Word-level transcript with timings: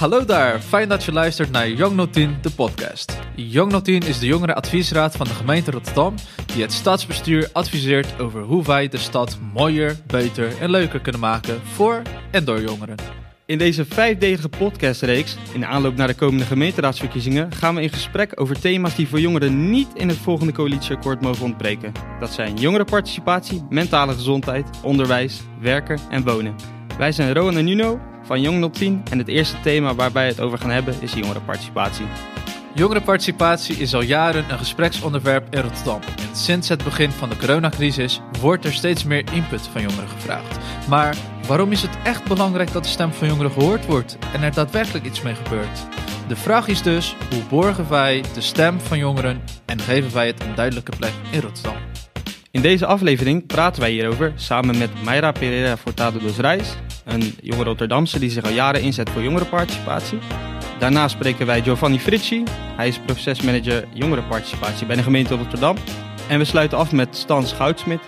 Hallo 0.00 0.24
daar, 0.24 0.60
fijn 0.60 0.88
dat 0.88 1.04
je 1.04 1.12
luistert 1.12 1.50
naar 1.50 1.70
Young 1.70 2.12
10, 2.12 2.36
de 2.42 2.50
podcast. 2.50 3.18
Young 3.34 3.82
10 3.82 4.02
is 4.02 4.18
de 4.18 4.26
jongere 4.26 4.54
adviesraad 4.54 5.16
van 5.16 5.26
de 5.26 5.34
gemeente 5.34 5.70
Rotterdam 5.70 6.14
die 6.46 6.62
het 6.62 6.72
stadsbestuur 6.72 7.48
adviseert 7.52 8.20
over 8.20 8.42
hoe 8.42 8.64
wij 8.64 8.88
de 8.88 8.96
stad 8.96 9.38
mooier, 9.52 9.96
beter 10.06 10.58
en 10.60 10.70
leuker 10.70 11.00
kunnen 11.00 11.20
maken 11.20 11.60
voor 11.62 12.02
en 12.30 12.44
door 12.44 12.60
jongeren. 12.60 12.96
In 13.46 13.58
deze 13.58 13.84
vijfdelige 13.84 14.48
podcastreeks, 14.48 15.36
in 15.52 15.60
de 15.60 15.66
aanloop 15.66 15.96
naar 15.96 16.08
de 16.08 16.14
komende 16.14 16.44
gemeenteraadsverkiezingen, 16.44 17.52
gaan 17.52 17.74
we 17.74 17.82
in 17.82 17.90
gesprek 17.90 18.40
over 18.40 18.60
thema's 18.60 18.96
die 18.96 19.08
voor 19.08 19.20
jongeren 19.20 19.70
niet 19.70 19.88
in 19.94 20.08
het 20.08 20.18
volgende 20.18 20.52
coalitieakkoord 20.52 21.20
mogen 21.20 21.44
ontbreken. 21.44 21.92
Dat 22.20 22.32
zijn 22.32 22.56
jongerenparticipatie, 22.56 23.66
mentale 23.68 24.12
gezondheid, 24.12 24.66
onderwijs, 24.82 25.40
werken 25.60 26.00
en 26.10 26.24
wonen. 26.24 26.79
Wij 27.00 27.12
zijn 27.12 27.34
Rowan 27.34 27.56
en 27.56 27.64
Nuno 27.64 28.00
van 28.22 28.40
Jong 28.40 28.72
10 28.74 29.02
en 29.10 29.18
het 29.18 29.28
eerste 29.28 29.60
thema 29.60 29.94
waar 29.94 30.12
wij 30.12 30.26
het 30.26 30.40
over 30.40 30.58
gaan 30.58 30.70
hebben 30.70 30.94
is 31.00 31.12
jongerenparticipatie. 31.12 32.06
Jongerenparticipatie 32.74 33.76
is 33.76 33.94
al 33.94 34.02
jaren 34.02 34.50
een 34.50 34.58
gespreksonderwerp 34.58 35.54
in 35.54 35.60
Rotterdam. 35.60 36.00
En 36.00 36.36
sinds 36.36 36.68
het 36.68 36.84
begin 36.84 37.10
van 37.10 37.28
de 37.28 37.36
coronacrisis 37.36 38.20
wordt 38.40 38.64
er 38.64 38.72
steeds 38.72 39.04
meer 39.04 39.24
input 39.32 39.60
van 39.60 39.82
jongeren 39.82 40.08
gevraagd. 40.08 40.58
Maar 40.88 41.16
waarom 41.46 41.72
is 41.72 41.82
het 41.82 41.98
echt 42.04 42.24
belangrijk 42.24 42.72
dat 42.72 42.82
de 42.82 42.88
stem 42.88 43.12
van 43.12 43.28
jongeren 43.28 43.50
gehoord 43.50 43.86
wordt 43.86 44.18
en 44.32 44.42
er 44.42 44.54
daadwerkelijk 44.54 45.04
iets 45.04 45.22
mee 45.22 45.34
gebeurt? 45.34 45.86
De 46.28 46.36
vraag 46.36 46.68
is 46.68 46.82
dus, 46.82 47.16
hoe 47.30 47.42
borgen 47.48 47.88
wij 47.88 48.24
de 48.34 48.40
stem 48.40 48.80
van 48.80 48.98
jongeren 48.98 49.42
en 49.66 49.80
geven 49.80 50.14
wij 50.14 50.26
het 50.26 50.40
een 50.40 50.54
duidelijke 50.54 50.96
plek 50.96 51.12
in 51.30 51.40
Rotterdam? 51.40 51.76
In 52.52 52.62
deze 52.62 52.86
aflevering 52.86 53.46
praten 53.46 53.80
wij 53.80 53.90
hierover 53.90 54.32
samen 54.36 54.78
met 54.78 55.02
Mayra 55.02 55.32
Pereira 55.32 55.76
Fortado 55.76 56.18
dos 56.18 56.36
Reis, 56.36 56.76
een 57.12 57.34
jonge 57.42 57.64
Rotterdamse 57.64 58.18
die 58.18 58.30
zich 58.30 58.44
al 58.44 58.50
jaren 58.50 58.82
inzet 58.82 59.10
voor 59.10 59.22
jongerenparticipatie. 59.22 60.18
Daarna 60.78 61.08
spreken 61.08 61.46
wij 61.46 61.62
Giovanni 61.62 61.98
Fritchi, 61.98 62.42
hij 62.76 62.88
is 62.88 62.98
procesmanager 62.98 63.84
jongerenparticipatie 63.92 64.86
bij 64.86 64.96
de 64.96 65.02
gemeente 65.02 65.36
Rotterdam. 65.36 65.76
En 66.28 66.38
we 66.38 66.44
sluiten 66.44 66.78
af 66.78 66.92
met 66.92 67.16
Stans 67.16 67.52
Goudsmit, 67.52 68.00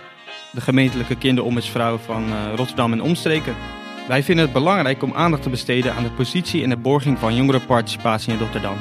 de 0.52 0.60
gemeentelijke 0.60 1.16
kinderombudsvrouw 1.16 1.98
van 1.98 2.28
uh, 2.28 2.54
Rotterdam 2.56 2.92
en 2.92 3.02
omstreken. 3.02 3.54
Wij 4.08 4.22
vinden 4.22 4.44
het 4.44 4.54
belangrijk 4.54 5.02
om 5.02 5.14
aandacht 5.14 5.42
te 5.42 5.50
besteden 5.50 5.94
aan 5.94 6.02
de 6.02 6.10
positie 6.10 6.62
en 6.62 6.68
de 6.68 6.77
borging 6.77 7.18
van 7.18 7.34
jongerenparticipatie 7.34 8.32
in 8.32 8.38
Rotterdam. 8.38 8.77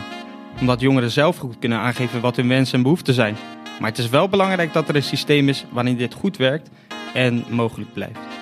Omdat 0.60 0.82
jongeren 0.82 1.12
zelf 1.12 1.38
goed 1.38 1.60
kunnen 1.60 1.78
aangeven 1.78 2.22
wat 2.22 2.36
hun 2.36 2.48
wensen 2.48 2.76
en 2.76 2.84
behoeften 2.84 3.14
zijn. 3.14 3.36
Maar 3.80 3.90
het 3.90 4.00
is 4.00 4.10
wel 4.10 4.30
belangrijk 4.30 4.74
dat 4.74 4.90
er 4.90 4.96
een 4.96 5.04
systeem 5.04 5.50
is 5.50 5.66
waarin 5.70 5.98
dit 5.98 6.14
goed 6.14 6.38
werkt 6.38 6.70
en 7.14 7.44
mogelijk 7.50 7.94
blijft. 7.94 8.41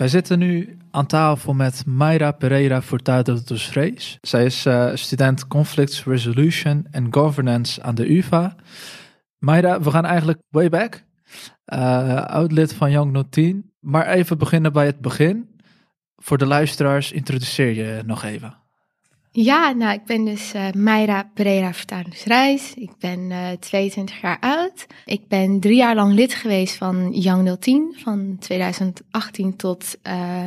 Wij 0.00 0.08
zitten 0.08 0.38
nu 0.38 0.78
aan 0.90 1.06
tafel 1.06 1.54
met 1.54 1.86
Mayra 1.86 2.32
Pereira 2.32 2.82
Furtado 2.82 3.38
dos 3.44 3.72
Reis. 3.72 4.18
Zij 4.20 4.44
is 4.44 4.66
uh, 4.66 4.90
student 4.94 5.46
Conflict 5.46 6.02
Resolution 6.06 6.86
and 6.92 7.14
Governance 7.14 7.82
aan 7.82 7.94
de 7.94 8.16
UvA. 8.16 8.56
Mayra, 9.38 9.80
we 9.80 9.90
gaan 9.90 10.04
eigenlijk 10.04 10.38
way 10.48 10.68
back. 10.68 11.04
Uh, 11.74 12.24
oud 12.24 12.52
lid 12.52 12.74
van 12.74 12.90
Young 12.90 13.12
Not 13.12 13.32
10. 13.32 13.72
Maar 13.80 14.06
even 14.06 14.38
beginnen 14.38 14.72
bij 14.72 14.86
het 14.86 15.00
begin. 15.00 15.60
Voor 16.16 16.38
de 16.38 16.46
luisteraars, 16.46 17.12
introduceer 17.12 17.74
je 17.74 18.02
nog 18.06 18.24
even. 18.24 18.59
Ja, 19.32 19.72
nou, 19.72 19.92
ik 19.92 20.04
ben 20.04 20.24
dus 20.24 20.54
uh, 20.54 20.70
Mayra 20.72 21.30
Pereira 21.34 21.74
Vertanus 21.74 22.24
Reis. 22.24 22.74
Ik 22.74 22.90
ben 22.98 23.30
uh, 23.30 23.50
22 23.60 24.20
jaar 24.20 24.38
oud. 24.40 24.86
Ik 25.04 25.28
ben 25.28 25.60
drie 25.60 25.76
jaar 25.76 25.94
lang 25.94 26.14
lid 26.14 26.34
geweest 26.34 26.76
van 26.76 27.12
Young 27.12 27.58
010, 27.58 27.96
van 27.98 28.36
2018 28.38 29.56
tot 29.56 29.96
uh, 30.08 30.38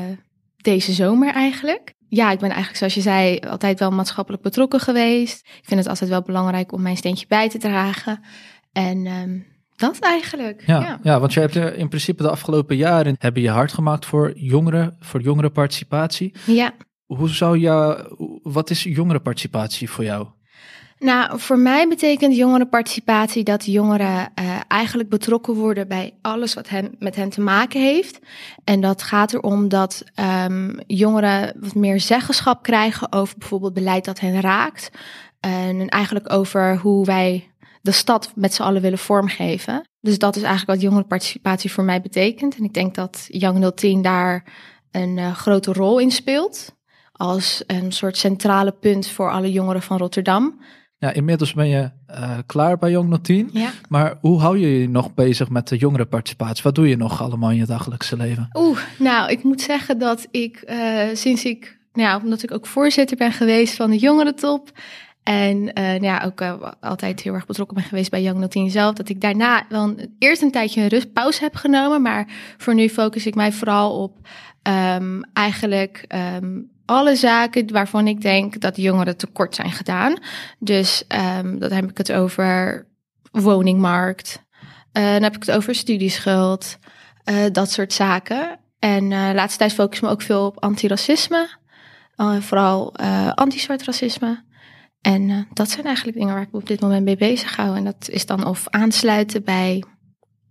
deze 0.58 0.92
zomer 0.92 1.34
eigenlijk. 1.34 1.94
Ja, 2.10 2.32
ik 2.32 2.40
ben 2.40 2.50
eigenlijk, 2.50 2.78
zoals 2.78 2.94
je 2.94 3.02
zei, 3.02 3.40
altijd 3.40 3.80
wel 3.80 3.92
maatschappelijk 3.92 4.44
betrokken 4.44 4.80
geweest. 4.80 5.40
Ik 5.40 5.64
vind 5.66 5.80
het 5.80 5.90
altijd 5.90 6.10
wel 6.10 6.22
belangrijk 6.22 6.72
om 6.72 6.82
mijn 6.82 6.98
steentje 6.98 7.26
bij 7.28 7.50
te 7.50 7.58
dragen. 7.58 8.20
En 8.72 9.06
um, 9.06 9.46
dat 9.76 10.00
eigenlijk. 10.00 10.64
Ja, 10.66 10.82
ja. 10.82 11.00
ja 11.04 11.20
want 11.20 11.34
je 11.34 11.40
hebt 11.40 11.56
in 11.56 11.88
principe 11.88 12.24
de 12.24 12.30
afgelopen 12.30 12.76
jaren 12.76 13.16
hebben 13.20 13.42
je 13.42 13.50
hard 13.50 13.74
gemaakt 13.74 14.06
voor 14.06 14.32
jongeren, 14.36 14.96
voor 15.00 15.22
jongerenparticipatie. 15.22 16.34
Ja. 16.46 16.74
Hoe 17.18 17.30
zou 17.30 17.60
je, 17.60 18.06
wat 18.44 18.70
is 18.70 18.84
jongerenparticipatie 18.84 19.90
voor 19.90 20.04
jou? 20.04 20.28
Nou, 21.04 21.40
voor 21.40 21.60
mij 21.60 21.88
betekent 21.88 22.36
jongerenparticipatie 22.36 23.44
dat 23.44 23.66
jongeren 23.66 24.32
uh, 24.40 24.60
eigenlijk 24.68 25.10
betrokken 25.10 25.54
worden 25.54 25.88
bij 25.88 26.14
alles 26.22 26.54
wat 26.54 26.70
hen, 26.70 26.96
met 27.00 27.16
hen 27.16 27.30
te 27.30 27.42
maken 27.42 27.82
heeft. 27.82 28.20
En 28.64 28.82
dat 28.82 29.04
gaat 29.04 29.34
erom 29.34 29.70
dat 29.70 30.04
um, 30.46 30.80
jongeren 30.88 31.54
wat 31.60 31.76
meer 31.76 32.00
zeggenschap 32.00 32.64
krijgen 32.64 33.12
over 33.12 33.38
bijvoorbeeld 33.38 33.74
beleid 33.74 34.06
dat 34.06 34.20
hen 34.20 34.42
raakt. 34.42 34.92
En 35.40 35.90
eigenlijk 35.90 36.34
over 36.34 36.78
hoe 36.78 37.06
wij 37.06 37.52
de 37.82 37.92
stad 37.92 38.32
met 38.36 38.54
z'n 38.54 38.62
allen 38.62 38.82
willen 38.82 38.98
vormgeven. 38.98 39.88
Dus 40.00 40.18
dat 40.18 40.36
is 40.36 40.42
eigenlijk 40.42 40.72
wat 40.72 40.82
jongerenparticipatie 40.82 41.72
voor 41.72 41.84
mij 41.84 42.02
betekent. 42.02 42.58
En 42.58 42.64
ik 42.64 42.74
denk 42.74 42.96
dat 42.96 43.26
Young 43.28 43.74
010 43.74 44.02
daar 44.02 44.44
een 44.92 45.18
uh, 45.18 45.36
grote 45.36 45.74
rol 45.74 46.00
in 46.00 46.12
speelt 46.12 46.76
als 47.14 47.64
een 47.68 47.92
soort 47.92 48.18
centrale 48.18 48.72
punt 48.72 49.08
voor 49.08 49.32
alle 49.32 49.52
jongeren 49.52 49.82
van 49.82 49.98
Rotterdam. 49.98 50.60
Ja, 50.98 51.14
inmiddels 51.14 51.54
ben 51.54 51.68
je 51.68 51.90
uh, 52.10 52.38
klaar 52.46 52.78
bij 52.78 52.92
Jong 52.92 53.24
10. 53.24 53.50
Ja. 53.54 53.70
Maar 53.90 54.18
hoe 54.22 54.40
hou 54.40 54.58
je 54.58 54.80
je 54.80 54.90
nog 54.90 55.14
bezig 55.14 55.50
met 55.50 55.68
de 55.68 55.78
jongerenparticipatie? 55.78 56.64
Wat 56.64 56.76
doe 56.76 56.90
je 56.90 56.98
nog 56.98 57.22
allemaal 57.22 57.50
in 57.50 57.58
je 57.58 57.66
dagelijkse 57.66 58.18
leven? 58.18 58.50
Oeh, 58.54 58.80
nou, 59.00 59.32
ik 59.32 59.44
moet 59.44 59.62
zeggen 59.62 60.00
dat 60.00 60.28
ik 60.32 60.64
uh, 60.70 61.02
sinds 61.14 61.46
ik, 61.46 61.80
nou 61.94 62.24
omdat 62.24 62.44
ik 62.44 62.52
ook 62.52 62.66
voorzitter 62.66 63.18
ben 63.18 63.32
geweest 63.32 63.76
van 63.76 63.90
de 63.90 63.98
jongerentop. 63.98 64.72
En 65.24 65.58
uh, 65.58 65.74
nou 65.74 66.04
ja, 66.04 66.24
ook 66.26 66.42
uh, 66.42 66.72
altijd 66.80 67.22
heel 67.22 67.34
erg 67.34 67.46
betrokken 67.46 67.76
ben 67.76 67.86
geweest 67.86 68.12
bij 68.12 68.22
Young 68.22 68.50
10 68.50 68.70
zelf. 68.70 68.96
Dat 68.96 69.10
ik 69.10 69.22
daarna 69.22 69.66
wel 69.70 69.84
een, 69.84 70.16
eerst 70.20 70.42
een 70.42 70.52
tijdje 70.52 70.82
een 70.82 70.88
rustpauze 70.88 71.44
heb 71.44 71.56
genomen. 71.56 72.02
Maar 72.02 72.28
voor 72.58 72.74
nu 72.74 72.90
focus 72.90 73.26
ik 73.26 73.36
mij 73.36 73.52
vooral 73.52 74.02
op 74.02 74.28
um, 74.98 75.24
eigenlijk 75.34 76.06
um, 76.42 76.72
alle 76.86 77.16
zaken 77.16 77.72
waarvan 77.72 78.08
ik 78.08 78.22
denk 78.22 78.60
dat 78.60 78.78
jongeren 78.78 79.18
tekort 79.18 79.56
zijn 79.56 79.72
gedaan. 79.72 80.18
Dus 80.60 81.04
um, 81.42 81.60
dan 81.60 81.72
heb 81.72 81.90
ik 81.90 81.98
het 81.98 82.12
over 82.12 82.86
woningmarkt. 83.32 84.44
Uh, 84.94 85.04
dan 85.04 85.24
heb 85.24 85.36
ik 85.36 85.46
het 85.46 85.56
over 85.56 85.76
studieschuld. 85.76 86.78
Uh, 87.26 87.36
dat 87.52 87.72
soort 87.72 87.94
zaken. 87.94 88.60
En 88.80 89.12
uh, 89.12 89.30
laatste 89.34 89.58
tijd 89.58 89.74
focus 89.74 90.00
me 90.00 90.10
ook 90.10 90.22
veel 90.22 90.46
op 90.46 90.64
antiracisme. 90.64 91.50
vooral 92.40 92.96
anti-zwart 93.36 93.84
racisme. 93.84 94.44
En 95.02 95.48
dat 95.54 95.70
zijn 95.70 95.86
eigenlijk 95.86 96.18
dingen 96.18 96.34
waar 96.34 96.44
ik 96.44 96.52
me 96.52 96.60
op 96.60 96.68
dit 96.68 96.82
moment 96.82 97.04
mee 97.04 97.18
bezig 97.18 97.56
hou. 97.56 97.78
En 97.78 97.84
dat 97.84 98.10
is 98.10 98.26
dan 98.26 98.46
of 98.46 98.68
aansluiten 98.70 99.44
bij 99.44 99.84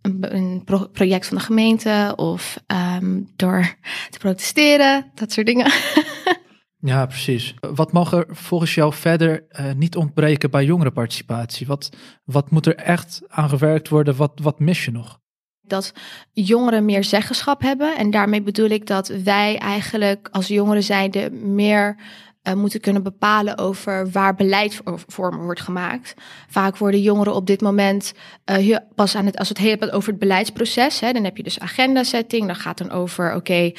een, 0.02 0.34
een 0.34 0.62
pro 0.64 0.86
project 0.86 1.26
van 1.26 1.36
de 1.36 1.42
gemeente 1.42 2.12
of 2.16 2.62
um, 2.96 3.28
door 3.36 3.74
te 4.10 4.18
protesteren, 4.18 5.10
dat 5.14 5.32
soort 5.32 5.46
dingen. 5.46 5.72
ja, 6.92 7.06
precies. 7.06 7.54
Wat 7.60 7.92
mag 7.92 8.12
er 8.12 8.26
volgens 8.28 8.74
jou 8.74 8.92
verder 8.92 9.46
uh, 9.50 9.72
niet 9.72 9.96
ontbreken 9.96 10.50
bij 10.50 10.64
jongerenparticipatie? 10.64 11.66
Wat, 11.66 11.96
wat 12.24 12.50
moet 12.50 12.66
er 12.66 12.76
echt 12.76 13.22
aan 13.28 13.48
gewerkt 13.48 13.88
worden? 13.88 14.16
Wat, 14.16 14.32
wat 14.42 14.60
mis 14.60 14.84
je 14.84 14.90
nog? 14.90 15.20
Dat 15.60 15.92
jongeren 16.32 16.84
meer 16.84 17.04
zeggenschap 17.04 17.60
hebben. 17.60 17.96
En 17.96 18.10
daarmee 18.10 18.42
bedoel 18.42 18.68
ik 18.68 18.86
dat 18.86 19.08
wij 19.08 19.58
eigenlijk 19.58 20.28
als 20.32 20.48
jongeren 20.48 20.82
zijnde 20.82 21.30
meer 21.30 21.96
uh, 22.48 22.54
moeten 22.54 22.80
kunnen 22.80 23.02
bepalen 23.02 23.58
over 23.58 24.10
waar 24.10 24.34
beleid 24.34 24.80
voor 25.06 25.44
wordt 25.44 25.60
gemaakt. 25.60 26.14
Vaak 26.48 26.76
worden 26.76 27.00
jongeren 27.00 27.34
op 27.34 27.46
dit 27.46 27.60
moment 27.60 28.14
uh, 28.50 28.76
pas 28.94 29.16
aan 29.16 29.26
het, 29.26 29.38
als 29.38 29.48
het 29.48 29.58
hebt 29.58 29.90
over 29.90 30.10
het 30.10 30.18
beleidsproces, 30.18 31.00
hè, 31.00 31.12
dan 31.12 31.24
heb 31.24 31.36
je 31.36 31.42
dus 31.42 31.60
agenda 31.60 32.02
setting, 32.02 32.46
dan 32.46 32.56
gaat 32.56 32.78
dan 32.78 32.90
over, 32.90 33.34
oké, 33.34 33.62
uh, 33.62 33.72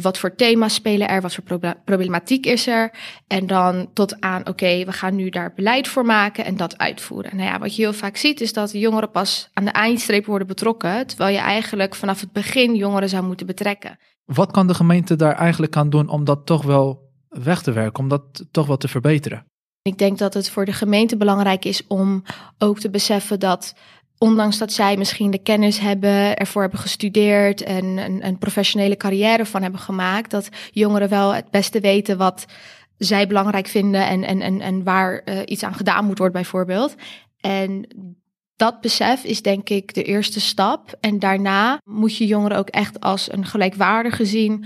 wat 0.00 0.18
voor 0.18 0.34
thema's 0.34 0.74
spelen 0.74 1.08
er, 1.08 1.20
wat 1.20 1.34
voor 1.34 1.74
problematiek 1.84 2.46
is 2.46 2.66
er, 2.66 2.94
en 3.26 3.46
dan 3.46 3.90
tot 3.92 4.20
aan, 4.20 4.48
oké, 4.48 4.84
we 4.84 4.92
gaan 4.92 5.16
nu 5.16 5.28
daar 5.28 5.52
beleid 5.54 5.88
voor 5.88 6.04
maken 6.06 6.44
en 6.44 6.56
dat 6.56 6.78
uitvoeren. 6.78 7.36
Nou 7.36 7.48
ja, 7.48 7.58
wat 7.58 7.76
je 7.76 7.82
heel 7.82 7.92
vaak 7.92 8.16
ziet 8.16 8.40
is 8.40 8.52
dat 8.52 8.72
jongeren 8.72 9.10
pas 9.10 9.50
aan 9.52 9.64
de 9.64 9.70
eindstreep 9.70 10.26
worden 10.26 10.46
betrokken, 10.46 11.06
terwijl 11.06 11.34
je 11.34 11.40
eigenlijk 11.40 11.94
vanaf 11.94 12.20
het 12.20 12.32
begin 12.32 12.74
jongeren 12.74 13.08
zou 13.08 13.24
moeten 13.24 13.46
betrekken. 13.46 13.98
Wat 14.24 14.50
kan 14.50 14.66
de 14.66 14.74
gemeente 14.74 15.16
daar 15.16 15.34
eigenlijk 15.34 15.76
aan 15.76 15.90
doen 15.90 16.08
om 16.08 16.24
dat 16.24 16.46
toch 16.46 16.62
wel 16.62 17.10
weg 17.32 17.62
te 17.62 17.72
werken, 17.72 18.02
om 18.02 18.08
dat 18.08 18.44
toch 18.50 18.66
wat 18.66 18.80
te 18.80 18.88
verbeteren? 18.88 19.44
Ik 19.82 19.98
denk 19.98 20.18
dat 20.18 20.34
het 20.34 20.50
voor 20.50 20.64
de 20.64 20.72
gemeente 20.72 21.16
belangrijk 21.16 21.64
is 21.64 21.86
om 21.86 22.22
ook 22.58 22.78
te 22.78 22.90
beseffen 22.90 23.40
dat 23.40 23.74
ondanks 24.18 24.58
dat 24.58 24.72
zij 24.72 24.96
misschien 24.96 25.30
de 25.30 25.42
kennis 25.42 25.78
hebben, 25.78 26.36
ervoor 26.36 26.62
hebben 26.62 26.80
gestudeerd 26.80 27.62
en 27.62 27.84
een, 27.84 28.26
een 28.26 28.38
professionele 28.38 28.96
carrière 28.96 29.46
van 29.46 29.62
hebben 29.62 29.80
gemaakt, 29.80 30.30
dat 30.30 30.48
jongeren 30.70 31.08
wel 31.08 31.34
het 31.34 31.50
beste 31.50 31.80
weten 31.80 32.18
wat 32.18 32.44
zij 32.98 33.26
belangrijk 33.26 33.66
vinden 33.66 34.06
en, 34.06 34.24
en, 34.24 34.40
en, 34.40 34.60
en 34.60 34.82
waar 34.82 35.22
uh, 35.24 35.38
iets 35.44 35.62
aan 35.62 35.74
gedaan 35.74 36.04
moet 36.04 36.18
worden 36.18 36.36
bijvoorbeeld. 36.42 36.94
En 37.40 37.86
dat 38.56 38.80
besef 38.80 39.24
is 39.24 39.42
denk 39.42 39.68
ik 39.68 39.94
de 39.94 40.02
eerste 40.02 40.40
stap. 40.40 40.96
En 41.00 41.18
daarna 41.18 41.80
moet 41.84 42.16
je 42.16 42.26
jongeren 42.26 42.58
ook 42.58 42.68
echt 42.68 43.00
als 43.00 43.32
een 43.32 43.46
gelijkwaardige 43.46 44.24
zien 44.24 44.64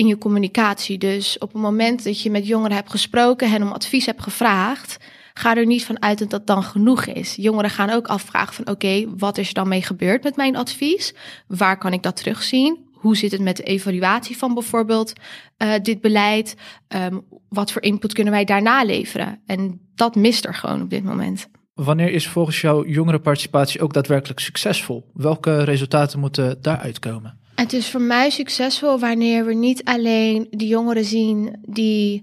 in 0.00 0.06
je 0.06 0.18
communicatie. 0.18 0.98
Dus 0.98 1.38
op 1.38 1.52
het 1.52 1.62
moment 1.62 2.04
dat 2.04 2.22
je 2.22 2.30
met 2.30 2.46
jongeren 2.46 2.76
hebt 2.76 2.90
gesproken, 2.90 3.50
hen 3.50 3.62
om 3.62 3.72
advies 3.72 4.06
hebt 4.06 4.22
gevraagd, 4.22 4.96
ga 5.34 5.56
er 5.56 5.66
niet 5.66 5.84
van 5.84 6.02
uit 6.02 6.18
dat 6.18 6.30
dat 6.30 6.46
dan 6.46 6.62
genoeg 6.62 7.04
is. 7.04 7.34
Jongeren 7.36 7.70
gaan 7.70 7.90
ook 7.90 8.06
afvragen 8.06 8.54
van 8.54 8.68
oké, 8.68 9.04
wat 9.16 9.38
is 9.38 9.48
er 9.48 9.54
dan 9.54 9.68
mee 9.68 9.82
gebeurd 9.82 10.22
met 10.22 10.36
mijn 10.36 10.56
advies? 10.56 11.14
Waar 11.46 11.78
kan 11.78 11.92
ik 11.92 12.02
dat 12.02 12.16
terugzien? 12.16 12.78
Hoe 12.92 13.16
zit 13.16 13.32
het 13.32 13.40
met 13.40 13.56
de 13.56 13.62
evaluatie 13.62 14.36
van 14.36 14.54
bijvoorbeeld 14.54 15.12
uh, 15.58 15.72
dit 15.82 16.00
beleid? 16.00 16.56
Um, 16.88 17.24
wat 17.48 17.72
voor 17.72 17.82
input 17.82 18.12
kunnen 18.12 18.32
wij 18.32 18.44
daarna 18.44 18.84
leveren? 18.84 19.40
En 19.46 19.80
dat 19.94 20.14
mist 20.14 20.44
er 20.44 20.54
gewoon 20.54 20.82
op 20.82 20.90
dit 20.90 21.04
moment. 21.04 21.48
Wanneer 21.74 22.10
is 22.10 22.28
volgens 22.28 22.60
jou 22.60 22.90
jongerenparticipatie 22.90 23.82
ook 23.82 23.92
daadwerkelijk 23.92 24.40
succesvol? 24.40 25.10
Welke 25.14 25.64
resultaten 25.64 26.20
moeten 26.20 26.62
daaruit 26.62 26.98
komen? 26.98 27.39
Het 27.60 27.72
is 27.72 27.90
voor 27.90 28.00
mij 28.00 28.30
succesvol 28.30 28.98
wanneer 28.98 29.44
we 29.44 29.54
niet 29.54 29.84
alleen 29.84 30.46
de 30.50 30.66
jongeren 30.66 31.04
zien 31.04 31.56
die 31.68 32.22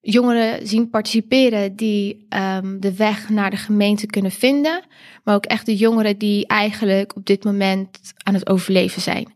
jongeren 0.00 0.66
zien 0.66 0.90
participeren 0.90 1.76
die 1.76 2.26
um, 2.28 2.80
de 2.80 2.96
weg 2.96 3.28
naar 3.28 3.50
de 3.50 3.56
gemeente 3.56 4.06
kunnen 4.06 4.30
vinden, 4.30 4.84
maar 5.24 5.34
ook 5.34 5.46
echt 5.46 5.66
de 5.66 5.76
jongeren 5.76 6.18
die 6.18 6.46
eigenlijk 6.46 7.16
op 7.16 7.26
dit 7.26 7.44
moment 7.44 7.98
aan 8.22 8.34
het 8.34 8.48
overleven 8.48 9.02
zijn. 9.02 9.32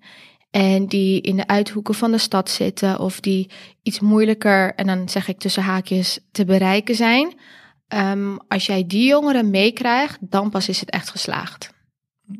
En 0.50 0.86
die 0.86 1.20
in 1.20 1.36
de 1.36 1.46
uithoeken 1.46 1.94
van 1.94 2.10
de 2.10 2.18
stad 2.18 2.50
zitten 2.50 3.00
of 3.00 3.20
die 3.20 3.50
iets 3.82 4.00
moeilijker, 4.00 4.74
en 4.74 4.86
dan 4.86 5.08
zeg 5.08 5.28
ik 5.28 5.38
tussen 5.38 5.62
haakjes, 5.62 6.18
te 6.32 6.44
bereiken 6.44 6.94
zijn. 6.94 7.34
Um, 7.94 8.38
als 8.48 8.66
jij 8.66 8.86
die 8.86 9.08
jongeren 9.08 9.50
meekrijgt, 9.50 10.18
dan 10.20 10.50
pas 10.50 10.68
is 10.68 10.80
het 10.80 10.90
echt 10.90 11.10
geslaagd. 11.10 11.74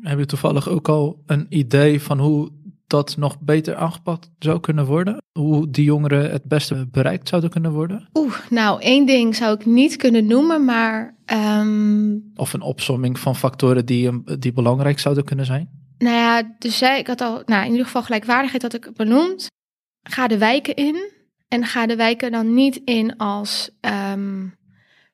Heb 0.01 0.19
je 0.19 0.25
toevallig 0.25 0.69
ook 0.69 0.89
al 0.89 1.23
een 1.25 1.45
idee 1.49 2.01
van 2.01 2.19
hoe 2.19 2.51
dat 2.87 3.17
nog 3.17 3.39
beter 3.39 3.75
aangepakt 3.75 4.29
zou 4.39 4.59
kunnen 4.59 4.85
worden? 4.85 5.21
Hoe 5.39 5.69
die 5.69 5.83
jongeren 5.83 6.31
het 6.31 6.43
beste 6.43 6.87
bereikt 6.91 7.27
zouden 7.29 7.49
kunnen 7.49 7.71
worden? 7.71 8.09
Oeh, 8.13 8.35
nou, 8.49 8.81
één 8.81 9.05
ding 9.05 9.35
zou 9.35 9.55
ik 9.55 9.65
niet 9.65 9.95
kunnen 9.95 10.25
noemen, 10.25 10.65
maar. 10.65 11.15
Um... 11.33 12.31
Of 12.35 12.53
een 12.53 12.61
opsomming 12.61 13.19
van 13.19 13.35
factoren 13.35 13.85
die, 13.85 14.23
die 14.39 14.53
belangrijk 14.53 14.99
zouden 14.99 15.23
kunnen 15.23 15.45
zijn? 15.45 15.69
Nou 15.97 16.15
ja, 16.15 16.55
dus 16.59 16.77
zei, 16.77 16.99
ik 16.99 17.07
had 17.07 17.21
al, 17.21 17.41
nou, 17.45 17.65
in 17.65 17.71
ieder 17.71 17.85
geval 17.85 18.03
gelijkwaardigheid 18.03 18.61
had 18.61 18.73
ik 18.73 18.93
benoemd. 18.93 19.47
Ga 20.03 20.27
de 20.27 20.37
wijken 20.37 20.75
in. 20.75 21.15
En 21.47 21.65
ga 21.65 21.85
de 21.85 21.95
wijken 21.95 22.31
dan 22.31 22.53
niet 22.53 22.81
in 22.85 23.17
als 23.17 23.69
um, 24.11 24.55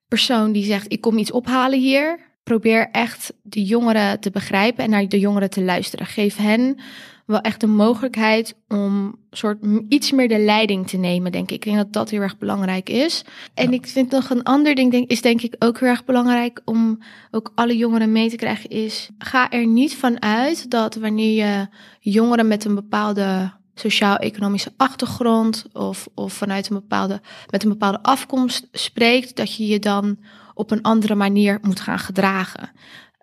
persoon 0.08 0.52
die 0.52 0.66
zegt: 0.66 0.92
Ik 0.92 1.02
kom 1.02 1.18
iets 1.18 1.32
ophalen 1.32 1.80
hier. 1.80 2.20
Probeer 2.44 2.90
echt 2.92 3.34
de 3.42 3.64
jongeren 3.64 4.20
te 4.20 4.32
begrijpen 4.32 4.84
en 4.84 4.90
naar 4.90 5.08
de 5.08 5.20
jongeren 5.20 5.50
te 5.50 5.62
luisteren. 5.62 6.06
Geef 6.06 6.36
hen 6.36 6.80
wel 7.26 7.42
echt 7.42 7.60
de 7.60 7.68
mogelijkheid 7.68 8.56
om 8.68 9.16
soort 9.32 9.58
iets 9.90 10.12
meer 10.12 10.28
de 10.28 10.40
leiding 10.40 10.88
te 10.88 10.98
nemen, 10.98 11.32
denk 11.32 11.52
ik. 11.52 11.56
Ik 11.56 11.64
denk 11.64 11.78
dat 11.78 11.94
dat 11.94 12.10
heel 12.10 12.22
erg 12.22 12.38
belangrijk 12.38 12.90
is. 12.90 13.24
En 13.54 13.74
ik 13.74 13.88
vind 13.88 14.12
nog 14.12 14.30
een 14.30 14.44
ander 14.44 14.76
ding, 14.76 14.92
denk, 14.92 15.10
is 15.10 15.22
denk 15.22 15.42
ik 15.42 15.56
ook 15.60 15.80
heel 15.80 15.90
erg 15.90 16.06
belangrijk 16.06 16.62
om 16.66 17.04
ook 17.32 17.52
alle 17.56 17.78
jongeren 17.78 18.12
mee 18.12 18.30
te 18.30 18.36
krijgen, 18.36 18.70
is 18.70 19.10
ga 19.18 19.52
er 19.52 19.68
niet 19.68 19.96
van 19.96 20.22
uit 20.22 20.70
dat 20.70 20.96
wanneer 20.96 21.46
je 21.46 21.68
jongeren 22.00 22.48
met 22.48 22.66
een 22.66 22.76
bepaalde 22.76 23.52
sociaal-economische 23.76 24.74
achtergrond 24.78 25.66
of, 25.74 26.08
of 26.16 26.34
vanuit 26.34 26.70
een 26.70 26.76
bepaalde, 26.76 27.22
met 27.50 27.64
een 27.64 27.70
bepaalde 27.70 28.04
afkomst 28.04 28.68
spreekt, 28.72 29.36
dat 29.36 29.56
je 29.56 29.68
je 29.68 29.80
dan 29.80 30.18
op 30.54 30.72
een 30.72 30.82
andere 30.82 31.16
manier 31.16 31.60
moet 31.62 31.80
gaan 31.80 32.00
gedragen. 32.00 32.72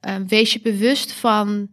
Uh, 0.07 0.15
wees 0.27 0.53
je 0.53 0.61
bewust 0.61 1.13
van 1.13 1.71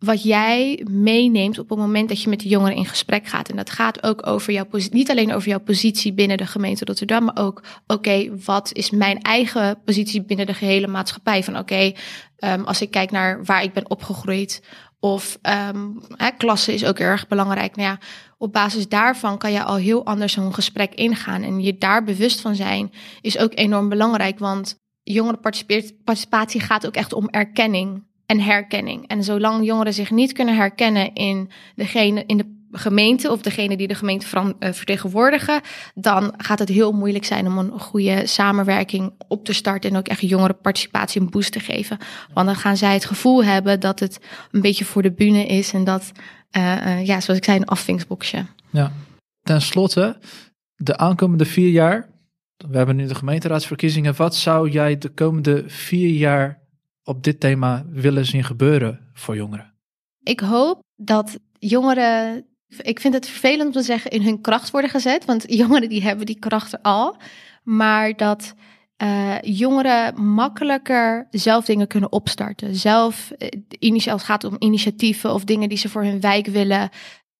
wat 0.00 0.22
jij 0.22 0.86
meeneemt 0.90 1.58
op 1.58 1.68
het 1.68 1.78
moment 1.78 2.08
dat 2.08 2.22
je 2.22 2.28
met 2.28 2.40
de 2.40 2.48
jongeren 2.48 2.76
in 2.76 2.86
gesprek 2.86 3.26
gaat. 3.26 3.48
En 3.48 3.56
dat 3.56 3.70
gaat 3.70 4.02
ook 4.02 4.26
over 4.26 4.52
jouw 4.52 4.64
positie, 4.64 4.94
niet 4.94 5.10
alleen 5.10 5.32
over 5.32 5.48
jouw 5.48 5.60
positie 5.60 6.12
binnen 6.12 6.36
de 6.36 6.46
gemeente 6.46 6.84
Rotterdam, 6.84 7.24
maar 7.24 7.36
ook, 7.36 7.62
oké, 7.86 8.30
wat 8.44 8.72
is 8.72 8.90
mijn 8.90 9.22
eigen 9.22 9.78
positie 9.84 10.22
binnen 10.22 10.46
de 10.46 10.54
gehele 10.54 10.86
maatschappij? 10.86 11.44
Van 11.44 11.58
oké, 11.58 11.92
um, 12.38 12.64
als 12.64 12.80
ik 12.80 12.90
kijk 12.90 13.10
naar 13.10 13.44
waar 13.44 13.62
ik 13.62 13.72
ben 13.72 13.90
opgegroeid, 13.90 14.62
of 15.00 15.38
um, 15.42 16.00
hè, 16.16 16.30
klasse 16.30 16.74
is 16.74 16.84
ook 16.84 16.98
erg 16.98 17.28
belangrijk. 17.28 17.76
Nou 17.76 17.88
ja, 17.88 17.98
op 18.38 18.52
basis 18.52 18.88
daarvan 18.88 19.38
kan 19.38 19.52
je 19.52 19.62
al 19.62 19.76
heel 19.76 20.06
anders 20.06 20.36
een 20.36 20.54
gesprek 20.54 20.94
ingaan. 20.94 21.42
En 21.42 21.60
je 21.60 21.78
daar 21.78 22.04
bewust 22.04 22.40
van 22.40 22.54
zijn 22.54 22.92
is 23.20 23.38
ook 23.38 23.52
enorm 23.54 23.88
belangrijk. 23.88 24.38
Want 24.38 24.78
jongerenparticipatie 25.02 26.60
gaat 26.60 26.86
ook 26.86 26.94
echt 26.94 27.12
om 27.12 27.28
erkenning 27.28 28.08
en 28.30 28.40
herkenning. 28.40 29.06
En 29.06 29.24
zolang 29.24 29.66
jongeren 29.66 29.94
zich 29.94 30.10
niet 30.10 30.32
kunnen 30.32 30.56
herkennen 30.56 31.14
in 31.14 31.50
degene 31.74 32.22
in 32.26 32.36
de 32.36 32.58
gemeente 32.72 33.30
of 33.30 33.42
degene 33.42 33.76
die 33.76 33.88
de 33.88 33.94
gemeente 33.94 34.54
eh, 34.58 34.72
vertegenwoordigen, 34.72 35.60
dan 35.94 36.34
gaat 36.36 36.58
het 36.58 36.68
heel 36.68 36.92
moeilijk 36.92 37.24
zijn 37.24 37.46
om 37.46 37.58
een 37.58 37.80
goede 37.80 38.26
samenwerking 38.26 39.12
op 39.28 39.44
te 39.44 39.52
starten 39.52 39.90
en 39.90 39.96
ook 39.96 40.08
echt 40.08 40.20
jongerenparticipatie 40.20 41.20
een 41.20 41.30
boost 41.30 41.52
te 41.52 41.60
geven. 41.60 41.98
Want 42.32 42.46
dan 42.46 42.56
gaan 42.56 42.76
zij 42.76 42.92
het 42.92 43.04
gevoel 43.04 43.44
hebben 43.44 43.80
dat 43.80 44.00
het 44.00 44.20
een 44.50 44.60
beetje 44.60 44.84
voor 44.84 45.02
de 45.02 45.12
bühne 45.12 45.46
is 45.46 45.72
en 45.72 45.84
dat, 45.84 46.12
uh, 46.56 46.86
uh, 46.86 47.06
ja, 47.06 47.20
zoals 47.20 47.38
ik 47.38 47.44
zei, 47.44 47.58
een 47.58 47.64
afvingsboxje. 47.64 48.46
Ja, 48.70 48.92
ten 49.42 49.60
slotte, 49.60 50.18
de 50.74 50.96
aankomende 50.96 51.44
vier 51.44 51.70
jaar, 51.70 52.08
we 52.68 52.76
hebben 52.76 52.96
nu 52.96 53.06
de 53.06 53.14
gemeenteraadsverkiezingen, 53.14 54.16
wat 54.16 54.34
zou 54.34 54.70
jij 54.70 54.98
de 54.98 55.08
komende 55.08 55.64
vier 55.66 56.10
jaar 56.10 56.59
op 57.10 57.24
dit 57.24 57.40
thema 57.40 57.84
willen 57.88 58.26
zien 58.26 58.44
gebeuren 58.44 59.10
voor 59.12 59.36
jongeren? 59.36 59.74
Ik 60.22 60.40
hoop 60.40 60.80
dat 60.96 61.38
jongeren, 61.58 62.46
ik 62.78 63.00
vind 63.00 63.14
het 63.14 63.28
vervelend 63.28 63.66
om 63.66 63.72
te 63.72 63.82
zeggen, 63.82 64.10
in 64.10 64.22
hun 64.22 64.40
kracht 64.40 64.70
worden 64.70 64.90
gezet. 64.90 65.24
Want 65.24 65.44
jongeren 65.62 65.88
die 65.88 66.02
hebben 66.02 66.26
die 66.26 66.38
krachten 66.38 66.82
al. 66.82 67.16
Maar 67.62 68.16
dat 68.16 68.54
uh, 69.02 69.40
jongeren 69.40 70.22
makkelijker 70.24 71.26
zelf 71.30 71.64
dingen 71.64 71.86
kunnen 71.86 72.12
opstarten. 72.12 72.74
Zelf, 72.74 73.32
uh, 73.80 73.92
als 73.92 74.04
het 74.04 74.22
gaat 74.22 74.44
om 74.44 74.56
initiatieven 74.58 75.34
of 75.34 75.44
dingen 75.44 75.68
die 75.68 75.78
ze 75.78 75.88
voor 75.88 76.04
hun 76.04 76.20
wijk 76.20 76.46
willen, 76.46 76.90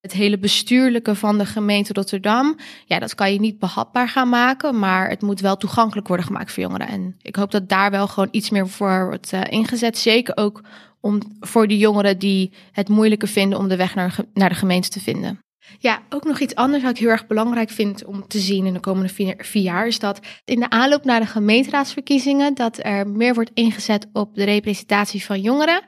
het 0.01 0.13
hele 0.13 0.39
bestuurlijke 0.39 1.15
van 1.15 1.39
de 1.39 1.47
gemeente 1.47 1.93
Rotterdam, 1.93 2.57
ja, 2.85 2.99
dat 2.99 3.15
kan 3.15 3.33
je 3.33 3.41
niet 3.41 3.59
behapbaar 3.59 4.09
gaan 4.09 4.29
maken, 4.29 4.79
maar 4.79 5.09
het 5.09 5.23
moet 5.23 5.41
wel 5.41 5.57
toegankelijk 5.57 6.09
worden 6.09 6.27
gemaakt 6.27 6.53
voor 6.53 6.63
jongeren. 6.63 6.89
En 6.89 7.15
ik 7.23 7.37
hoop 7.37 7.51
dat 7.51 7.69
daar 7.69 7.91
wel 7.91 8.09
gewoon 8.09 8.29
iets 8.31 8.51
meer 8.51 8.69
voor 8.69 9.07
wordt 9.07 9.33
uh, 9.33 9.41
ingezet. 9.49 9.99
Zeker 9.99 10.37
ook 10.37 10.63
om, 11.01 11.21
voor 11.41 11.67
die 11.67 11.79
jongeren 11.79 12.19
die 12.19 12.53
het 12.73 12.89
moeilijker 12.89 13.29
vinden 13.29 13.59
om 13.59 13.69
de 13.69 13.77
weg 13.77 13.95
naar, 13.95 14.17
naar 14.35 14.49
de 14.49 14.55
gemeente 14.55 14.89
te 14.89 15.01
vinden. 15.01 15.41
Ja, 15.79 16.03
ook 16.09 16.25
nog 16.25 16.39
iets 16.39 16.55
anders 16.55 16.83
wat 16.83 16.91
ik 16.93 16.99
heel 16.99 17.09
erg 17.09 17.27
belangrijk 17.27 17.71
vind 17.71 18.05
om 18.05 18.29
te 18.29 18.39
zien 18.39 18.67
in 18.67 18.73
de 18.73 18.81
komende 18.81 19.35
vier, 19.39 19.63
jaar, 19.63 19.87
is 19.87 19.99
dat 19.99 20.21
in 20.45 20.61
de 20.61 20.71
aanloop 20.71 21.05
naar 21.05 21.21
de 21.21 21.27
gemeenteraadsverkiezingen, 21.27 22.55
dat 22.55 22.85
er 22.85 23.09
meer 23.09 23.35
wordt 23.35 23.51
ingezet 23.55 24.07
op 24.13 24.35
de 24.35 24.45
representatie 24.45 25.25
van 25.25 25.41
jongeren. 25.41 25.83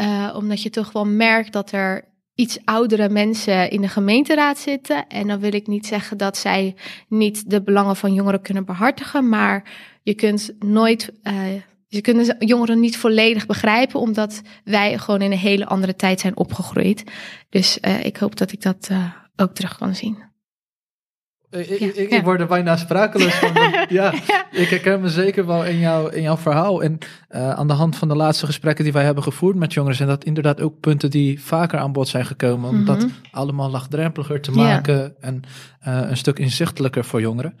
Uh, 0.00 0.34
omdat 0.36 0.62
je 0.62 0.70
toch 0.70 0.92
wel 0.92 1.04
merkt 1.04 1.52
dat 1.52 1.72
er 1.72 2.07
iets 2.38 2.58
oudere 2.64 3.08
mensen 3.08 3.70
in 3.70 3.80
de 3.80 3.88
gemeenteraad 3.88 4.58
zitten. 4.58 5.06
En 5.06 5.26
dan 5.26 5.40
wil 5.40 5.54
ik 5.54 5.66
niet 5.66 5.86
zeggen 5.86 6.16
dat 6.16 6.36
zij 6.36 6.74
niet 7.08 7.50
de 7.50 7.62
belangen 7.62 7.96
van 7.96 8.14
jongeren 8.14 8.42
kunnen 8.42 8.64
behartigen, 8.64 9.28
maar 9.28 9.70
je 10.02 10.14
kunt 10.14 10.52
nooit. 10.58 11.12
Uh, 11.22 11.34
je 11.88 12.00
kunt 12.00 12.34
jongeren 12.38 12.80
niet 12.80 12.96
volledig 12.96 13.46
begrijpen, 13.46 14.00
omdat 14.00 14.42
wij 14.64 14.98
gewoon 14.98 15.22
in 15.22 15.32
een 15.32 15.38
hele 15.38 15.66
andere 15.66 15.96
tijd 15.96 16.20
zijn 16.20 16.36
opgegroeid. 16.36 17.04
Dus 17.48 17.78
uh, 17.80 18.04
ik 18.04 18.16
hoop 18.16 18.36
dat 18.36 18.52
ik 18.52 18.62
dat 18.62 18.88
uh, 18.92 19.12
ook 19.36 19.54
terug 19.54 19.78
kan 19.78 19.94
zien. 19.94 20.18
Ik, 21.50 21.68
ik, 21.68 22.10
ik, 22.10 22.24
word 22.24 22.40
er 22.40 22.46
bijna 22.46 22.76
sprakeloos 22.76 23.34
van. 23.34 23.52
ja, 23.88 24.12
ik 24.50 24.68
herken 24.68 25.00
me 25.00 25.08
zeker 25.08 25.46
wel 25.46 25.64
in, 25.64 25.78
jou, 25.78 26.12
in 26.12 26.22
jouw 26.22 26.36
verhaal. 26.36 26.82
En 26.82 26.98
uh, 27.30 27.50
aan 27.50 27.66
de 27.66 27.72
hand 27.72 27.96
van 27.96 28.08
de 28.08 28.16
laatste 28.16 28.46
gesprekken 28.46 28.84
die 28.84 28.92
wij 28.92 29.04
hebben 29.04 29.22
gevoerd 29.22 29.56
met 29.56 29.72
jongeren, 29.72 29.96
zijn 29.96 30.08
dat 30.08 30.24
inderdaad 30.24 30.60
ook 30.60 30.80
punten 30.80 31.10
die 31.10 31.42
vaker 31.42 31.78
aan 31.78 31.92
bod 31.92 32.08
zijn 32.08 32.26
gekomen. 32.26 32.68
Om 32.68 32.76
mm 32.76 32.86
-hmm. 32.86 32.98
dat 32.98 33.06
allemaal 33.30 33.70
laagdrempeliger 33.70 34.40
te 34.40 34.50
maken 34.50 34.96
ja. 34.96 35.12
en 35.20 35.42
uh, 35.88 36.10
een 36.10 36.16
stuk 36.16 36.38
inzichtelijker 36.38 37.04
voor 37.04 37.20
jongeren. 37.20 37.58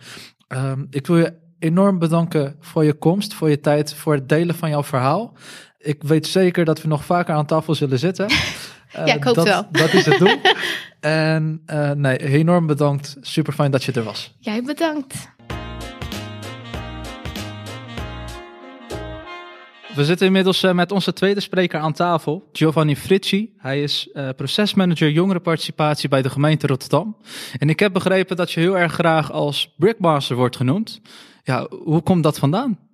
Um, 0.48 0.86
ik 0.90 1.06
wil 1.06 1.16
je 1.16 1.32
enorm 1.58 1.98
bedanken 1.98 2.56
voor 2.60 2.84
je 2.84 2.94
komst, 2.94 3.34
voor 3.34 3.50
je 3.50 3.60
tijd, 3.60 3.94
voor 3.94 4.14
het 4.14 4.28
delen 4.28 4.54
van 4.54 4.70
jouw 4.70 4.84
verhaal. 4.84 5.34
Ik 5.78 6.02
weet 6.02 6.26
zeker 6.26 6.64
dat 6.64 6.82
we 6.82 6.88
nog 6.88 7.04
vaker 7.04 7.34
aan 7.34 7.46
tafel 7.46 7.74
zullen 7.74 7.98
zitten. 7.98 8.30
Uh, 8.30 8.36
ja, 9.06 9.14
ik 9.14 9.24
hoop 9.24 9.34
dat, 9.34 9.44
wel. 9.44 9.66
Dat 9.70 9.92
is 9.92 10.06
het 10.06 10.18
doel. 10.18 10.40
En 11.00 11.62
uh, 11.66 11.90
nee, 11.90 12.18
enorm 12.18 12.66
bedankt. 12.66 13.16
Super 13.20 13.52
fijn 13.52 13.70
dat 13.70 13.84
je 13.84 13.92
er 13.92 14.02
was. 14.02 14.34
Jij 14.38 14.62
bedankt. 14.62 15.14
We 19.94 20.04
zitten 20.04 20.26
inmiddels 20.26 20.62
uh, 20.62 20.72
met 20.72 20.92
onze 20.92 21.12
tweede 21.12 21.40
spreker 21.40 21.80
aan 21.80 21.92
tafel, 21.92 22.48
Giovanni 22.52 22.96
Fritchi. 22.96 23.54
Hij 23.58 23.82
is 23.82 24.10
procesmanager 24.36 25.10
jongerenparticipatie 25.10 26.08
bij 26.08 26.22
de 26.22 26.30
gemeente 26.30 26.66
Rotterdam. 26.66 27.16
En 27.58 27.68
ik 27.68 27.80
heb 27.80 27.92
begrepen 27.92 28.36
dat 28.36 28.52
je 28.52 28.60
heel 28.60 28.78
erg 28.78 28.92
graag 28.92 29.32
als 29.32 29.74
brickmaster 29.76 30.36
wordt 30.36 30.56
genoemd. 30.56 31.00
Ja, 31.42 31.66
hoe 31.84 32.02
komt 32.02 32.22
dat 32.22 32.38
vandaan? 32.38 32.87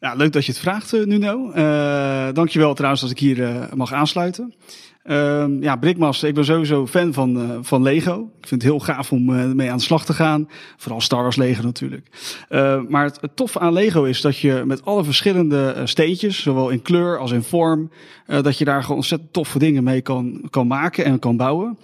Ja, 0.00 0.14
leuk 0.14 0.32
dat 0.32 0.44
je 0.44 0.52
het 0.52 0.60
vraagt, 0.60 0.92
Nuno. 0.92 1.52
Uh, 1.54 2.28
dankjewel 2.32 2.74
trouwens 2.74 3.02
dat 3.02 3.10
ik 3.10 3.18
hier 3.18 3.68
mag 3.74 3.92
aansluiten. 3.92 4.54
Ehm, 5.02 5.62
ja, 5.62 5.76
Brickmaster, 5.76 6.28
ik 6.28 6.34
ben 6.34 6.44
sowieso 6.44 6.86
fan 6.86 7.12
van, 7.12 7.42
uh, 7.42 7.58
van 7.60 7.82
Lego. 7.82 8.30
Ik 8.40 8.48
vind 8.48 8.62
het 8.62 8.70
heel 8.70 8.80
gaaf 8.80 9.12
om 9.12 9.30
uh, 9.30 9.44
mee 9.44 9.70
aan 9.70 9.76
de 9.76 9.82
slag 9.82 10.04
te 10.04 10.12
gaan. 10.12 10.48
Vooral 10.76 11.00
Star 11.00 11.22
Wars 11.22 11.36
Lego 11.36 11.62
natuurlijk. 11.62 12.06
Uh, 12.50 12.80
maar 12.88 13.04
het, 13.04 13.20
het 13.20 13.36
toffe 13.36 13.58
aan 13.58 13.72
Lego 13.72 14.04
is 14.04 14.20
dat 14.20 14.38
je 14.38 14.62
met 14.66 14.84
alle 14.84 15.04
verschillende 15.04 15.82
steentjes, 15.84 16.42
zowel 16.42 16.70
in 16.70 16.82
kleur 16.82 17.18
als 17.18 17.30
in 17.30 17.42
vorm, 17.42 17.90
dat 18.26 18.58
je 18.58 18.64
daar 18.64 18.82
gewoon 18.82 18.96
ontzettend 18.96 19.32
toffe 19.32 19.58
dingen 19.58 19.84
mee 19.84 20.00
kan, 20.00 20.42
kan 20.50 20.66
maken 20.66 21.04
en 21.04 21.18
kan 21.18 21.36
bouwen. 21.36 21.78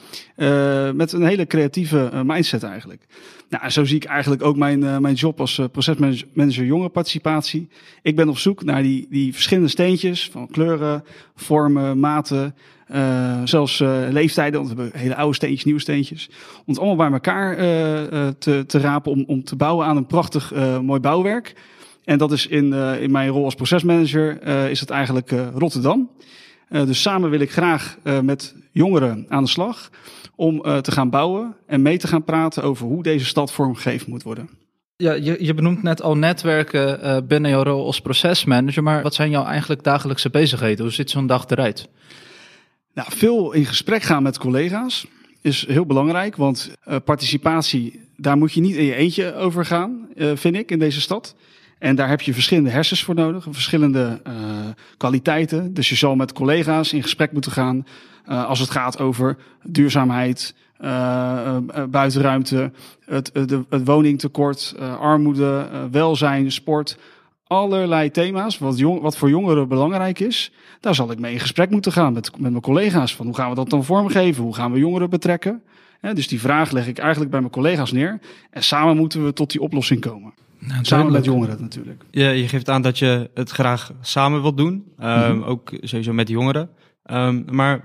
met 0.96 1.12
een 1.12 1.26
hele 1.26 1.46
creatieve 1.46 2.10
mindset 2.24 2.62
eigenlijk. 2.62 3.06
Nou, 3.48 3.70
zo 3.70 3.84
zie 3.84 3.96
ik 3.96 4.04
eigenlijk 4.04 4.42
ook 4.42 4.56
mijn, 4.56 5.00
mijn 5.02 5.14
job 5.14 5.40
als 5.40 5.60
procesmanager 5.72 6.64
jongerenparticipatie. 6.64 7.68
Ik 8.02 8.16
ben 8.16 8.28
op 8.28 8.38
zoek 8.38 8.64
naar 8.64 8.82
die, 8.82 9.06
die 9.10 9.32
verschillende 9.32 9.70
steentjes 9.70 10.30
van 10.30 10.48
kleuren, 10.50 11.04
vormen, 11.34 11.98
maten. 11.98 12.54
Uh, 12.94 13.40
zelfs 13.44 13.80
uh, 13.80 14.06
leeftijden, 14.10 14.60
want 14.60 14.74
we 14.74 14.82
hebben 14.82 15.00
hele 15.00 15.16
oude 15.16 15.34
steentjes, 15.34 15.64
nieuwe 15.64 15.80
steentjes. 15.80 16.28
Om 16.56 16.64
het 16.66 16.78
allemaal 16.78 16.96
bij 16.96 17.10
elkaar 17.10 17.50
uh, 17.52 18.28
te, 18.38 18.64
te 18.66 18.78
rapen 18.78 19.12
om, 19.12 19.24
om 19.26 19.44
te 19.44 19.56
bouwen 19.56 19.86
aan 19.86 19.96
een 19.96 20.06
prachtig 20.06 20.52
mooi 20.82 21.00
bouwwerk. 21.00 21.54
En 22.04 22.18
dat 22.18 22.32
is 22.32 22.46
in, 22.46 22.72
in 23.00 23.10
mijn 23.10 23.28
rol 23.28 23.44
als 23.44 23.54
procesmanager 23.54 24.42
is 24.70 24.80
het 24.80 24.90
eigenlijk 24.90 25.32
Rotterdam. 25.54 26.10
dus 26.68 27.02
samen 27.02 27.30
wil 27.30 27.40
ik 27.40 27.52
graag 27.52 27.98
met 28.22 28.54
jongeren 28.72 29.26
aan 29.28 29.42
de 29.42 29.50
slag 29.50 29.90
om 30.36 30.62
te 30.80 30.92
gaan 30.92 31.10
bouwen 31.10 31.56
en 31.66 31.82
mee 31.82 31.98
te 31.98 32.06
gaan 32.06 32.24
praten 32.24 32.62
over 32.62 32.86
hoe 32.86 33.02
deze 33.02 33.24
stad 33.24 33.52
vormgegeven 33.52 34.10
moet 34.10 34.22
worden. 34.22 34.48
Ja, 34.96 35.12
je, 35.12 35.36
je 35.44 35.54
benoemt 35.54 35.82
net 35.82 36.02
al 36.02 36.16
netwerken 36.16 37.26
binnen 37.26 37.50
jouw 37.50 37.62
rol 37.62 37.86
als 37.86 38.00
procesmanager, 38.00 38.82
maar 38.82 39.02
wat 39.02 39.14
zijn 39.14 39.30
jouw 39.30 39.44
eigenlijk 39.44 39.82
dagelijkse 39.82 40.30
bezigheden? 40.30 40.84
Hoe 40.84 40.94
ziet 40.94 41.10
zo'n 41.10 41.26
dag 41.26 41.48
eruit? 41.48 41.88
Nou, 42.96 43.08
veel 43.12 43.52
in 43.52 43.66
gesprek 43.66 44.02
gaan 44.02 44.22
met 44.22 44.38
collega's 44.38 45.06
is 45.40 45.66
heel 45.66 45.86
belangrijk, 45.86 46.36
want 46.36 46.70
uh, 46.88 46.96
participatie, 47.04 48.00
daar 48.16 48.36
moet 48.36 48.52
je 48.52 48.60
niet 48.60 48.76
in 48.76 48.84
je 48.84 48.94
eentje 48.94 49.34
over 49.34 49.64
gaan, 49.64 50.08
uh, 50.14 50.30
vind 50.34 50.56
ik, 50.56 50.70
in 50.70 50.78
deze 50.78 51.00
stad. 51.00 51.34
En 51.78 51.96
daar 51.96 52.08
heb 52.08 52.20
je 52.20 52.32
verschillende 52.32 52.70
hersens 52.70 53.04
voor 53.04 53.14
nodig, 53.14 53.46
verschillende 53.50 54.20
uh, 54.26 54.32
kwaliteiten. 54.96 55.74
Dus 55.74 55.88
je 55.88 55.94
zal 55.94 56.16
met 56.16 56.32
collega's 56.32 56.92
in 56.92 57.02
gesprek 57.02 57.32
moeten 57.32 57.52
gaan 57.52 57.86
als 58.24 58.58
het 58.58 58.70
gaat 58.70 58.98
over 58.98 59.36
duurzaamheid, 59.62 60.54
buitenruimte, 61.90 62.72
het, 63.04 63.30
het, 63.32 63.50
het 63.50 63.84
woningtekort, 63.84 64.74
armoede, 65.00 65.68
welzijn, 65.90 66.52
sport 66.52 66.98
allerlei 67.46 68.10
thema's, 68.10 68.58
wat, 68.58 68.78
jong, 68.78 69.00
wat 69.00 69.16
voor 69.16 69.28
jongeren 69.28 69.68
belangrijk 69.68 70.20
is. 70.20 70.52
Daar 70.80 70.94
zal 70.94 71.10
ik 71.10 71.18
mee 71.18 71.32
in 71.32 71.40
gesprek 71.40 71.70
moeten 71.70 71.92
gaan 71.92 72.12
met, 72.12 72.30
met 72.38 72.50
mijn 72.50 72.62
collega's. 72.62 73.14
Van 73.14 73.26
hoe 73.26 73.34
gaan 73.34 73.48
we 73.48 73.54
dat 73.54 73.70
dan 73.70 73.84
vormgeven? 73.84 74.42
Hoe 74.42 74.54
gaan 74.54 74.72
we 74.72 74.78
jongeren 74.78 75.10
betrekken? 75.10 75.62
dus 76.12 76.28
die 76.28 76.40
vraag 76.40 76.70
leg 76.70 76.86
ik 76.86 76.98
eigenlijk 76.98 77.30
bij 77.30 77.40
mijn 77.40 77.52
collega's 77.52 77.92
neer. 77.92 78.20
En 78.50 78.62
samen 78.62 78.96
moeten 78.96 79.24
we 79.24 79.32
tot 79.32 79.50
die 79.50 79.60
oplossing 79.60 80.00
komen. 80.00 80.34
Nou, 80.58 80.84
samen 80.84 81.12
met 81.12 81.24
jongeren 81.24 81.60
natuurlijk. 81.60 82.04
Ja, 82.10 82.30
je 82.30 82.48
geeft 82.48 82.70
aan 82.70 82.82
dat 82.82 82.98
je 82.98 83.30
het 83.34 83.50
graag 83.50 83.92
samen 84.00 84.42
wilt 84.42 84.56
doen. 84.56 84.92
Um, 85.00 85.42
Ook 85.42 85.72
sowieso 85.80 86.12
met 86.12 86.28
jongeren. 86.28 86.70
Um, 87.10 87.44
maar 87.50 87.84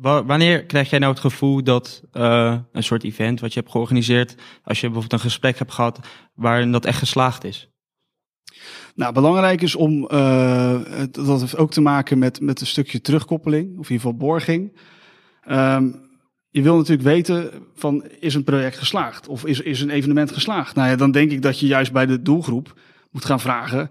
wanneer 0.00 0.64
krijg 0.64 0.90
jij 0.90 0.98
nou 0.98 1.12
het 1.12 1.20
gevoel 1.20 1.62
dat 1.62 2.02
uh, 2.12 2.56
een 2.72 2.82
soort 2.82 3.04
event 3.04 3.40
wat 3.40 3.52
je 3.52 3.60
hebt 3.60 3.72
georganiseerd, 3.72 4.34
als 4.64 4.80
je 4.80 4.86
bijvoorbeeld 4.86 5.12
een 5.12 5.28
gesprek 5.28 5.58
hebt 5.58 5.72
gehad 5.72 6.00
waarin 6.34 6.72
dat 6.72 6.84
echt 6.84 6.98
geslaagd 6.98 7.44
is? 7.44 7.69
Nou, 9.00 9.12
belangrijk 9.12 9.62
is 9.62 9.74
om, 9.74 10.08
uh, 10.12 10.80
dat 11.10 11.40
heeft 11.40 11.56
ook 11.56 11.70
te 11.70 11.80
maken 11.80 12.18
met, 12.18 12.40
met 12.40 12.60
een 12.60 12.66
stukje 12.66 13.00
terugkoppeling, 13.00 13.66
of 13.66 13.90
in 13.90 13.92
ieder 13.92 13.96
geval 13.96 14.16
borging. 14.16 14.72
Um, 15.50 16.08
je 16.50 16.62
wil 16.62 16.76
natuurlijk 16.76 17.08
weten 17.08 17.50
van, 17.74 18.04
is 18.18 18.34
een 18.34 18.44
project 18.44 18.78
geslaagd? 18.78 19.28
Of 19.28 19.44
is, 19.44 19.60
is 19.60 19.80
een 19.80 19.90
evenement 19.90 20.32
geslaagd? 20.32 20.74
Nou 20.74 20.88
ja, 20.88 20.96
dan 20.96 21.10
denk 21.10 21.30
ik 21.30 21.42
dat 21.42 21.60
je 21.60 21.66
juist 21.66 21.92
bij 21.92 22.06
de 22.06 22.22
doelgroep 22.22 22.80
moet 23.10 23.24
gaan 23.24 23.40
vragen, 23.40 23.90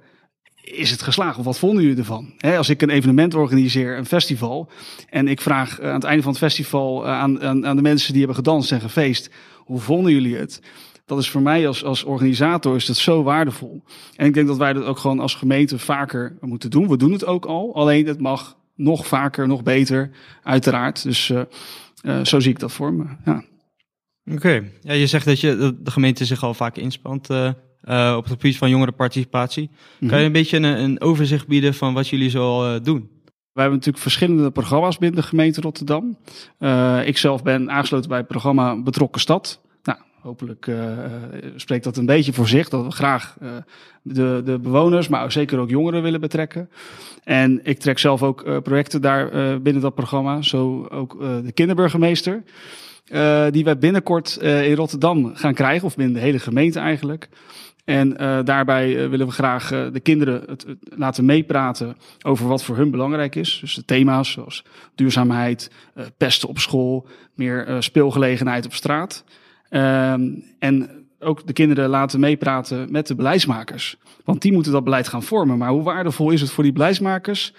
is 0.63 0.91
het 0.91 1.01
geslaagd? 1.01 1.37
Of 1.37 1.45
wat 1.45 1.59
vonden 1.59 1.83
jullie 1.83 1.97
ervan? 1.97 2.33
als 2.57 2.69
ik 2.69 2.81
een 2.81 2.89
evenement 2.89 3.33
organiseer, 3.33 3.97
een 3.97 4.05
festival, 4.05 4.71
en 5.09 5.27
ik 5.27 5.41
vraag 5.41 5.81
aan 5.81 5.93
het 5.93 6.03
einde 6.03 6.23
van 6.23 6.31
het 6.31 6.41
festival 6.41 7.05
eh, 7.05 7.11
aan, 7.11 7.41
aan, 7.41 7.65
aan 7.65 7.75
de 7.75 7.81
mensen 7.81 8.09
die 8.09 8.19
hebben 8.19 8.37
gedanst 8.37 8.71
en 8.71 8.81
gefeest, 8.81 9.29
hoe 9.57 9.79
vonden 9.79 10.11
jullie 10.11 10.35
het? 10.35 10.61
Dat 11.09 11.19
is 11.19 11.29
voor 11.29 11.41
mij 11.41 11.67
als, 11.67 11.83
als 11.83 12.03
organisator 12.03 12.75
is 12.75 12.85
dat 12.85 12.97
zo 12.97 13.23
waardevol. 13.23 13.83
En 14.15 14.25
ik 14.25 14.33
denk 14.33 14.47
dat 14.47 14.57
wij 14.57 14.73
dat 14.73 14.83
ook 14.83 14.97
gewoon 14.97 15.19
als 15.19 15.35
gemeente 15.35 15.79
vaker 15.79 16.37
moeten 16.41 16.69
doen. 16.69 16.87
We 16.87 16.97
doen 16.97 17.11
het 17.11 17.25
ook 17.25 17.45
al, 17.45 17.75
alleen 17.75 18.07
het 18.07 18.19
mag 18.19 18.57
nog 18.75 19.07
vaker, 19.07 19.47
nog 19.47 19.63
beter, 19.63 20.09
uiteraard. 20.43 21.03
Dus 21.03 21.29
uh, 21.29 21.41
uh, 22.01 22.25
zo 22.25 22.39
zie 22.39 22.51
ik 22.51 22.59
dat 22.59 22.71
voor 22.71 22.93
me. 22.93 23.05
Ja. 23.25 23.43
Oké, 24.31 24.63
ja, 24.81 24.93
je 24.93 25.07
zegt 25.07 25.25
dat, 25.25 25.39
je, 25.39 25.77
de 25.79 25.91
gemeente 25.91 26.25
zich 26.25 26.43
al 26.43 26.53
vaak 26.53 26.75
inspant 26.75 27.29
uh, 27.29 27.51
op 28.17 28.23
het 28.23 28.31
gebied 28.31 28.57
van 28.57 28.69
jongerenparticipatie. 28.69 29.63
Mm 29.63 29.77
-hmm. 29.99 30.09
Kan 30.09 30.19
je 30.19 30.25
een 30.25 30.31
beetje 30.31 30.57
een, 30.57 30.63
een, 30.63 31.01
overzicht 31.01 31.47
bieden 31.47 31.73
van 31.73 31.93
wat 31.93 32.07
jullie 32.07 32.29
zo 32.29 32.79
doen? 32.81 33.09
Wij 33.53 33.67
hebben 33.67 33.73
natuurlijk 33.73 34.03
verschillende 34.03 34.51
programma's 34.51 34.97
binnen 34.97 35.21
de 35.21 35.27
gemeente 35.27 35.61
Rotterdam. 35.61 36.17
ik 37.05 37.17
zelf 37.17 37.43
ben 37.43 37.71
aangesloten 37.71 38.09
bij 38.09 38.17
het 38.17 38.27
programma 38.27 38.81
Betrokken 38.81 39.21
Stad. 39.21 39.61
Hopelijk 40.21 40.67
uh, 40.67 40.97
spreekt 41.55 41.83
dat 41.83 41.97
een 41.97 42.05
beetje 42.05 42.33
voor 42.33 42.47
zich, 42.47 42.69
dat 42.69 42.85
we 42.85 42.91
graag 42.91 43.35
uh, 43.41 43.49
de, 44.01 44.41
de 44.45 44.59
bewoners, 44.59 45.07
maar 45.07 45.31
zeker 45.31 45.59
ook 45.59 45.69
jongeren 45.69 46.01
willen 46.01 46.21
betrekken. 46.21 46.69
En 47.23 47.59
ik 47.63 47.79
trek 47.79 47.99
zelf 47.99 48.23
ook 48.23 48.61
projecten 48.63 49.01
daar 49.01 49.61
binnen 49.61 49.81
dat 49.81 49.95
programma, 49.95 50.41
zo 50.41 50.87
ook 50.89 51.19
de 51.19 51.51
kinderburgemeester. 51.53 52.43
die 53.51 53.63
wij 53.63 53.77
binnenkort 53.79 54.35
in 54.41 54.75
Rotterdam 54.75 55.35
gaan 55.35 55.53
krijgen, 55.53 55.87
of 55.87 55.95
binnen 55.95 56.15
de 56.15 56.21
hele 56.21 56.39
gemeente 56.39 56.79
eigenlijk. 56.79 57.29
En 57.85 58.13
daarbij 58.45 59.09
willen 59.09 59.27
we 59.27 59.33
graag 59.33 59.69
de 59.91 59.99
kinderen 59.99 60.43
het, 60.47 60.65
laten 60.95 61.25
meepraten 61.25 61.97
over 62.21 62.47
wat 62.47 62.63
voor 62.63 62.75
hun 62.75 62.91
belangrijk 62.91 63.35
is. 63.35 63.57
Dus 63.61 63.75
de 63.75 63.85
thema's 63.85 64.31
zoals 64.31 64.65
duurzaamheid, 64.95 65.71
pesten 66.17 66.49
op 66.49 66.59
school, 66.59 67.07
meer 67.33 67.75
speelgelegenheid 67.79 68.65
op 68.65 68.73
straat. 68.73 69.23
Um, 69.69 70.43
en 70.59 70.89
ook 71.19 71.47
de 71.47 71.53
kinderen 71.53 71.89
laten 71.89 72.19
meepraten 72.19 72.91
met 72.91 73.07
de 73.07 73.15
beleidsmakers. 73.15 73.97
Want 74.23 74.41
die 74.41 74.53
moeten 74.53 74.71
dat 74.71 74.83
beleid 74.83 75.07
gaan 75.07 75.23
vormen. 75.23 75.57
Maar 75.57 75.69
hoe 75.69 75.83
waardevol 75.83 76.31
is 76.31 76.41
het 76.41 76.51
voor 76.51 76.63
die 76.63 76.73
beleidsmakers 76.73 77.53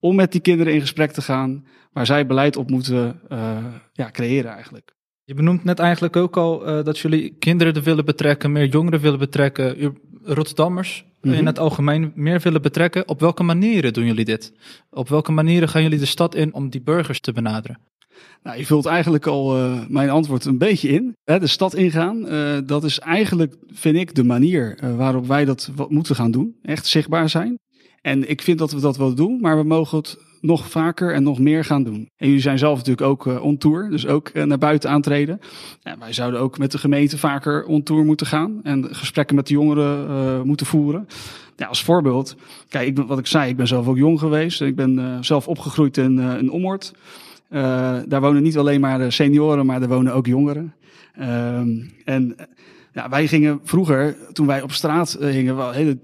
om 0.00 0.14
met 0.14 0.32
die 0.32 0.40
kinderen 0.40 0.72
in 0.72 0.80
gesprek 0.80 1.10
te 1.10 1.22
gaan 1.22 1.66
waar 1.92 2.06
zij 2.06 2.26
beleid 2.26 2.56
op 2.56 2.70
moeten 2.70 3.20
uh, 3.32 3.56
ja, 3.92 4.10
creëren 4.10 4.50
eigenlijk. 4.50 4.94
Je 5.24 5.34
benoemt 5.34 5.64
net 5.64 5.78
eigenlijk 5.78 6.16
ook 6.16 6.36
al 6.36 6.68
uh, 6.68 6.84
dat 6.84 6.98
jullie 6.98 7.36
kinderen 7.38 7.74
er 7.74 7.82
willen 7.82 8.04
betrekken, 8.04 8.52
meer 8.52 8.66
jongeren 8.66 9.00
willen 9.00 9.18
betrekken, 9.18 9.96
Rotterdammers 10.22 11.04
mm 11.20 11.30
-hmm. 11.30 11.40
in 11.40 11.46
het 11.46 11.58
algemeen 11.58 12.12
meer 12.14 12.40
willen 12.40 12.62
betrekken. 12.62 13.08
Op 13.08 13.20
welke 13.20 13.42
manieren 13.42 13.92
doen 13.92 14.04
jullie 14.04 14.24
dit? 14.24 14.52
Op 14.90 15.08
welke 15.08 15.32
manieren 15.32 15.68
gaan 15.68 15.82
jullie 15.82 15.98
de 15.98 16.06
stad 16.06 16.34
in 16.34 16.54
om 16.54 16.70
die 16.70 16.82
burgers 16.82 17.20
te 17.20 17.32
benaderen? 17.32 17.78
Nou, 18.42 18.58
je 18.58 18.66
vult 18.66 18.86
eigenlijk 18.86 19.26
al 19.26 19.58
uh, 19.58 19.80
mijn 19.88 20.10
antwoord 20.10 20.44
een 20.44 20.58
beetje 20.58 20.88
in. 20.88 21.16
Hè, 21.24 21.38
de 21.38 21.46
stad 21.46 21.74
ingaan, 21.74 22.32
uh, 22.32 22.56
dat 22.66 22.84
is 22.84 22.98
eigenlijk, 22.98 23.54
vind 23.66 23.96
ik, 23.96 24.14
de 24.14 24.24
manier 24.24 24.78
uh, 24.84 24.96
waarop 24.96 25.26
wij 25.26 25.44
dat 25.44 25.70
moeten 25.88 26.14
gaan 26.14 26.30
doen. 26.30 26.56
Echt 26.62 26.86
zichtbaar 26.86 27.28
zijn. 27.28 27.58
En 28.00 28.30
ik 28.30 28.42
vind 28.42 28.58
dat 28.58 28.72
we 28.72 28.80
dat 28.80 28.96
wel 28.96 29.14
doen, 29.14 29.40
maar 29.40 29.56
we 29.56 29.64
mogen 29.64 29.98
het 29.98 30.18
nog 30.40 30.70
vaker 30.70 31.14
en 31.14 31.22
nog 31.22 31.38
meer 31.38 31.64
gaan 31.64 31.82
doen. 31.82 32.08
En 32.16 32.26
jullie 32.26 32.42
zijn 32.42 32.58
zelf 32.58 32.76
natuurlijk 32.76 33.06
ook 33.06 33.42
on 33.42 33.58
tour, 33.58 33.90
dus 33.90 34.06
ook 34.06 34.32
naar 34.32 34.58
buiten 34.58 34.90
aantreden. 34.90 35.40
Wij 35.98 36.12
zouden 36.12 36.40
ook 36.40 36.58
met 36.58 36.72
de 36.72 36.78
gemeente 36.78 37.18
vaker 37.18 37.64
on 37.64 37.82
tour 37.82 38.04
moeten 38.04 38.26
gaan 38.26 38.60
en 38.62 38.94
gesprekken 38.94 39.36
met 39.36 39.46
de 39.46 39.54
jongeren 39.54 40.46
moeten 40.46 40.66
voeren. 40.66 41.06
Ja, 41.56 41.66
als 41.66 41.84
voorbeeld, 41.84 42.36
kijk, 42.68 42.86
ik 42.88 43.06
wat 43.06 43.18
ik 43.18 43.26
zei, 43.26 43.50
ik 43.50 43.56
ben 43.56 43.66
zelf 43.66 43.88
ook 43.88 43.96
jong 43.96 44.18
geweest. 44.18 44.60
Ik 44.60 44.76
ben 44.76 45.24
zelf 45.24 45.48
opgegroeid 45.48 45.96
in, 45.96 46.18
in 46.18 46.50
Ommort. 46.50 46.92
Uh, 47.50 47.98
daar 48.06 48.20
wonen 48.20 48.42
niet 48.42 48.58
alleen 48.58 48.80
maar 48.80 48.98
de 48.98 49.10
senioren, 49.10 49.66
maar 49.66 49.82
er 49.82 49.88
wonen 49.88 50.14
ook 50.14 50.26
jongeren. 50.26 50.74
Um, 51.20 51.92
en 52.04 52.36
ja, 52.92 53.08
wij 53.08 53.26
gingen 53.26 53.60
vroeger, 53.62 54.16
toen 54.32 54.46
wij 54.46 54.62
op 54.62 54.72
straat 54.72 55.16
uh, 55.20 55.28
hingen, 55.28 55.56
wel 55.56 55.70
hele 55.70 55.98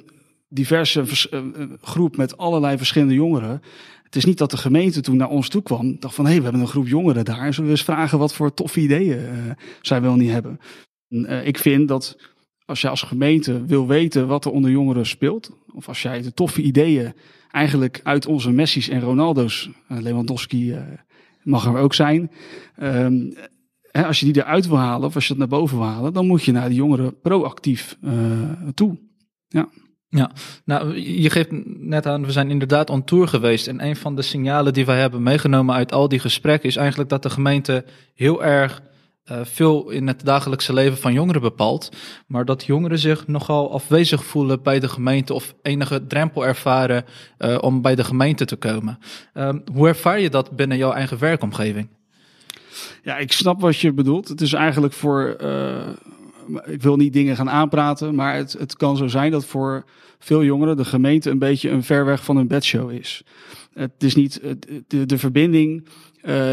diverse 0.49 1.05
uh, 1.31 1.41
groep 1.81 2.17
met 2.17 2.37
allerlei 2.37 2.77
verschillende 2.77 3.15
jongeren. 3.15 3.63
Het 4.03 4.17
is 4.17 4.25
niet 4.25 4.39
dat 4.39 4.51
de 4.51 4.57
gemeente 4.57 5.01
toen 5.01 5.17
naar 5.17 5.29
ons 5.29 5.49
toe 5.49 5.63
kwam, 5.63 5.97
dacht 5.99 6.15
van 6.15 6.25
hé, 6.25 6.31
hey, 6.31 6.39
we 6.39 6.45
hebben 6.45 6.63
een 6.63 6.73
groep 6.73 6.89
jongeren 6.89 7.25
daar. 7.25 7.55
Zullen 7.55 7.71
we 7.71 7.77
eens 7.77 7.85
vragen 7.85 8.19
wat 8.19 8.35
voor 8.35 8.55
toffe 8.55 8.81
ideeën 8.81 9.21
zij 9.81 10.01
wel 10.01 10.15
niet 10.15 10.31
hebben? 10.31 10.61
En, 11.09 11.47
ik 11.47 11.59
vind 11.59 11.89
dat 11.89 12.17
als 12.65 12.81
je 12.81 12.89
als 12.89 13.03
gemeente 13.03 13.65
wil 13.67 13.87
weten 13.87 14.27
wat 14.27 14.45
er 14.45 14.51
onder 14.51 14.71
jongeren 14.71 15.07
speelt, 15.07 15.51
of 15.73 15.89
als 15.89 16.03
jij 16.03 16.23
de 16.23 16.35
toffe 16.35 16.63
ideeën 16.63 17.13
eigenlijk 17.51 18.01
uit 18.03 18.27
onze 18.27 18.51
Messi's 18.51 18.89
en 18.89 19.01
Ronaldo's, 19.01 19.71
Lewandowski, 19.89 20.77
mag 21.45 21.67
er 21.67 21.77
ook 21.77 21.95
zijn. 21.95 22.31
Um, 22.83 23.35
hè, 23.91 24.07
als 24.07 24.21
je 24.21 24.33
die 24.33 24.43
eruit 24.43 24.67
wil 24.67 24.79
halen 24.79 25.09
of 25.09 25.15
als 25.15 25.25
je 25.25 25.31
het 25.31 25.39
naar 25.39 25.59
boven 25.59 25.79
wil 25.79 25.87
halen, 25.87 26.13
dan 26.13 26.27
moet 26.27 26.43
je 26.43 26.53
naar 26.53 26.69
de 26.69 26.75
jongeren 26.75 27.21
proactief 27.21 27.99
uh, 28.05 28.13
toe. 28.75 28.99
Ja. 29.49 29.69
Ja, 30.15 30.31
nou, 30.65 30.99
je 30.99 31.31
geeft 31.31 31.49
net 31.79 32.07
aan, 32.07 32.25
we 32.25 32.33
zijn 32.33 32.51
inderdaad 32.51 32.91
on 32.91 33.05
tour 33.05 33.29
geweest. 33.29 33.67
En 33.67 33.85
een 33.85 33.97
van 33.97 34.17
de 34.17 34.23
signalen 34.23 34.73
die 34.73 34.87
wij 34.87 35.01
hebben 35.01 35.23
meegenomen 35.23 35.75
uit 35.75 35.93
al 35.93 36.09
die 36.09 36.19
gesprekken 36.19 36.69
is 36.69 36.77
eigenlijk 36.77 37.11
dat 37.11 37.23
de 37.23 37.31
gemeente 37.31 37.85
heel 38.15 38.45
erg 38.45 38.83
uh, 39.31 39.39
veel 39.43 39.91
in 39.91 40.07
het 40.07 40.25
dagelijkse 40.25 40.73
leven 40.73 40.99
van 40.99 41.13
jongeren 41.13 41.41
bepaalt. 41.41 41.89
Maar 42.27 42.45
dat 42.45 42.65
jongeren 42.65 42.99
zich 42.99 43.27
nogal 43.27 43.73
afwezig 43.73 44.25
voelen 44.25 44.63
bij 44.63 44.81
de 44.81 44.89
gemeente 44.89 45.35
of 45.35 45.55
enige 45.63 46.07
drempel 46.07 46.47
ervaren 46.47 47.05
uh, 47.39 47.59
om 47.61 47.83
bij 47.83 47.95
de 47.95 48.05
gemeente 48.05 48.45
te 48.45 48.57
komen. 48.57 48.99
Uh, 49.35 49.55
hoe 49.73 49.89
ervaar 49.89 50.21
je 50.21 50.31
dat 50.31 50.51
binnen 50.51 50.77
jouw 50.77 50.93
eigen 50.93 51.19
werkomgeving? 51.19 51.89
Ja, 53.03 53.19
ik 53.19 53.33
snap 53.33 53.61
wat 53.61 53.79
je 53.79 53.93
bedoelt. 53.93 54.29
Het 54.29 54.41
is 54.41 54.53
eigenlijk 54.53 54.93
voor 54.93 55.37
ik 56.65 56.83
wil 56.83 56.97
niet 56.97 57.13
dingen 57.13 57.37
gaan 57.37 57.51
aanpraten, 57.51 58.15
maar 58.15 58.37
het, 58.37 58.53
het 58.53 58.77
kan 58.77 58.97
zo 58.97 59.07
zijn 59.07 59.31
dat 59.31 59.47
voor 59.47 59.85
veel 60.19 60.45
jongeren 60.45 60.77
de 60.77 60.85
gemeente 60.85 61.31
een 61.31 61.39
beetje 61.39 61.71
een 61.71 61.83
ver 61.83 62.05
weg 62.05 62.25
van 62.25 62.37
hun 62.37 62.47
bedshow 62.47 62.91
is. 62.91 63.23
Het 63.75 64.03
is 64.03 64.15
niet, 64.15 64.41
de, 64.87 65.07
de 65.07 65.19
verbinding 65.19 65.89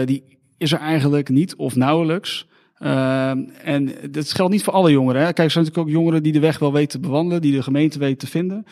die 0.05 0.23
is 0.57 0.71
er 0.71 0.79
eigenlijk 0.79 1.29
niet 1.29 1.55
of 1.55 1.75
nauwelijks. 1.75 2.47
Uh, 2.79 3.29
en 3.63 3.91
dat 4.11 4.31
geldt 4.31 4.51
niet 4.51 4.63
voor 4.63 4.73
alle 4.73 4.91
jongeren. 4.91 5.21
Hè. 5.21 5.33
Kijk, 5.33 5.37
er 5.37 5.51
zijn 5.51 5.63
natuurlijk 5.63 5.89
ook 5.89 6.01
jongeren 6.01 6.23
die 6.23 6.31
de 6.31 6.39
weg 6.39 6.59
wel 6.59 6.73
weten 6.73 7.01
te 7.01 7.07
bewandelen, 7.07 7.41
die 7.41 7.51
de 7.51 7.63
gemeente 7.63 7.99
weten 7.99 8.17
te 8.17 8.27
vinden. 8.27 8.65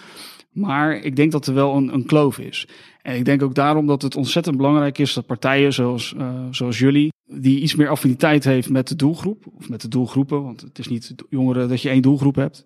Maar 0.52 0.96
ik 0.96 1.16
denk 1.16 1.32
dat 1.32 1.48
er 1.48 1.54
wel 1.54 1.76
een, 1.76 1.94
een 1.94 2.06
kloof 2.06 2.40
is. 2.40 2.68
En 3.02 3.16
ik 3.16 3.26
denk 3.26 3.42
ook 3.42 3.56
daarom 3.56 3.88
dat 3.88 4.02
het 4.02 4.16
ontzettend 4.16 4.58
belangrijk 4.58 4.98
is 4.98 5.14
dat 5.14 5.26
partijen 5.26 5.74
zoals, 5.74 6.14
uh, 6.18 6.46
zoals 6.52 6.80
jullie, 6.80 7.14
die 7.26 7.60
iets 7.60 7.76
meer 7.76 7.90
affiniteit 7.90 8.44
heeft 8.44 8.70
met 8.70 8.88
de 8.88 8.96
doelgroep, 8.96 9.46
of 9.56 9.70
met 9.70 9.82
de 9.82 9.88
doelgroepen, 9.88 10.44
want 10.44 10.62
het 10.62 10.80
is 10.80 10.88
niet 10.88 11.16
jongeren 11.30 11.70
dat 11.70 11.82
je 11.82 11.90
één 11.90 12.02
doelgroep 12.02 12.36
hebt, 12.36 12.66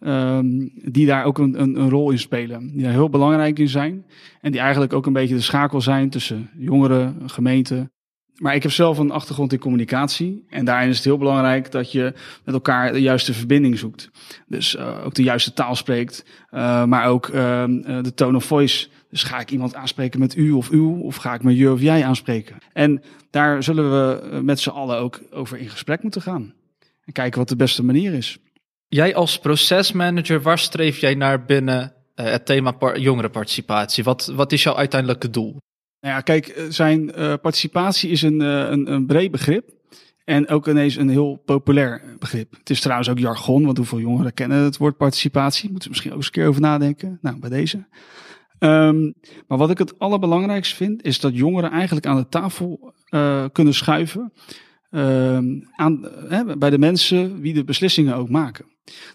um, 0.00 0.72
die 0.74 1.06
daar 1.06 1.24
ook 1.24 1.38
een, 1.38 1.60
een, 1.60 1.80
een, 1.80 1.90
rol 1.90 2.10
in 2.10 2.18
spelen. 2.18 2.72
Die 2.72 2.82
daar 2.82 2.92
heel 2.92 3.10
belangrijk 3.10 3.58
in 3.58 3.68
zijn. 3.68 4.04
En 4.40 4.52
die 4.52 4.60
eigenlijk 4.60 4.92
ook 4.92 5.06
een 5.06 5.12
beetje 5.12 5.34
de 5.34 5.40
schakel 5.40 5.80
zijn 5.80 6.10
tussen 6.10 6.50
jongeren, 6.58 7.16
gemeente. 7.26 7.90
Maar 8.34 8.54
ik 8.54 8.62
heb 8.62 8.72
zelf 8.72 8.98
een 8.98 9.10
achtergrond 9.10 9.52
in 9.52 9.58
communicatie. 9.58 10.44
En 10.48 10.64
daarin 10.64 10.88
is 10.88 10.96
het 10.96 11.04
heel 11.04 11.18
belangrijk 11.18 11.70
dat 11.70 11.92
je 11.92 12.12
met 12.44 12.54
elkaar 12.54 12.92
de 12.92 13.00
juiste 13.00 13.34
verbinding 13.34 13.78
zoekt. 13.78 14.10
Dus 14.46 14.74
uh, 14.74 15.04
ook 15.04 15.14
de 15.14 15.22
juiste 15.22 15.52
taal 15.52 15.74
spreekt. 15.74 16.24
Uh, 16.50 16.84
maar 16.84 17.06
ook 17.06 17.28
uh, 17.28 17.64
de 18.02 18.12
tone 18.14 18.36
of 18.36 18.44
voice 18.44 18.88
dus 19.14 19.22
ga 19.22 19.40
ik 19.40 19.50
iemand 19.50 19.74
aanspreken 19.74 20.20
met 20.20 20.36
u 20.36 20.50
of 20.50 20.68
uw, 20.68 21.00
of 21.00 21.16
ga 21.16 21.34
ik 21.34 21.42
met 21.42 21.56
je 21.56 21.72
of 21.72 21.80
jij 21.80 22.04
aanspreken? 22.04 22.56
En 22.72 23.02
daar 23.30 23.62
zullen 23.62 23.90
we 23.90 24.20
eh, 24.20 24.40
met 24.40 24.60
z'n 24.60 24.68
allen 24.68 24.98
ook 24.98 25.20
over 25.30 25.58
in 25.58 25.68
gesprek 25.68 26.02
moeten 26.02 26.22
gaan. 26.22 26.54
En 27.04 27.12
kijken 27.12 27.38
wat 27.38 27.48
de 27.48 27.56
beste 27.56 27.84
manier 27.84 28.12
is. 28.12 28.38
Jij 28.88 29.14
als 29.14 29.38
procesmanager, 29.38 30.42
waar 30.42 30.58
streef 30.58 30.98
jij 30.98 31.14
naar 31.14 31.44
binnen 31.44 31.92
het 32.14 32.46
thema 32.46 32.74
jongerenparticipatie? 32.94 34.04
Wat, 34.04 34.26
wat 34.26 34.52
is 34.52 34.62
jouw 34.62 34.76
uiteindelijke 34.76 35.30
doel? 35.30 35.56
Nou 36.04 36.16
ja, 36.16 36.22
kijk, 36.22 36.46
eh, 36.46 36.64
zijn 36.68 37.02
uh, 37.18 37.34
participatie 37.42 38.10
is 38.10 38.22
een, 38.22 38.40
uh, 38.40 38.70
een, 38.70 38.92
een 38.92 39.06
breed 39.06 39.30
begrip. 39.30 39.70
En 40.24 40.48
ook 40.48 40.68
ineens 40.68 40.96
een 40.96 41.08
heel 41.08 41.42
populair 41.44 42.02
begrip. 42.18 42.56
Het 42.58 42.70
is 42.70 42.80
trouwens 42.80 43.08
ook 43.08 43.18
jargon, 43.18 43.64
want 43.64 43.76
hoeveel 43.76 44.00
jongeren 44.00 44.34
kennen 44.34 44.58
het 44.58 44.76
woord 44.76 44.96
participatie? 44.96 45.70
Moeten 45.70 45.82
we 45.82 45.88
misschien 45.88 46.10
ook 46.10 46.16
eens 46.16 46.26
een 46.26 46.32
keer 46.32 46.46
over 46.46 46.60
nadenken. 46.60 47.18
Nou, 47.22 47.38
bij 47.38 47.50
deze. 47.50 47.86
Um, 48.58 49.14
maar 49.48 49.58
wat 49.58 49.70
ik 49.70 49.78
het 49.78 49.98
allerbelangrijkste 49.98 50.74
vind, 50.74 51.04
is 51.04 51.20
dat 51.20 51.36
jongeren 51.36 51.70
eigenlijk 51.70 52.06
aan 52.06 52.16
de 52.16 52.28
tafel 52.28 52.92
kunnen 53.52 53.74
schuiven. 53.74 54.32
Uh, 54.90 55.38
aan, 55.76 56.08
bij 56.58 56.70
de 56.70 56.78
mensen 56.78 57.40
wie 57.40 57.54
de 57.54 57.64
beslissingen 57.64 58.16
ook 58.16 58.28
maken. 58.28 58.64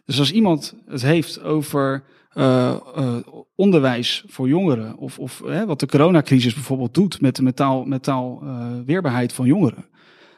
Dus 0.05 0.19
als 0.19 0.31
iemand 0.31 0.75
het 0.85 1.01
heeft 1.01 1.43
over 1.43 2.03
uh, 2.33 2.75
uh, 2.97 3.15
onderwijs 3.55 4.23
voor 4.27 4.47
jongeren, 4.47 4.97
of, 4.97 5.19
of 5.19 5.39
wat 5.65 5.79
de 5.79 5.87
coronacrisis 5.87 6.53
bijvoorbeeld 6.53 6.93
doet 6.93 7.21
met 7.21 7.35
de 7.35 7.43
metaal, 7.43 7.83
metaal 7.83 8.43
weerbaarheid 8.85 9.33
van 9.33 9.45
jongeren, 9.45 9.85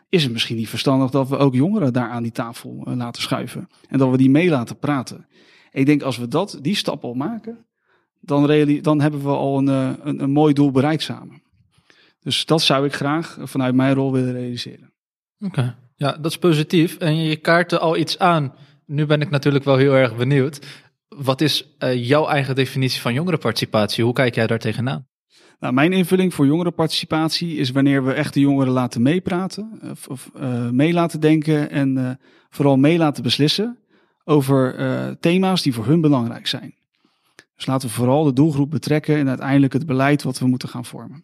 is 0.09 0.23
het 0.23 0.31
misschien 0.31 0.57
niet 0.57 0.69
verstandig 0.69 1.09
dat 1.09 1.29
we 1.29 1.37
ook 1.37 1.53
jongeren 1.53 1.93
daar 1.93 2.09
aan 2.09 2.23
die 2.23 2.31
tafel 2.31 2.83
laten 2.95 3.21
schuiven. 3.21 3.69
En 3.89 3.97
dat 3.97 4.09
we 4.09 4.17
die 4.17 4.29
mee 4.29 4.49
laten 4.49 4.77
praten. 4.77 5.27
Ik 5.71 5.85
denk 5.85 6.01
als 6.01 6.17
we 6.17 6.27
dat, 6.27 6.59
die 6.61 6.75
stap 6.75 7.03
al 7.03 7.13
maken, 7.13 7.65
dan, 8.19 8.65
dan 8.81 9.01
hebben 9.01 9.21
we 9.21 9.29
al 9.29 9.57
een, 9.57 9.69
eh, 9.69 9.91
een, 10.03 10.21
een, 10.21 10.31
mooi 10.31 10.53
doel 10.53 10.71
bereikt 10.71 11.03
samen. 11.03 11.41
Dus 12.19 12.45
dat 12.45 12.61
zou 12.61 12.85
ik 12.85 12.93
graag 12.93 13.37
vanuit 13.41 13.75
mijn 13.75 13.93
rol 13.93 14.11
willen 14.11 14.33
realiseren. 14.33 14.93
Oké, 15.39 15.77
ja, 15.95 16.11
dat 16.11 16.31
is 16.31 16.37
positief. 16.37 16.97
En 16.97 17.15
je 17.15 17.35
kaart 17.35 17.71
er 17.71 17.79
al 17.79 17.97
iets 17.97 18.19
aan. 18.19 18.53
Nu 18.85 19.05
ben 19.05 19.21
ik 19.21 19.29
natuurlijk 19.29 19.63
wel 19.63 19.77
heel 19.77 19.93
erg 19.93 20.15
benieuwd. 20.15 20.59
Wat 21.15 21.41
is 21.41 21.75
uh, 21.79 22.07
jouw 22.07 22.27
eigen 22.27 22.55
definitie 22.55 23.01
van 23.01 23.13
jongerenparticipatie? 23.13 24.03
Hoe 24.03 24.13
kijk 24.13 24.35
jij 24.35 24.47
daar 24.47 24.59
tegenaan? 24.59 25.07
Nou, 25.59 25.73
mijn 25.73 25.93
invulling 25.93 26.33
voor 26.33 26.45
jongerenparticipatie 26.45 27.55
is 27.55 27.71
wanneer 27.71 28.05
we 28.05 28.13
echt 28.13 28.33
de 28.33 28.39
jongeren 28.39 28.73
laten 28.73 29.01
meepraten, 29.01 29.79
of, 29.83 30.07
of 30.07 30.31
uh, 30.35 30.69
mee 30.69 30.93
laten 30.93 31.19
denken 31.19 31.69
en 31.69 31.97
uh, 31.97 32.11
vooral 32.49 32.77
mee 32.77 32.97
laten 32.97 33.23
beslissen 33.23 33.77
over 34.23 35.17
thema's 35.19 35.61
die 35.61 35.73
voor 35.73 35.85
hun 35.85 36.01
belangrijk 36.01 36.47
zijn. 36.47 36.75
Dus 37.55 37.69
laten 37.69 37.87
we 37.87 37.93
vooral 37.93 38.23
de 38.23 38.33
doelgroep 38.33 38.69
betrekken 38.69 39.17
en 39.17 39.27
uiteindelijk 39.27 39.73
het 39.73 39.85
beleid 39.85 40.23
wat 40.23 40.39
we 40.39 40.47
moeten 40.47 40.69
gaan 40.69 40.85
vormen. 40.85 41.23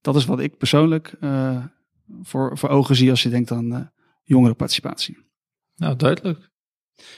Dat 0.00 0.16
is 0.16 0.24
wat 0.24 0.40
ik 0.40 0.58
persoonlijk 0.58 1.14
uh, 1.20 1.64
voor, 2.22 2.58
voor 2.58 2.68
ogen 2.68 2.96
zie 2.96 3.10
als 3.10 3.22
je 3.22 3.28
denkt 3.28 3.50
aan 3.50 3.72
uh, 3.72 3.80
jongerenparticipatie. 4.22 5.18
Nou, 5.76 5.96
duidelijk. 5.96 6.50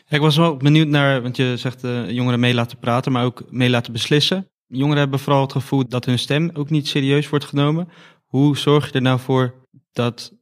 Ik 0.08 0.20
was 0.20 0.36
wel 0.36 0.56
benieuwd 0.56 0.88
naar, 0.88 1.22
want 1.22 1.36
je 1.36 1.56
zegt 1.56 1.84
uh, 1.84 2.10
jongeren 2.10 2.40
mee 2.40 2.54
laten 2.54 2.78
praten, 2.78 3.12
maar 3.12 3.24
ook 3.24 3.44
mee 3.50 3.70
laten 3.70 3.92
beslissen. 3.92 4.48
Jongeren 4.66 4.98
hebben 4.98 5.18
vooral 5.18 5.42
het 5.42 5.52
gevoel 5.52 5.88
dat 5.88 6.04
hun 6.04 6.18
stem 6.18 6.50
ook 6.54 6.70
niet 6.70 6.88
serieus 6.88 7.28
wordt 7.28 7.44
genomen. 7.44 7.88
Hoe 8.24 8.56
zorg 8.56 8.86
je 8.86 8.92
er 8.92 9.02
nou 9.02 9.20
voor 9.20 9.54
dat 9.92 10.32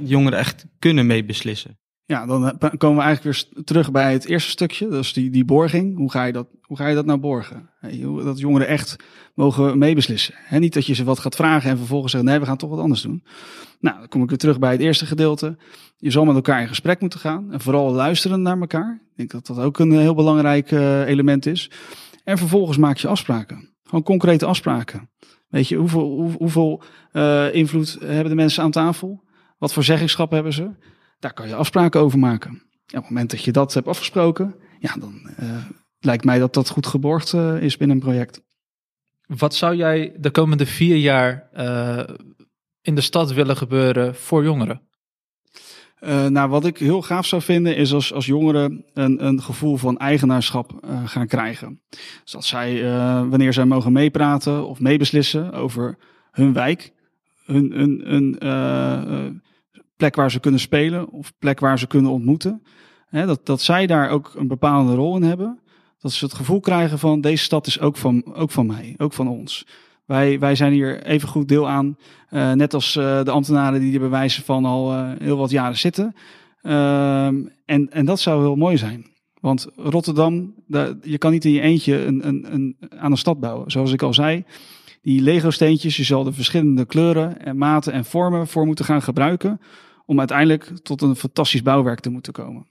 jongeren 0.00 0.38
echt 0.38 0.66
kunnen 0.78 1.06
meebeslissen? 1.06 1.78
Ja, 2.04 2.26
dan 2.26 2.58
komen 2.76 2.96
we 2.96 3.02
eigenlijk 3.02 3.22
weer 3.22 3.64
terug 3.64 3.90
bij 3.90 4.12
het 4.12 4.24
eerste 4.26 4.50
stukje. 4.50 4.88
Dus 4.88 5.12
die, 5.12 5.30
die 5.30 5.44
borging. 5.44 5.96
Hoe 5.96 6.10
ga, 6.10 6.24
je 6.24 6.32
dat, 6.32 6.48
hoe 6.68 6.76
ga 6.76 6.86
je 6.86 6.94
dat 6.94 7.06
nou 7.06 7.18
borgen? 7.18 7.70
Dat 8.24 8.38
jongeren 8.38 8.66
echt 8.66 8.96
mogen 9.34 9.78
meebeslissen. 9.78 10.34
Niet 10.50 10.74
dat 10.74 10.86
je 10.86 10.94
ze 10.94 11.04
wat 11.04 11.18
gaat 11.18 11.34
vragen 11.34 11.70
en 11.70 11.76
vervolgens 11.76 12.12
zegt: 12.12 12.24
nee, 12.24 12.38
we 12.38 12.46
gaan 12.46 12.56
toch 12.56 12.70
wat 12.70 12.78
anders 12.78 13.02
doen. 13.02 13.24
Nou, 13.80 13.98
dan 13.98 14.08
kom 14.08 14.22
ik 14.22 14.28
weer 14.28 14.38
terug 14.38 14.58
bij 14.58 14.72
het 14.72 14.80
eerste 14.80 15.06
gedeelte. 15.06 15.56
Je 15.96 16.10
zal 16.10 16.24
met 16.24 16.34
elkaar 16.34 16.60
in 16.60 16.68
gesprek 16.68 17.00
moeten 17.00 17.20
gaan. 17.20 17.52
En 17.52 17.60
vooral 17.60 17.92
luisteren 17.92 18.42
naar 18.42 18.60
elkaar. 18.60 19.00
Ik 19.10 19.16
denk 19.16 19.30
dat 19.30 19.46
dat 19.46 19.58
ook 19.64 19.78
een 19.78 19.92
heel 19.92 20.14
belangrijk 20.14 20.70
uh, 20.70 21.06
element 21.06 21.46
is. 21.46 21.70
En 22.24 22.38
vervolgens 22.38 22.76
maak 22.76 22.96
je 22.96 23.08
afspraken. 23.08 23.74
Gewoon 23.82 24.02
concrete 24.02 24.46
afspraken. 24.46 25.10
Weet 25.48 25.68
je, 25.68 25.76
hoeveel, 25.76 26.08
hoe, 26.08 26.32
hoeveel 26.32 26.82
uh, 27.12 27.54
invloed 27.54 27.98
hebben 28.00 28.28
de 28.28 28.34
mensen 28.34 28.62
aan 28.62 28.70
tafel? 28.70 29.24
Wat 29.58 29.72
voor 29.72 29.84
zeggenschap 29.84 30.30
hebben 30.30 30.52
ze? 30.52 30.70
Daar 31.18 31.32
kan 31.32 31.48
je 31.48 31.54
afspraken 31.54 32.00
over 32.00 32.18
maken. 32.18 32.50
En 32.50 32.98
op 32.98 33.04
het 33.04 33.08
moment 33.08 33.30
dat 33.30 33.42
je 33.42 33.52
dat 33.52 33.74
hebt 33.74 33.88
afgesproken, 33.88 34.54
ja, 34.78 34.94
dan 34.98 35.30
uh, 35.40 35.56
lijkt 36.00 36.24
mij 36.24 36.38
dat 36.38 36.54
dat 36.54 36.68
goed 36.68 36.86
geborgd 36.86 37.32
uh, 37.32 37.62
is 37.62 37.76
binnen 37.76 37.96
een 37.96 38.02
project. 38.02 38.42
Wat 39.26 39.54
zou 39.54 39.74
jij 39.74 40.14
de 40.18 40.30
komende 40.30 40.66
vier 40.66 40.96
jaar 40.96 41.48
uh, 41.56 42.02
in 42.80 42.94
de 42.94 43.00
stad 43.00 43.32
willen 43.32 43.56
gebeuren 43.56 44.14
voor 44.14 44.44
jongeren? 44.44 44.82
Uh, 46.00 46.26
nou, 46.26 46.48
wat 46.48 46.64
ik 46.64 46.78
heel 46.78 47.02
gaaf 47.02 47.26
zou 47.26 47.42
vinden 47.42 47.76
is 47.76 47.92
als, 47.92 48.12
als 48.12 48.26
jongeren 48.26 48.84
een, 48.92 49.26
een 49.26 49.42
gevoel 49.42 49.76
van 49.76 49.98
eigenaarschap 49.98 50.80
uh, 50.84 51.08
gaan 51.08 51.26
krijgen. 51.26 51.80
Dus 52.22 52.32
dat 52.32 52.44
zij, 52.44 52.82
wanneer 53.28 53.52
zij 53.52 53.64
mogen 53.64 53.92
meepraten 53.92 54.66
of 54.66 54.80
meebeslissen 54.80 55.52
over 55.52 55.98
hun 56.30 56.52
wijk, 56.52 56.92
hun, 57.44 57.72
hun, 57.72 58.02
hun 58.04 58.38
plek 59.96 60.16
waar 60.16 60.30
ze 60.30 60.40
kunnen 60.40 60.60
spelen 60.60 61.10
of 61.10 61.32
plek 61.38 61.60
waar 61.60 61.78
ze 61.78 61.86
kunnen 61.86 62.10
ontmoeten. 62.10 62.62
Hè, 63.06 63.26
dat, 63.26 63.46
dat 63.46 63.60
zij 63.60 63.86
daar 63.86 64.10
ook 64.10 64.34
een 64.34 64.48
bepalende 64.48 64.94
rol 64.94 65.16
in 65.16 65.22
hebben. 65.22 65.60
Dat 65.98 66.12
ze 66.12 66.24
het 66.24 66.34
gevoel 66.34 66.60
krijgen 66.60 66.98
van 66.98 67.20
deze 67.20 67.42
stad 67.42 67.66
is 67.66 67.80
ook 67.80 67.96
van, 67.96 68.34
ook 68.34 68.50
van 68.50 68.66
mij, 68.66 68.94
ook 68.98 69.12
van 69.12 69.28
ons. 69.28 69.66
Wij, 70.04 70.38
wij 70.38 70.54
zijn 70.54 70.72
hier 70.72 71.02
even 71.02 71.28
goed 71.28 71.48
deel 71.48 71.68
aan, 71.68 71.96
uh, 72.30 72.52
net 72.52 72.74
als 72.74 72.96
uh, 72.96 73.24
de 73.24 73.30
ambtenaren 73.30 73.80
die 73.80 73.94
er 73.94 74.00
bewijzen 74.00 74.42
van 74.42 74.64
al 74.64 74.92
uh, 74.92 75.10
heel 75.18 75.36
wat 75.36 75.50
jaren 75.50 75.78
zitten. 75.78 76.14
Ehm, 76.62 77.46
en, 77.64 77.90
en 77.90 78.04
dat 78.04 78.20
zou 78.20 78.40
heel 78.40 78.56
mooi 78.56 78.76
zijn. 78.76 79.06
Want 79.40 79.68
Rotterdam, 79.76 80.54
de, 80.66 80.98
je 81.02 81.18
kan 81.18 81.32
niet 81.32 81.44
in 81.44 81.52
je 81.52 81.60
eentje 81.60 82.04
een, 82.04 82.26
een, 82.28 82.46
een, 82.54 82.76
aan 82.98 83.10
een 83.10 83.16
stad 83.16 83.40
bouwen. 83.40 83.70
Zoals 83.70 83.92
ik 83.92 84.02
al 84.02 84.14
zei, 84.14 84.44
die 85.02 85.22
Lego-steentjes, 85.22 85.96
je 85.96 86.04
zal 86.04 86.24
de 86.24 86.32
verschillende 86.32 86.84
kleuren 86.84 87.40
en 87.40 87.56
maten 87.56 87.92
en 87.92 88.04
vormen 88.04 88.46
voor 88.46 88.66
moeten 88.66 88.84
gaan 88.84 89.02
gebruiken 89.02 89.60
om 90.06 90.18
uiteindelijk 90.18 90.72
tot 90.82 91.02
een 91.02 91.16
fantastisch 91.16 91.62
bouwwerk 91.62 92.00
te 92.00 92.10
moeten 92.10 92.32
komen. 92.32 92.66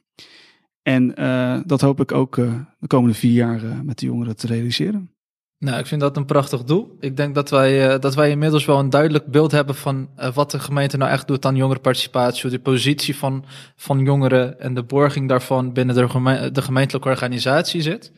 En 0.87 1.13
uh, 1.19 1.57
dat 1.65 1.81
hoop 1.81 1.99
ik 1.99 2.11
ook 2.11 2.37
uh, 2.37 2.53
de 2.79 2.87
komende 2.87 3.15
vier 3.15 3.33
jaar 3.33 3.63
uh, 3.63 3.79
met 3.83 3.99
de 3.99 4.05
jongeren 4.05 4.35
te 4.35 4.47
realiseren. 4.47 5.11
Nou, 5.59 5.79
ik 5.79 5.85
vind 5.85 6.01
dat 6.01 6.17
een 6.17 6.25
prachtig 6.25 6.63
doel. 6.63 6.97
Ik 6.99 7.17
denk 7.17 7.35
dat 7.35 7.49
wij, 7.49 7.99
dat 7.99 8.15
wij 8.15 8.29
inmiddels 8.29 8.65
wel 8.65 8.79
een 8.79 8.89
duidelijk 8.89 9.25
beeld 9.25 9.51
hebben 9.51 9.75
van 9.75 10.09
wat 10.33 10.51
de 10.51 10.59
gemeente 10.59 10.97
nou 10.97 11.11
echt 11.11 11.27
doet 11.27 11.45
aan 11.45 11.55
jongerenparticipatie, 11.55 12.49
de 12.49 12.59
positie 12.59 13.15
van, 13.15 13.45
van 13.75 13.99
jongeren 13.99 14.59
en 14.59 14.73
de 14.73 14.83
borging 14.83 15.29
daarvan 15.29 15.73
binnen 15.73 15.95
de, 15.95 16.49
de 16.51 16.61
gemeentelijke 16.61 17.09
organisatie 17.09 17.81
zit. 17.81 18.11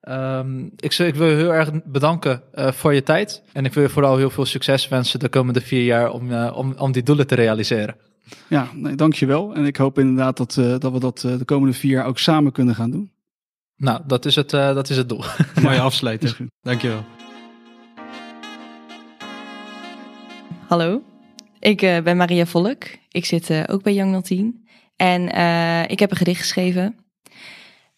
Ehm, 0.00 0.68
ik, 0.76 1.14
wil 1.14 1.28
je 1.28 1.36
heel 1.36 1.54
erg 1.54 1.70
bedanken 1.84 2.42
voor 2.54 2.94
je 2.94 3.02
tijd. 3.02 3.42
En 3.52 3.64
ik 3.64 3.72
wil 3.72 3.82
je 3.82 3.88
vooral 3.88 4.16
heel 4.16 4.30
veel 4.30 4.46
succes 4.46 4.88
wensen 4.88 5.20
de 5.20 5.28
komende 5.28 5.60
vier 5.60 5.84
jaar 5.84 6.10
om, 6.10 6.34
om, 6.34 6.74
om 6.76 6.92
die 6.92 7.02
doelen 7.02 7.26
te 7.26 7.34
realiseren. 7.34 7.96
Ja, 8.48 8.68
nee, 8.74 8.94
dankjewel. 8.94 9.54
En 9.54 9.64
ik 9.64 9.76
hoop 9.76 9.98
inderdaad 9.98 10.36
dat, 10.36 10.56
uh, 10.56 10.78
dat 10.78 10.92
we 10.92 10.98
dat 10.98 11.18
de 11.18 11.44
komende 11.44 11.74
vier 11.74 11.90
jaar 11.90 12.06
ook 12.06 12.18
samen 12.18 12.52
kunnen 12.52 12.74
gaan 12.74 12.90
doen. 12.90 13.10
Nou, 13.76 14.00
dat 14.06 14.24
is 14.24 14.34
het, 14.34 14.50
dat 14.50 14.90
is 14.90 14.96
het 14.96 15.08
doel. 15.08 15.24
Mooie 15.62 15.80
afsluiter. 15.80 16.36
Dankjewel. 16.60 17.04
Hallo, 20.68 21.02
ik 21.58 21.80
ben 21.80 22.16
Maria 22.16 22.46
Volk. 22.46 22.84
Ik 23.08 23.24
zit 23.24 23.68
ook 23.68 23.82
bij 23.82 23.94
Young 23.94 24.24
010. 24.24 24.68
En 24.96 25.22
ik 25.88 25.98
heb 25.98 26.10
een 26.10 26.16
gedicht 26.16 26.40
geschreven 26.40 27.02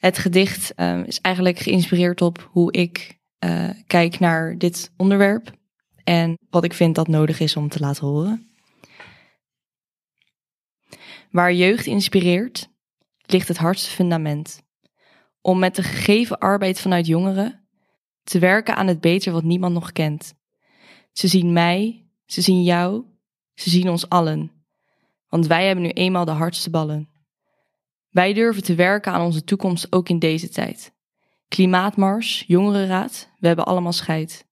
het 0.04 0.18
gedicht 0.18 0.72
um, 0.76 1.04
is 1.04 1.20
eigenlijk 1.20 1.58
geïnspireerd 1.58 2.22
op 2.22 2.48
hoe 2.50 2.72
ik 2.72 3.18
uh, 3.44 3.70
kijk 3.86 4.18
naar 4.18 4.58
dit 4.58 4.90
onderwerp 4.96 5.50
en 6.02 6.38
wat 6.50 6.64
ik 6.64 6.72
vind 6.72 6.94
dat 6.94 7.08
nodig 7.08 7.40
is 7.40 7.56
om 7.56 7.68
te 7.68 7.80
laten 7.80 8.06
horen. 8.06 8.53
Waar 11.34 11.52
jeugd 11.52 11.86
inspireert, 11.86 12.68
ligt 13.26 13.48
het 13.48 13.56
hardste 13.56 13.90
fundament. 13.90 14.62
Om 15.40 15.58
met 15.58 15.76
de 15.76 15.82
gegeven 15.82 16.38
arbeid 16.38 16.80
vanuit 16.80 17.06
jongeren 17.06 17.66
te 18.22 18.38
werken 18.38 18.76
aan 18.76 18.86
het 18.86 19.00
beter 19.00 19.32
wat 19.32 19.42
niemand 19.42 19.74
nog 19.74 19.92
kent. 19.92 20.34
Ze 21.12 21.28
zien 21.28 21.52
mij, 21.52 22.06
ze 22.26 22.40
zien 22.40 22.62
jou, 22.62 23.04
ze 23.54 23.70
zien 23.70 23.88
ons 23.88 24.08
allen. 24.08 24.50
Want 25.28 25.46
wij 25.46 25.66
hebben 25.66 25.84
nu 25.84 25.90
eenmaal 25.90 26.24
de 26.24 26.30
hardste 26.30 26.70
ballen. 26.70 27.08
Wij 28.10 28.32
durven 28.32 28.62
te 28.62 28.74
werken 28.74 29.12
aan 29.12 29.24
onze 29.24 29.44
toekomst 29.44 29.92
ook 29.92 30.08
in 30.08 30.18
deze 30.18 30.48
tijd. 30.48 30.92
Klimaatmars, 31.48 32.44
jongerenraad, 32.46 33.30
we 33.38 33.46
hebben 33.46 33.66
allemaal 33.66 33.92
scheid. 33.92 34.46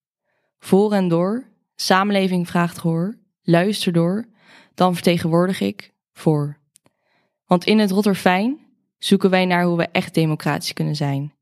Voor 0.59 0.93
en 0.93 1.09
door, 1.09 1.49
samenleving 1.75 2.49
vraagt 2.49 2.79
gehoor, 2.79 3.19
luister 3.43 3.93
door, 3.93 4.29
dan 4.75 4.95
vertegenwoordig 4.95 5.61
ik 5.61 5.95
voor. 6.13 6.61
Want 7.53 7.65
in 7.65 7.79
het 7.79 7.91
Rotterfijn 7.91 8.59
zoeken 8.99 9.31
wij 9.31 9.45
naar 9.45 9.65
hoe 9.65 9.77
we 9.77 9.89
echt 9.89 10.15
democratisch 10.15 10.73
kunnen 10.73 10.97
zijn. 10.97 11.33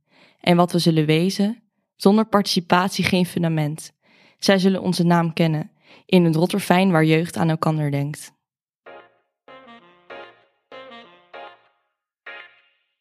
En 0.40 0.56
wat 0.56 0.72
we 0.72 0.78
zullen 0.78 1.06
wezen, 1.06 1.62
zonder 1.96 2.26
participatie 2.26 3.04
geen 3.04 3.26
fundament. 3.26 3.92
Zij 4.38 4.58
zullen 4.58 4.82
onze 4.82 5.04
naam 5.04 5.32
kennen, 5.32 5.70
in 6.06 6.24
het 6.24 6.36
Rotterfijn 6.36 6.90
waar 6.90 7.04
jeugd 7.04 7.36
aan 7.36 7.48
elkander 7.48 7.90
denkt. 7.90 8.32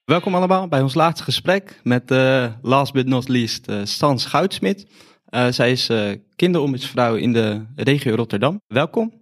Welkom 0.05 0.35
allemaal 0.35 0.67
bij 0.67 0.81
ons 0.81 0.93
laatste 0.93 1.23
gesprek 1.23 1.79
met 1.83 2.11
uh, 2.11 2.53
last 2.61 2.93
but 2.93 3.07
not 3.07 3.27
least 3.27 3.69
uh, 3.69 3.81
Stans 3.83 4.25
Goudsmit. 4.25 4.87
Uh, 5.29 5.47
zij 5.47 5.71
is 5.71 5.91
kinderombudsvrouw 6.35 7.15
in 7.15 7.33
de 7.33 7.65
regio 7.75 8.15
Rotterdam. 8.15 8.61
Welkom. 8.67 9.18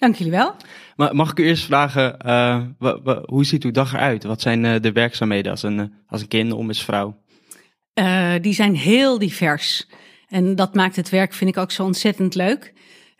Dank 0.00 0.14
jullie 0.14 0.32
wel. 0.32 0.54
Maar 0.96 1.14
mag 1.14 1.30
ik 1.30 1.38
u 1.38 1.44
eerst 1.44 1.64
vragen, 1.64 2.16
hoe 3.26 3.44
ziet 3.44 3.64
uw 3.64 3.70
dag 3.70 3.92
eruit? 3.92 4.24
Wat 4.24 4.40
zijn 4.40 4.82
de 4.82 4.92
werkzaamheden 4.92 5.50
als 5.50 5.62
een, 5.62 5.92
als 6.06 6.20
een 6.20 6.28
kinderombudsvrouw? 6.28 7.18
die 8.40 8.54
zijn 8.54 8.74
heel 8.74 9.18
divers. 9.18 9.88
En 10.28 10.56
dat 10.56 10.74
maakt 10.74 10.96
het 10.96 11.08
werk, 11.08 11.32
vind 11.32 11.50
ik, 11.50 11.56
ook 11.56 11.70
zo 11.70 11.84
ontzettend 11.84 12.34
leuk. 12.34 12.72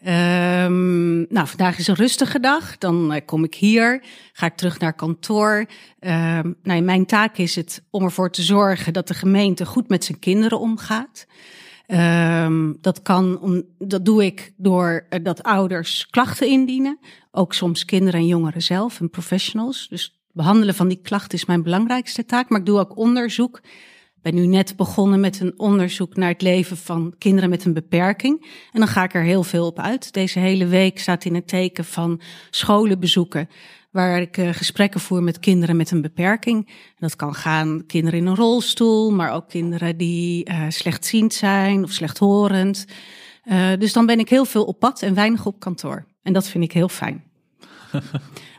Um, 0.07 1.27
nou, 1.29 1.47
vandaag 1.47 1.79
is 1.79 1.87
een 1.87 1.95
rustige 1.95 2.41
dag. 2.41 2.79
Dan 2.79 3.15
uh, 3.15 3.21
kom 3.25 3.45
ik 3.45 3.55
hier, 3.55 4.03
ga 4.33 4.47
ik 4.47 4.57
terug 4.57 4.79
naar 4.79 4.93
kantoor. 4.93 5.67
Um, 6.01 6.57
nou, 6.63 6.81
mijn 6.81 7.07
taak 7.07 7.37
is 7.37 7.57
het 7.57 7.83
om 7.91 8.05
ervoor 8.05 8.31
te 8.31 8.43
zorgen 8.43 8.93
dat 8.93 9.09
de 9.09 9.15
gemeente 9.15 9.67
goed 9.67 9.89
met 9.89 10.05
zijn 10.05 10.19
kinderen 10.19 10.61
omgaat. 10.61 11.27
Um, 11.93 12.77
dat, 12.81 13.03
kan, 13.03 13.65
dat 13.79 14.05
doe 14.05 14.25
ik 14.25 14.53
door 14.57 15.07
uh, 15.11 15.25
dat 15.25 15.43
ouders 15.43 16.07
klachten 16.11 16.49
indienen. 16.49 16.99
Ook 17.31 17.55
soms 17.55 17.85
kinderen 17.85 18.21
en 18.21 18.27
jongeren 18.27 18.63
zelf 18.63 19.01
en 19.01 19.11
professionals. 19.11 19.89
Dus 19.89 20.21
behandelen 20.33 20.75
van 20.75 20.89
die 20.89 21.01
klachten 21.03 21.39
is 21.39 21.45
mijn 21.45 21.63
belangrijkste 21.63 22.25
taak. 22.25 22.49
Maar 22.49 22.61
ik 22.61 22.67
doe 22.67 22.79
ook 22.79 22.97
onderzoek 22.97 23.61
ben 24.23 24.35
nu 24.35 24.47
net 24.47 24.77
begonnen 24.77 25.21
met 25.21 25.41
een 25.41 25.55
onderzoek 25.57 26.17
naar 26.17 26.29
het 26.29 26.43
leven 26.43 26.77
van 26.77 27.15
kinderen 27.19 27.51
met 27.51 27.65
een 27.65 27.73
beperking. 27.73 28.47
En 28.73 28.81
dan 28.81 28.89
ga 28.89 29.05
ik 29.05 29.15
er 29.15 29.23
heel 29.23 29.43
veel 29.43 29.67
op 29.67 29.79
uit. 29.79 30.13
Deze 30.13 30.39
hele 30.39 30.67
week 30.67 30.99
staat 30.99 31.25
in 31.25 31.35
het 31.35 31.49
teken 31.49 31.85
van 31.85 32.21
scholen 32.51 33.01
bezoeken. 33.01 33.49
Waar 33.91 34.21
ik 34.21 34.37
uh, 34.37 34.49
gesprekken 34.53 35.01
voer 35.01 35.23
met 35.23 35.39
kinderen 35.39 35.77
met 35.77 35.91
een 35.91 36.03
beperking. 36.03 36.71
Dat 36.99 37.17
kan 37.17 37.35
gaan 37.35 37.87
kinderen 37.87 38.19
in 38.19 38.27
een 38.27 38.37
rolstoel, 38.37 39.13
maar 39.13 39.33
ook 39.33 39.49
kinderen 39.49 39.97
die 39.97 40.51
uh, 40.51 40.65
slechtziend 40.69 41.35
zijn 41.35 41.83
of 41.83 41.91
slechthorend. 41.91 42.87
Uh, 43.45 43.71
dus 43.79 43.93
dan 43.93 44.07
ben 44.07 44.19
ik 44.19 44.29
heel 44.29 44.45
veel 44.45 44.65
op 44.65 44.79
pad 44.79 45.03
en 45.03 45.15
weinig 45.15 45.47
op 45.47 45.61
kantoor. 45.61 46.07
En 46.23 46.33
dat 46.33 46.49
vind 46.49 46.65
ik 46.65 46.73
heel 46.73 46.89
fijn. 46.89 47.25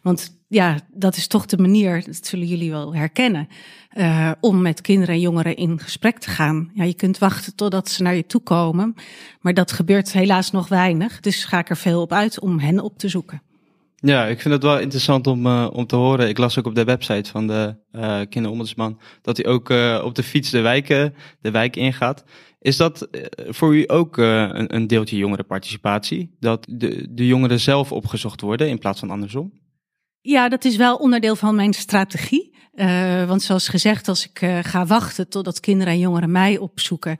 Want 0.04 0.40
ja, 0.48 0.80
dat 0.94 1.16
is 1.16 1.28
toch 1.28 1.46
de 1.46 1.58
manier, 1.58 2.06
dat 2.06 2.26
zullen 2.26 2.48
jullie 2.48 2.72
wel 2.72 2.96
herkennen, 2.96 3.48
uh, 3.94 4.32
om 4.40 4.62
met 4.62 4.82
kinderen 4.82 5.16
en 5.16 5.22
jongeren 5.22 5.56
in 5.56 5.80
gesprek 5.80 6.18
te 6.18 6.30
gaan. 6.30 6.72
Ja, 6.74 6.84
je 6.84 6.94
kunt 6.94 7.18
wachten 7.18 7.56
totdat 7.56 7.90
ze 7.90 8.04
naar 8.04 8.16
je 8.16 8.26
toe 8.26 8.42
komen, 8.42 8.96
maar 9.42 9.54
dat 9.54 9.72
gebeurt 9.72 10.12
helaas 10.12 10.52
nog 10.52 10.68
weinig. 10.68 11.20
Dus 11.20 11.46
ga 11.46 11.60
ik 11.60 11.70
er 11.70 11.78
veel 11.78 12.02
op 12.02 12.12
uit 12.12 12.40
om 12.40 12.60
hen 12.60 12.80
op 12.80 12.98
te 12.98 13.10
zoeken. 13.10 13.42
Ja, 14.04 14.26
ik 14.26 14.42
vind 14.42 14.54
het 14.54 14.64
wel 14.64 14.80
interessant 14.80 15.28
om, 15.28 15.46
uh, 15.46 15.68
om 15.72 15.86
te 15.86 15.96
horen. 15.96 16.30
Ik 16.30 16.38
las 16.38 16.60
ook 16.60 16.66
op 16.66 16.76
de 16.76 16.84
website 16.84 17.30
van 17.30 17.48
de 17.48 17.76
uh, 17.92 18.20
kinderombudsman 18.30 19.00
dat 19.22 19.38
hij 19.38 19.46
ook 19.46 19.70
uh, 19.70 20.02
op 20.04 20.16
de 20.16 20.24
fiets 20.24 20.50
de 20.50 20.62
wijken, 20.62 21.14
de 21.42 21.52
wijk 21.52 21.76
ingaat. 21.76 22.24
Is 22.60 22.78
dat 22.78 23.08
voor 23.48 23.76
u 23.76 23.84
ook 23.88 24.18
een, 24.18 24.76
een 24.76 24.88
deeltje 24.88 25.18
jongerenparticipatie? 25.18 26.36
Dat 26.40 26.66
de, 26.70 27.08
de 27.10 27.28
jongeren 27.28 27.60
zelf 27.60 27.92
opgezocht 27.92 28.42
worden 28.42 28.70
in 28.70 28.80
plaats 28.80 29.00
van 29.00 29.10
andersom? 29.10 29.54
Ja, 30.22 30.50
dat 30.50 30.66
is 30.66 30.76
wel 30.76 30.96
onderdeel 30.96 31.36
van 31.36 31.56
mijn 31.56 31.74
strategie. 31.74 32.56
Want 33.28 33.42
zoals 33.42 33.68
gezegd, 33.68 34.08
als 34.08 34.30
ik 34.30 34.40
ga 34.62 34.86
wachten 34.86 35.30
totdat 35.30 35.60
kinderen 35.60 35.94
en 35.94 36.00
jongeren 36.00 36.32
mij 36.32 36.58
opzoeken, 36.58 37.18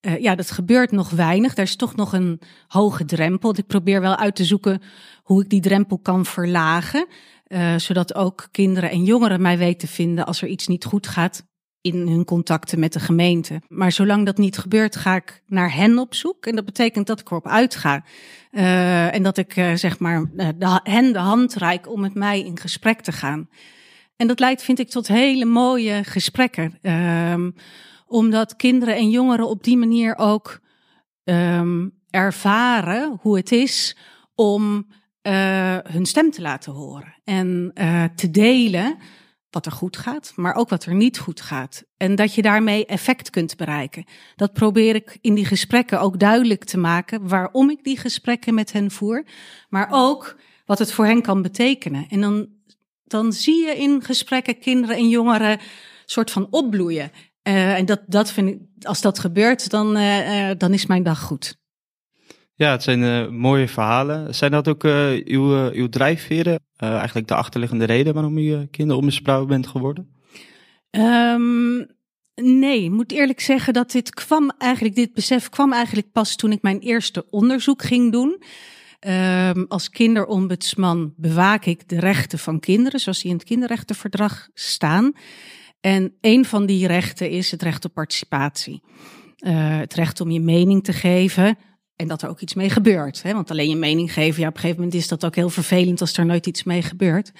uh, 0.00 0.18
ja, 0.18 0.34
dat 0.34 0.50
gebeurt 0.50 0.90
nog 0.90 1.10
weinig. 1.10 1.56
Er 1.56 1.62
is 1.62 1.76
toch 1.76 1.96
nog 1.96 2.12
een 2.12 2.40
hoge 2.66 3.04
drempel. 3.04 3.56
Ik 3.56 3.66
probeer 3.66 4.00
wel 4.00 4.16
uit 4.16 4.34
te 4.34 4.44
zoeken 4.44 4.82
hoe 5.22 5.42
ik 5.42 5.48
die 5.48 5.60
drempel 5.60 5.98
kan 5.98 6.26
verlagen. 6.26 7.06
zodat 7.76 8.14
ook 8.14 8.48
kinderen 8.50 8.90
en 8.90 9.04
jongeren 9.04 9.42
mij 9.42 9.58
weten 9.58 9.88
vinden 9.88 10.26
als 10.26 10.42
er 10.42 10.48
iets 10.48 10.66
niet 10.66 10.84
goed 10.84 11.06
gaat 11.06 11.48
in 11.80 12.08
hun 12.08 12.24
contacten 12.24 12.78
met 12.78 12.92
de 12.92 13.00
gemeente. 13.00 13.60
Maar 13.68 13.92
zolang 13.92 14.26
dat 14.26 14.38
niet 14.38 14.58
gebeurt, 14.58 14.96
ga 14.96 15.14
ik 15.14 15.42
naar 15.46 15.74
hen 15.74 15.98
op 15.98 16.14
zoek. 16.14 16.46
En 16.46 16.56
dat 16.56 16.64
betekent 16.64 17.06
dat 17.06 17.20
ik 17.20 17.30
erop 17.30 17.46
uitga. 17.46 18.04
Uh, 18.52 19.14
en 19.14 19.22
dat 19.22 19.36
ik 19.36 19.52
zeg 19.74 19.98
maar 19.98 20.30
hen 20.82 21.12
de 21.12 21.18
hand 21.18 21.54
reik 21.54 21.92
om 21.92 22.00
met 22.00 22.14
mij 22.14 22.40
in 22.40 22.58
gesprek 22.58 23.00
te 23.00 23.12
gaan. 23.12 23.48
En 24.16 24.26
dat 24.26 24.40
leidt, 24.40 24.62
vind 24.62 24.78
ik, 24.78 24.90
tot 24.90 25.08
hele 25.08 25.44
mooie 25.44 26.04
gesprekken. 26.04 26.78
Um, 27.32 27.54
omdat 28.10 28.56
kinderen 28.56 28.96
en 28.96 29.10
jongeren 29.10 29.48
op 29.48 29.64
die 29.64 29.76
manier 29.76 30.16
ook 30.16 30.60
um, 31.24 31.92
ervaren 32.10 33.18
hoe 33.20 33.36
het 33.36 33.52
is 33.52 33.96
om 34.34 34.86
hun 35.82 36.06
stem 36.06 36.30
te 36.30 36.40
laten 36.40 36.72
horen. 36.72 37.14
En 37.24 37.72
te 38.14 38.30
delen 38.30 38.98
wat 39.50 39.66
er 39.66 39.72
goed 39.72 39.96
gaat, 39.96 40.32
maar 40.36 40.54
ook 40.54 40.68
wat 40.68 40.84
er 40.84 40.94
niet 40.94 41.18
goed 41.18 41.40
gaat. 41.40 41.84
En 41.96 42.14
dat 42.14 42.34
je 42.34 42.42
daarmee 42.42 42.86
effect 42.86 43.30
kunt 43.30 43.56
bereiken. 43.56 44.04
Dat 44.36 44.52
probeer 44.52 44.94
ik 44.94 45.18
in 45.20 45.34
die 45.34 45.44
gesprekken 45.44 46.00
ook 46.00 46.18
duidelijk 46.18 46.64
te 46.64 46.78
maken 46.78 47.28
waarom 47.28 47.70
ik 47.70 47.84
die 47.84 47.96
gesprekken 47.96 48.54
met 48.54 48.72
hen 48.72 48.90
voer, 48.90 49.24
maar 49.68 49.88
ook 49.90 50.36
wat 50.64 50.78
het 50.78 50.92
voor 50.92 51.06
hen 51.06 51.22
kan 51.22 51.42
betekenen. 51.42 52.06
En 52.08 52.20
dan, 52.20 52.48
dan 53.04 53.32
zie 53.32 53.66
je 53.66 53.76
in 53.76 54.02
gesprekken 54.02 54.58
kinderen 54.58 54.96
en 54.96 55.08
jongeren 55.08 55.58
soort 56.04 56.30
van 56.30 56.46
opbloeien. 56.50 57.10
Uh, 57.48 57.74
en 57.74 57.84
dat, 57.84 58.00
dat 58.06 58.32
vind 58.32 58.48
ik, 58.48 58.58
als 58.86 59.00
dat 59.00 59.18
gebeurt, 59.18 59.70
dan, 59.70 59.96
uh, 59.96 60.48
uh, 60.48 60.54
dan 60.58 60.72
is 60.72 60.86
mijn 60.86 61.02
dag 61.02 61.20
goed. 61.20 61.58
Ja, 62.54 62.70
het 62.70 62.82
zijn 62.82 63.02
uh, 63.02 63.28
mooie 63.28 63.68
verhalen. 63.68 64.34
Zijn 64.34 64.50
dat 64.50 64.68
ook 64.68 64.82
uw, 65.24 65.70
uw 65.72 65.88
drijfveren? 65.88 66.58
eigenlijk 66.76 67.28
de 67.28 67.34
achterliggende 67.34 67.84
reden 67.84 68.14
waarom 68.14 68.38
u 68.38 68.66
kinderombudsvrouw 68.66 69.46
bent 69.46 69.66
geworden? 69.66 70.14
Um, 70.90 71.86
nee, 72.34 72.84
ik 72.84 72.90
moet 72.90 73.12
eerlijk 73.12 73.40
zeggen 73.40 73.72
dat 73.72 73.90
dit 73.90 74.14
kwam 74.14 74.52
eigenlijk, 74.58 74.94
dit 74.94 75.12
besef 75.12 75.48
kwam 75.48 75.72
eigenlijk 75.72 76.12
pas 76.12 76.36
toen 76.36 76.52
ik 76.52 76.62
mijn 76.62 76.78
eerste 76.78 77.26
onderzoek 77.30 77.82
ging 77.82 78.12
doen. 78.12 78.42
Um, 79.08 79.64
als 79.68 79.90
kinderombudsman 79.90 81.14
bewaak 81.16 81.64
ik 81.64 81.88
de 81.88 82.00
rechten 82.00 82.38
van 82.38 82.60
kinderen, 82.60 83.00
zoals 83.00 83.20
die 83.20 83.30
in 83.30 83.36
het 83.36 83.46
kinderrechtenverdrag 83.46 84.48
staan. 84.54 85.12
En 85.80 86.14
een 86.20 86.44
van 86.44 86.66
die 86.66 86.86
rechten 86.86 87.30
is 87.30 87.50
het 87.50 87.62
recht 87.62 87.84
op 87.84 87.94
participatie. 87.94 88.82
het 89.40 89.94
recht 89.94 90.20
om 90.20 90.30
je 90.30 90.40
mening 90.40 90.84
te 90.84 90.92
geven, 90.92 91.56
en 92.00 92.08
dat 92.08 92.22
er 92.22 92.28
ook 92.28 92.40
iets 92.40 92.54
mee 92.54 92.70
gebeurt. 92.70 93.22
Hè? 93.22 93.32
Want 93.32 93.50
alleen 93.50 93.68
je 93.68 93.76
mening 93.76 94.12
geven, 94.12 94.40
ja, 94.40 94.48
op 94.48 94.54
een 94.54 94.60
gegeven 94.60 94.82
moment 94.82 95.00
is 95.00 95.08
dat 95.08 95.24
ook 95.24 95.34
heel 95.34 95.50
vervelend 95.50 96.00
als 96.00 96.16
er 96.16 96.26
nooit 96.26 96.46
iets 96.46 96.62
mee 96.62 96.82
gebeurt. 96.82 97.32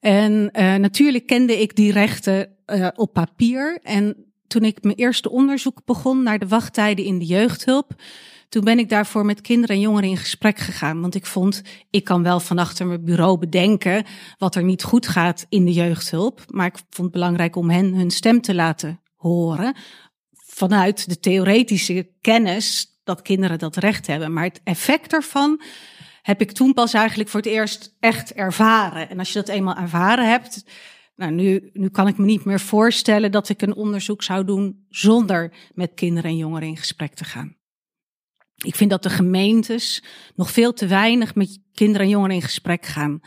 En 0.00 0.50
uh, 0.52 0.74
natuurlijk 0.74 1.26
kende 1.26 1.60
ik 1.60 1.76
die 1.76 1.92
rechten 1.92 2.56
uh, 2.66 2.88
op 2.94 3.12
papier. 3.12 3.78
En 3.82 4.29
toen 4.50 4.64
ik 4.64 4.82
mijn 4.82 4.96
eerste 4.96 5.30
onderzoek 5.30 5.80
begon 5.84 6.22
naar 6.22 6.38
de 6.38 6.48
wachttijden 6.48 7.04
in 7.04 7.18
de 7.18 7.24
jeugdhulp, 7.24 7.94
toen 8.48 8.64
ben 8.64 8.78
ik 8.78 8.88
daarvoor 8.88 9.24
met 9.24 9.40
kinderen 9.40 9.76
en 9.76 9.82
jongeren 9.82 10.08
in 10.08 10.16
gesprek 10.16 10.58
gegaan. 10.58 11.00
Want 11.00 11.14
ik 11.14 11.26
vond, 11.26 11.62
ik 11.90 12.04
kan 12.04 12.22
wel 12.22 12.40
van 12.40 12.58
achter 12.58 12.86
mijn 12.86 13.04
bureau 13.04 13.38
bedenken 13.38 14.04
wat 14.38 14.54
er 14.54 14.64
niet 14.64 14.82
goed 14.82 15.08
gaat 15.08 15.46
in 15.48 15.64
de 15.64 15.72
jeugdhulp. 15.72 16.44
Maar 16.46 16.66
ik 16.66 16.76
vond 16.76 16.96
het 16.96 17.10
belangrijk 17.10 17.56
om 17.56 17.70
hen 17.70 17.94
hun 17.94 18.10
stem 18.10 18.40
te 18.40 18.54
laten 18.54 19.00
horen. 19.16 19.74
Vanuit 20.32 21.08
de 21.08 21.20
theoretische 21.20 22.10
kennis 22.20 22.98
dat 23.04 23.22
kinderen 23.22 23.58
dat 23.58 23.76
recht 23.76 24.06
hebben. 24.06 24.32
Maar 24.32 24.44
het 24.44 24.60
effect 24.64 25.12
ervan 25.12 25.62
heb 26.22 26.40
ik 26.40 26.52
toen 26.52 26.74
pas 26.74 26.92
eigenlijk 26.92 27.28
voor 27.28 27.40
het 27.40 27.48
eerst 27.48 27.96
echt 28.00 28.32
ervaren. 28.32 29.10
En 29.10 29.18
als 29.18 29.32
je 29.32 29.38
dat 29.38 29.48
eenmaal 29.48 29.76
ervaren 29.76 30.28
hebt, 30.28 30.64
nou, 31.20 31.32
nu, 31.32 31.70
nu 31.72 31.88
kan 31.88 32.08
ik 32.08 32.18
me 32.18 32.24
niet 32.24 32.44
meer 32.44 32.60
voorstellen 32.60 33.32
dat 33.32 33.48
ik 33.48 33.62
een 33.62 33.74
onderzoek 33.74 34.22
zou 34.22 34.44
doen 34.44 34.84
zonder 34.88 35.52
met 35.74 35.94
kinderen 35.94 36.30
en 36.30 36.36
jongeren 36.36 36.68
in 36.68 36.76
gesprek 36.76 37.14
te 37.14 37.24
gaan. 37.24 37.56
Ik 38.64 38.74
vind 38.74 38.90
dat 38.90 39.02
de 39.02 39.10
gemeentes 39.10 40.02
nog 40.34 40.50
veel 40.50 40.72
te 40.72 40.86
weinig 40.86 41.34
met 41.34 41.58
kinderen 41.72 42.06
en 42.06 42.12
jongeren 42.12 42.34
in 42.34 42.42
gesprek 42.42 42.86
gaan. 42.86 43.20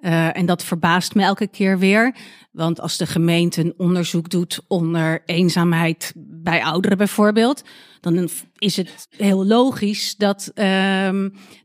Uh, 0.00 0.36
en 0.36 0.46
dat 0.46 0.64
verbaast 0.64 1.14
me 1.14 1.22
elke 1.22 1.48
keer 1.48 1.78
weer. 1.78 2.16
Want 2.52 2.80
als 2.80 2.96
de 2.96 3.06
gemeente 3.06 3.60
een 3.60 3.74
onderzoek 3.76 4.30
doet 4.30 4.60
onder 4.68 5.22
eenzaamheid 5.24 6.12
bij 6.16 6.62
ouderen 6.62 6.98
bijvoorbeeld, 6.98 7.62
dan 8.02 8.28
is 8.58 8.76
het 8.76 9.06
heel 9.16 9.46
logisch 9.46 10.16
dat 10.16 10.50
uh, 10.54 10.64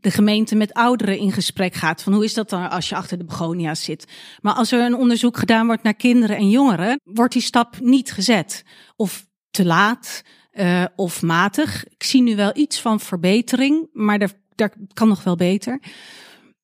de 0.02 0.12
gemeente 0.12 0.56
met 0.56 0.73
ouderen 0.73 1.17
in 1.17 1.32
gesprek 1.32 1.73
gaat. 1.73 2.04
Van 2.04 2.13
hoe 2.13 2.23
is 2.23 2.34
dat 2.34 2.50
dan 2.50 2.69
als 2.69 2.89
je 2.89 2.95
achter 2.95 3.17
de 3.17 3.26
begonia's 3.26 3.84
zit? 3.84 4.06
Maar 4.41 4.54
als 4.54 4.71
er 4.71 4.80
een 4.80 4.95
onderzoek 4.95 5.38
gedaan 5.38 5.65
wordt 5.65 5.84
naar 5.84 5.93
kinderen 5.93 6.38
en 6.38 6.50
jongeren, 6.50 7.00
wordt 7.04 7.34
die 7.34 7.41
stap 7.41 7.80
niet 7.80 8.12
gezet. 8.12 8.63
Of 8.95 9.28
te 9.50 9.65
laat, 9.65 10.21
uh, 10.54 10.86
of 10.95 11.21
matig. 11.21 11.86
Ik 11.88 12.04
zie 12.04 12.21
nu 12.21 12.36
wel 12.36 12.52
iets 12.58 12.82
van 12.82 13.00
verbetering, 13.00 13.89
maar 13.91 14.19
daar, 14.19 14.34
daar 14.56 14.73
kan 14.93 15.08
nog 15.08 15.23
wel 15.23 15.36
beter. 15.36 15.82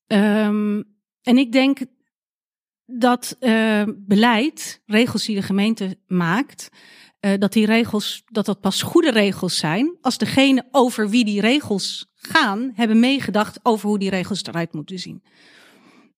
Um, 0.08 0.84
en 1.22 1.38
ik 1.38 1.52
denk 1.52 1.80
dat 2.86 3.38
uh, 3.40 3.84
beleid, 3.96 4.82
regels 4.86 5.26
die 5.26 5.36
de 5.36 5.42
gemeente 5.42 5.98
maakt, 6.08 6.70
uh, 7.26 7.32
dat 7.40 7.54
die 7.54 7.66
regels, 7.66 8.24
dat 8.26 8.46
dat 8.46 8.60
pas 8.60 8.82
goede 8.82 9.12
regels 9.12 9.58
zijn 9.58 9.98
als 10.02 10.18
degene 10.18 10.66
over 10.72 11.10
wie 11.10 11.26
die 11.26 11.42
regels 11.42 12.12
gaan, 12.16 12.72
hebben 12.76 13.00
meegedacht 13.00 13.60
over 13.64 13.88
hoe 13.88 14.00
die 14.00 14.10
regels 14.10 14.44
eruit 14.44 14.74
moeten 14.74 15.00
zien. 15.00 15.24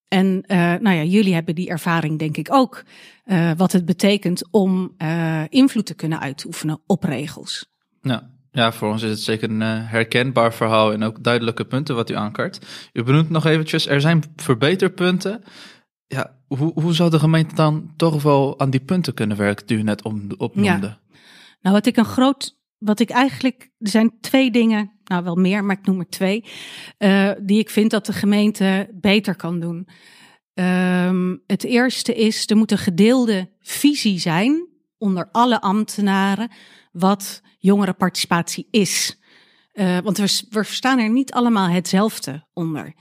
En 0.08 0.44
uh, 0.46 0.56
nou 0.56 0.96
ja, 0.96 1.02
jullie 1.02 1.34
hebben 1.34 1.54
die 1.54 1.68
ervaring 1.68 2.18
denk 2.18 2.36
ik 2.36 2.52
ook, 2.52 2.82
uh, 3.24 3.50
wat 3.56 3.72
het 3.72 3.84
betekent 3.84 4.42
om 4.50 4.96
invloed 5.48 5.86
te 5.86 5.94
kunnen 5.94 6.20
uitoefenen 6.20 6.80
op 6.86 7.04
regels. 7.04 7.66
Ja. 8.02 8.34
Ja, 8.52 8.72
voor 8.72 8.90
ons 8.90 9.02
is 9.02 9.10
het 9.10 9.20
zeker 9.20 9.50
een 9.50 9.60
herkenbaar 9.60 10.54
verhaal 10.54 10.92
en 10.92 11.02
ook 11.02 11.22
duidelijke 11.22 11.64
punten 11.64 11.94
wat 11.94 12.10
u 12.10 12.14
aankaart. 12.14 12.58
U 12.92 13.02
benoemt 13.02 13.30
nog 13.30 13.44
eventjes, 13.44 13.86
er 13.86 14.00
zijn 14.00 14.22
verbeterpunten. 14.36 15.44
Ja, 16.06 16.36
hoe, 16.46 16.72
hoe 16.74 16.94
zou 16.94 17.10
de 17.10 17.18
gemeente 17.18 17.54
dan 17.54 17.92
toch 17.96 18.22
wel 18.22 18.60
aan 18.60 18.70
die 18.70 18.80
punten 18.80 19.14
kunnen 19.14 19.36
werken 19.36 19.66
die 19.66 19.78
u 19.78 19.82
net 19.82 20.02
opnoemde? 20.36 20.86
Ja. 20.86 21.00
Nou, 21.60 21.74
wat 21.74 21.86
ik 21.86 21.96
een 21.96 22.04
groot, 22.04 22.56
wat 22.78 23.00
ik 23.00 23.10
eigenlijk, 23.10 23.70
er 23.78 23.88
zijn 23.88 24.20
twee 24.20 24.50
dingen, 24.50 24.92
nou 25.04 25.24
wel 25.24 25.34
meer, 25.34 25.64
maar 25.64 25.78
ik 25.78 25.86
noem 25.86 26.00
er 26.00 26.08
twee, 26.08 26.44
uh, 26.98 27.30
die 27.40 27.58
ik 27.58 27.70
vind 27.70 27.90
dat 27.90 28.06
de 28.06 28.12
gemeente 28.12 28.88
beter 28.92 29.36
kan 29.36 29.60
doen. 29.60 29.88
Um, 30.54 31.42
het 31.46 31.64
eerste 31.64 32.14
is, 32.14 32.50
er 32.50 32.56
moet 32.56 32.70
een 32.70 32.78
gedeelde 32.78 33.50
visie 33.60 34.18
zijn 34.18 34.68
onder 34.98 35.28
alle 35.32 35.60
ambtenaren 35.60 36.50
wat 36.92 37.42
jongerenparticipatie 37.58 38.68
is. 38.70 39.18
Uh, 39.72 39.98
want 39.98 40.18
we, 40.18 40.42
we 40.50 40.64
verstaan 40.64 40.98
er 40.98 41.10
niet 41.10 41.32
allemaal 41.32 41.68
hetzelfde 41.68 42.46
onder. 42.52 42.94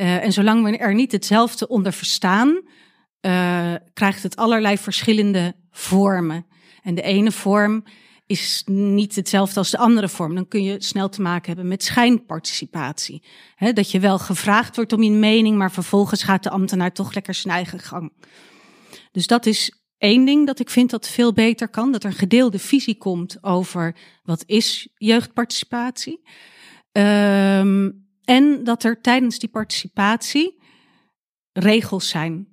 Uh, 0.00 0.24
en 0.24 0.32
zolang 0.32 0.64
we 0.64 0.76
er 0.76 0.94
niet 0.94 1.12
hetzelfde 1.12 1.68
onder 1.68 1.92
verstaan, 1.92 2.48
uh, 3.20 3.74
krijgt 3.92 4.22
het 4.22 4.36
allerlei 4.36 4.78
verschillende 4.78 5.54
vormen. 5.70 6.46
En 6.82 6.94
de 6.94 7.02
ene 7.02 7.32
vorm 7.32 7.84
is 8.26 8.62
niet 8.66 9.14
hetzelfde 9.14 9.58
als 9.58 9.70
de 9.70 9.78
andere 9.78 10.08
vorm. 10.08 10.34
Dan 10.34 10.48
kun 10.48 10.62
je 10.62 10.82
snel 10.82 11.08
te 11.08 11.22
maken 11.22 11.46
hebben 11.46 11.68
met 11.68 11.84
schijnparticipatie. 11.84 13.22
Dat 13.72 13.90
je 13.90 14.00
wel 14.00 14.18
gevraagd 14.18 14.76
wordt 14.76 14.92
om 14.92 15.02
je 15.02 15.10
mening, 15.10 15.56
maar 15.56 15.72
vervolgens 15.72 16.22
gaat 16.22 16.42
de 16.42 16.50
ambtenaar 16.50 16.92
toch 16.92 17.14
lekker 17.14 17.34
zijn 17.34 17.54
eigen 17.54 17.78
gang. 17.78 18.12
Dus 19.12 19.26
dat 19.26 19.46
is 19.46 19.82
één 19.98 20.24
ding 20.24 20.46
dat 20.46 20.60
ik 20.60 20.70
vind 20.70 20.90
dat 20.90 21.08
veel 21.08 21.32
beter 21.32 21.68
kan. 21.68 21.92
Dat 21.92 22.04
er 22.04 22.10
een 22.10 22.16
gedeelde 22.16 22.58
visie 22.58 22.96
komt 22.96 23.38
over 23.44 23.96
wat 24.22 24.42
is 24.46 24.88
jeugdparticipatie. 24.94 26.20
Um, 26.92 28.08
en 28.30 28.64
dat 28.64 28.84
er 28.84 29.00
tijdens 29.00 29.38
die 29.38 29.48
participatie 29.48 30.58
regels 31.52 32.08
zijn, 32.08 32.48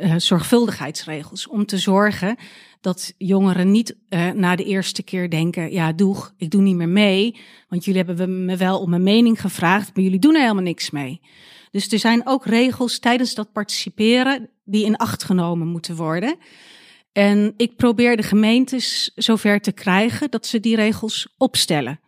uh, 0.00 0.14
zorgvuldigheidsregels, 0.16 1.48
om 1.48 1.66
te 1.66 1.78
zorgen 1.78 2.36
dat 2.80 3.14
jongeren 3.18 3.70
niet 3.70 3.96
uh, 4.08 4.30
na 4.30 4.56
de 4.56 4.64
eerste 4.64 5.02
keer 5.02 5.30
denken: 5.30 5.72
ja, 5.72 5.92
doeg, 5.92 6.34
ik 6.36 6.50
doe 6.50 6.62
niet 6.62 6.76
meer 6.76 6.88
mee, 6.88 7.36
want 7.68 7.84
jullie 7.84 8.02
hebben 8.04 8.44
me 8.44 8.56
wel 8.56 8.80
om 8.80 8.90
mijn 8.90 9.02
mening 9.02 9.40
gevraagd, 9.40 9.94
maar 9.94 10.04
jullie 10.04 10.18
doen 10.18 10.34
er 10.34 10.40
helemaal 10.40 10.62
niks 10.62 10.90
mee. 10.90 11.20
Dus 11.70 11.92
er 11.92 11.98
zijn 11.98 12.26
ook 12.26 12.44
regels 12.44 12.98
tijdens 12.98 13.34
dat 13.34 13.52
participeren 13.52 14.50
die 14.64 14.84
in 14.84 14.96
acht 14.96 15.24
genomen 15.24 15.66
moeten 15.66 15.96
worden. 15.96 16.36
En 17.12 17.54
ik 17.56 17.76
probeer 17.76 18.16
de 18.16 18.22
gemeentes 18.22 19.12
zover 19.14 19.60
te 19.60 19.72
krijgen 19.72 20.30
dat 20.30 20.46
ze 20.46 20.60
die 20.60 20.76
regels 20.76 21.34
opstellen. 21.38 22.00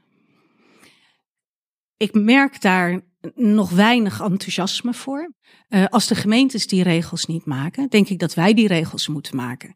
Ik 2.02 2.14
merk 2.14 2.60
daar 2.60 3.00
nog 3.34 3.70
weinig 3.70 4.20
enthousiasme 4.20 4.94
voor. 4.94 5.32
Uh, 5.68 5.84
als 5.86 6.06
de 6.06 6.14
gemeentes 6.14 6.66
die 6.66 6.82
regels 6.82 7.26
niet 7.26 7.44
maken, 7.44 7.88
denk 7.88 8.08
ik 8.08 8.18
dat 8.18 8.34
wij 8.34 8.54
die 8.54 8.66
regels 8.66 9.08
moeten 9.08 9.36
maken. 9.36 9.74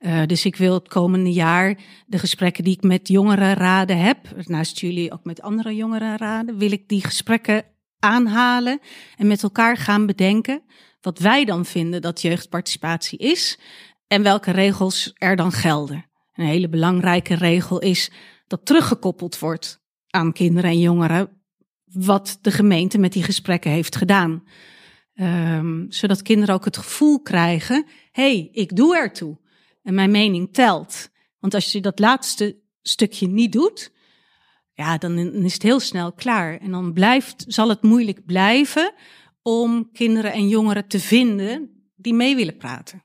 Uh, 0.00 0.22
dus 0.26 0.44
ik 0.44 0.56
wil 0.56 0.74
het 0.74 0.88
komende 0.88 1.32
jaar 1.32 1.78
de 2.06 2.18
gesprekken 2.18 2.64
die 2.64 2.76
ik 2.76 2.82
met 2.82 3.08
jongerenraden 3.08 3.98
heb, 3.98 4.18
naast 4.46 4.80
jullie 4.80 5.12
ook 5.12 5.24
met 5.24 5.42
andere 5.42 5.74
jongerenraden, 5.74 6.58
wil 6.58 6.72
ik 6.72 6.88
die 6.88 7.04
gesprekken 7.04 7.64
aanhalen 7.98 8.80
en 9.16 9.26
met 9.26 9.42
elkaar 9.42 9.76
gaan 9.76 10.06
bedenken 10.06 10.62
wat 11.00 11.18
wij 11.18 11.44
dan 11.44 11.64
vinden 11.64 12.02
dat 12.02 12.22
jeugdparticipatie 12.22 13.18
is 13.18 13.58
en 14.06 14.22
welke 14.22 14.50
regels 14.50 15.12
er 15.14 15.36
dan 15.36 15.52
gelden. 15.52 16.06
Een 16.32 16.46
hele 16.46 16.68
belangrijke 16.68 17.34
regel 17.34 17.78
is 17.78 18.10
dat 18.46 18.66
teruggekoppeld 18.66 19.38
wordt 19.38 19.80
aan 20.10 20.32
kinderen 20.32 20.70
en 20.70 20.80
jongeren 20.80 21.40
wat 21.92 22.38
de 22.40 22.50
gemeente 22.50 22.98
met 22.98 23.12
die 23.12 23.22
gesprekken 23.22 23.70
heeft 23.70 23.96
gedaan. 23.96 24.44
Um, 25.14 25.86
zodat 25.88 26.22
kinderen 26.22 26.54
ook 26.54 26.64
het 26.64 26.76
gevoel 26.76 27.20
krijgen: 27.20 27.86
hey, 28.10 28.48
ik 28.52 28.76
doe 28.76 28.96
ertoe. 28.96 29.38
En 29.82 29.94
mijn 29.94 30.10
mening 30.10 30.52
telt. 30.52 31.10
Want 31.38 31.54
als 31.54 31.72
je 31.72 31.80
dat 31.80 31.98
laatste 31.98 32.56
stukje 32.82 33.26
niet 33.26 33.52
doet, 33.52 33.92
ja, 34.72 34.98
dan 34.98 35.18
is 35.18 35.52
het 35.52 35.62
heel 35.62 35.80
snel 35.80 36.12
klaar. 36.12 36.58
En 36.58 36.70
dan 36.70 36.92
blijft, 36.92 37.44
zal 37.46 37.68
het 37.68 37.82
moeilijk 37.82 38.24
blijven 38.26 38.92
om 39.42 39.90
kinderen 39.92 40.32
en 40.32 40.48
jongeren 40.48 40.88
te 40.88 41.00
vinden 41.00 41.70
die 41.96 42.14
mee 42.14 42.36
willen 42.36 42.56
praten. 42.56 43.04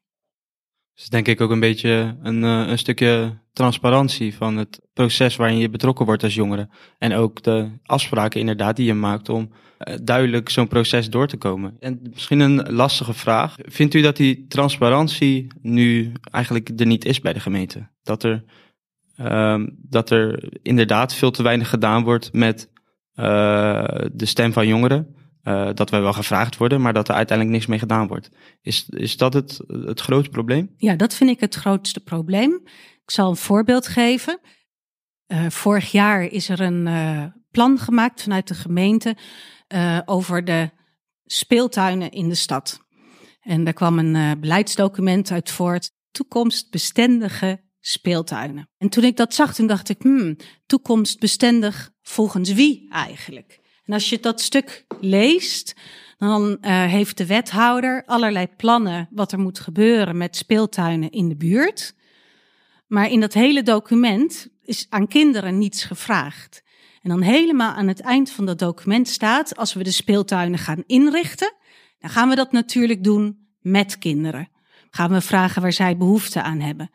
Dus 0.93 1.10
denk 1.10 1.28
ik 1.28 1.41
ook 1.41 1.52
een 1.52 1.60
beetje 1.60 2.17
een, 2.21 2.43
uh, 2.43 2.67
een 2.67 2.78
stukje 2.78 3.39
transparantie 3.58 4.36
van 4.36 4.58
het 4.58 4.80
proces 4.93 5.36
waarin 5.36 5.58
je 5.58 5.70
betrokken 5.70 6.06
wordt 6.06 6.24
als 6.24 6.36
jongere. 6.36 6.70
En 6.98 7.13
ook 7.13 7.43
de 7.43 7.70
afspraken 7.84 8.39
inderdaad 8.39 8.76
die 8.76 8.86
je 8.86 8.93
maakt 8.93 9.30
om 9.30 9.50
uh, 9.50 9.96
duidelijk 10.04 10.50
zo'n 10.50 10.67
proces 10.67 11.10
door 11.10 11.28
te 11.28 11.38
komen. 11.38 11.76
En 11.80 12.00
misschien 12.13 12.39
een 12.39 12.74
lastige 12.74 13.13
vraag. 13.13 13.56
Vindt 13.58 13.93
u 13.93 14.02
dat 14.02 14.17
die 14.17 14.46
transparantie 14.48 15.48
nu 15.62 16.12
eigenlijk 16.32 16.70
er 16.80 16.86
niet 16.86 17.06
is 17.06 17.20
bij 17.20 17.34
de 17.34 17.39
gemeente? 17.39 17.89
Dat 18.04 18.24
er, 18.24 18.43
uh, 19.20 19.63
dat 19.78 20.10
er 20.10 20.50
inderdaad 20.62 21.13
veel 21.13 21.32
te 21.32 21.43
weinig 21.43 21.70
gedaan 21.70 22.04
wordt 22.04 22.34
met 22.34 22.70
uh, 23.15 23.26
de 24.12 24.26
stem 24.26 24.54
van 24.54 24.67
jongeren? 24.67 25.15
Uh, 25.43 25.70
dat 25.74 25.89
wij 25.89 26.02
wel 26.02 26.13
gevraagd 26.13 26.58
worden, 26.58 26.82
maar 26.82 26.93
dat 26.93 27.08
er 27.08 27.15
uiteindelijk 27.15 27.58
niks 27.58 27.70
mee 27.70 27.80
gedaan 27.80 28.08
wordt. 28.08 28.30
Is, 28.62 28.89
is 28.89 29.17
dat 29.17 29.34
het, 29.34 29.60
het 29.67 30.00
grootste 30.00 30.30
probleem? 30.30 30.74
Ja, 30.78 30.96
dat 30.96 31.15
vind 31.15 31.30
ik 31.30 31.39
het 31.39 31.56
grootste 31.56 32.00
probleem. 32.00 32.62
Ik 33.08 33.13
zal 33.13 33.30
een 33.30 33.36
voorbeeld 33.36 33.88
geven. 33.88 34.39
Uh, 35.28 35.50
vorig 35.50 35.91
jaar 35.91 36.24
is 36.24 36.50
er 36.50 36.62
een 36.62 36.88
uh, 36.88 37.24
plan 37.52 37.80
gemaakt 37.80 38.22
vanuit 38.22 38.48
de 38.48 38.54
gemeente 38.54 39.15
over 40.06 40.46
de 40.46 40.70
speeltuinen 41.26 42.12
in 42.12 42.30
de 42.30 42.36
stad. 42.36 42.80
En 43.41 43.63
daar 43.63 43.74
kwam 43.74 44.00
een 44.00 44.39
beleidsdocument 44.39 45.32
uit 45.32 45.52
voort. 45.52 45.91
Toekomstbestendige 46.12 47.62
speeltuinen. 47.80 48.70
En 48.78 48.89
toen 48.89 49.04
ik 49.04 49.17
dat 49.17 49.34
zag, 49.34 49.56
toen 49.56 49.67
dacht 49.67 49.89
ik, 49.89 50.02
hmm, 50.02 50.36
toekomstbestendig 50.65 51.91
volgens 52.02 52.54
wie 52.54 52.88
eigenlijk? 52.91 53.60
En 53.84 53.93
als 53.93 54.10
je 54.10 54.20
dat 54.20 54.41
stuk 54.41 54.86
leest, 55.00 55.76
dan 56.17 56.58
heeft 56.65 57.17
de 57.17 57.26
wethouder 57.26 58.04
allerlei 58.06 58.48
plannen 58.48 59.08
wat 59.12 59.32
er 59.32 59.39
moet 59.39 59.60
gebeuren 59.60 60.17
met 60.17 60.36
speeltuinen 60.36 61.12
in 61.12 61.30
de 61.30 61.38
buurt. 61.38 61.96
Maar 62.88 63.10
in 63.12 63.19
dat 63.19 63.34
hele 63.34 63.63
document 63.63 64.47
is 64.63 64.86
aan 64.89 65.08
kinderen 65.08 65.58
niets 65.58 65.84
gevraagd. 65.84 66.63
En 67.02 67.10
dan 67.10 67.21
helemaal 67.21 67.73
aan 67.73 67.88
het 67.88 68.00
eind 68.00 68.30
van 68.32 68.45
dat 68.45 68.60
document 68.60 69.08
staat, 69.08 69.56
als 69.56 69.73
we 69.73 69.84
de 69.84 69.91
speeltuinen 69.91 70.60
gaan 70.60 70.84
inrichten, 70.86 71.54
dan 72.00 72.10
gaan 72.10 72.30
we 72.30 72.36
dat 72.36 72.52
natuurlijk 72.52 73.04
doen 73.04 73.47
met 73.62 73.97
kinderen. 73.97 74.50
Gaan 74.89 75.12
we 75.12 75.21
vragen 75.21 75.62
waar 75.62 75.73
zij 75.73 75.97
behoefte 75.97 76.41
aan 76.41 76.60
hebben. 76.60 76.89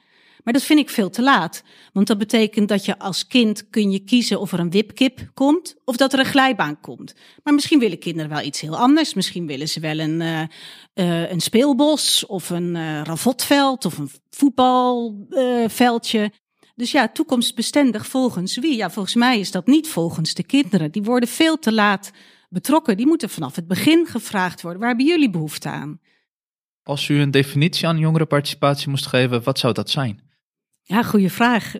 Maar 0.44 0.52
dat 0.52 0.62
vind 0.62 0.78
ik 0.78 0.90
veel 0.90 1.10
te 1.10 1.22
laat. 1.22 1.62
Want 1.92 2.06
dat 2.06 2.18
betekent 2.18 2.68
dat 2.68 2.84
je 2.84 2.98
als 2.98 3.26
kind 3.26 3.70
kun 3.70 3.90
je 3.90 3.98
kiezen 3.98 4.40
of 4.40 4.52
er 4.52 4.58
een 4.58 4.70
wipkip 4.70 5.30
komt 5.34 5.76
of 5.84 5.96
dat 5.96 6.12
er 6.12 6.18
een 6.18 6.24
glijbaan 6.24 6.80
komt. 6.80 7.14
Maar 7.42 7.54
misschien 7.54 7.78
willen 7.78 7.98
kinderen 7.98 8.30
wel 8.30 8.42
iets 8.42 8.60
heel 8.60 8.76
anders. 8.76 9.14
Misschien 9.14 9.46
willen 9.46 9.68
ze 9.68 9.80
wel 9.80 9.98
een, 9.98 10.20
uh, 10.20 10.42
uh, 10.94 11.30
een 11.30 11.40
speelbos 11.40 12.26
of 12.26 12.50
een 12.50 12.74
uh, 12.74 13.02
ravotveld 13.02 13.84
of 13.84 13.98
een 13.98 14.10
voetbalveldje. 14.30 16.32
dus 16.74 16.92
ja, 16.92 17.08
toekomstbestendig 17.08 18.06
volgens 18.06 18.58
wie? 18.58 18.76
Ja, 18.76 18.90
volgens 18.90 19.14
mij 19.14 19.38
is 19.38 19.50
dat 19.50 19.66
niet 19.66 19.88
volgens 19.88 20.34
de 20.34 20.44
kinderen. 20.44 20.92
Die 20.92 21.02
worden 21.02 21.28
veel 21.28 21.58
te 21.58 21.72
laat 21.72 22.10
betrokken. 22.48 22.96
Die 22.96 23.06
moeten 23.06 23.30
vanaf 23.30 23.56
het 23.56 23.66
begin 23.66 24.06
gevraagd 24.06 24.62
worden. 24.62 24.80
Waar 24.80 24.88
hebben 24.88 25.06
jullie 25.06 25.30
behoefte 25.30 25.68
aan? 25.68 26.00
Als 26.82 27.08
u 27.08 27.20
een 27.20 27.30
definitie 27.30 27.86
aan 27.86 27.98
jongerenparticipatie 27.98 28.88
moest 28.88 29.06
geven, 29.06 29.42
wat 29.42 29.58
zou 29.58 29.72
dat 29.72 29.90
zijn? 29.90 30.31
Ja, 30.82 31.02
goede 31.02 31.30
vraag. 31.30 31.74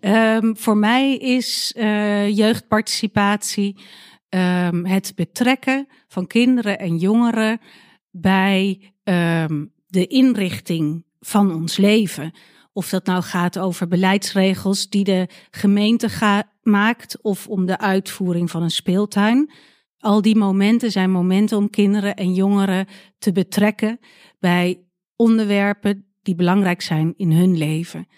um, 0.00 0.56
voor 0.64 0.76
mij 0.76 1.16
is 1.16 1.74
uh, 1.76 2.36
jeugdparticipatie 2.36 3.76
um, 4.28 4.84
het 4.86 5.12
betrekken 5.14 5.86
van 6.08 6.26
kinderen 6.26 6.78
en 6.78 6.96
jongeren 6.96 7.60
bij 8.10 8.92
um, 9.04 9.72
de 9.86 10.06
inrichting 10.06 11.04
van 11.20 11.54
ons 11.54 11.76
leven. 11.76 12.32
Of 12.72 12.88
dat 12.88 13.06
nou 13.06 13.22
gaat 13.22 13.58
over 13.58 13.88
beleidsregels 13.88 14.88
die 14.88 15.04
de 15.04 15.28
gemeente 15.50 16.08
maakt 16.62 17.22
of 17.22 17.48
om 17.48 17.66
de 17.66 17.78
uitvoering 17.78 18.50
van 18.50 18.62
een 18.62 18.70
speeltuin. 18.70 19.52
Al 19.98 20.22
die 20.22 20.36
momenten 20.36 20.90
zijn 20.90 21.10
momenten 21.10 21.58
om 21.58 21.70
kinderen 21.70 22.14
en 22.14 22.34
jongeren 22.34 22.86
te 23.18 23.32
betrekken 23.32 23.98
bij 24.38 24.84
onderwerpen 25.16 26.09
die 26.30 26.38
belangrijk 26.38 26.80
zijn 26.80 27.14
in 27.16 27.32
hun 27.32 27.56
leven. 27.56 28.08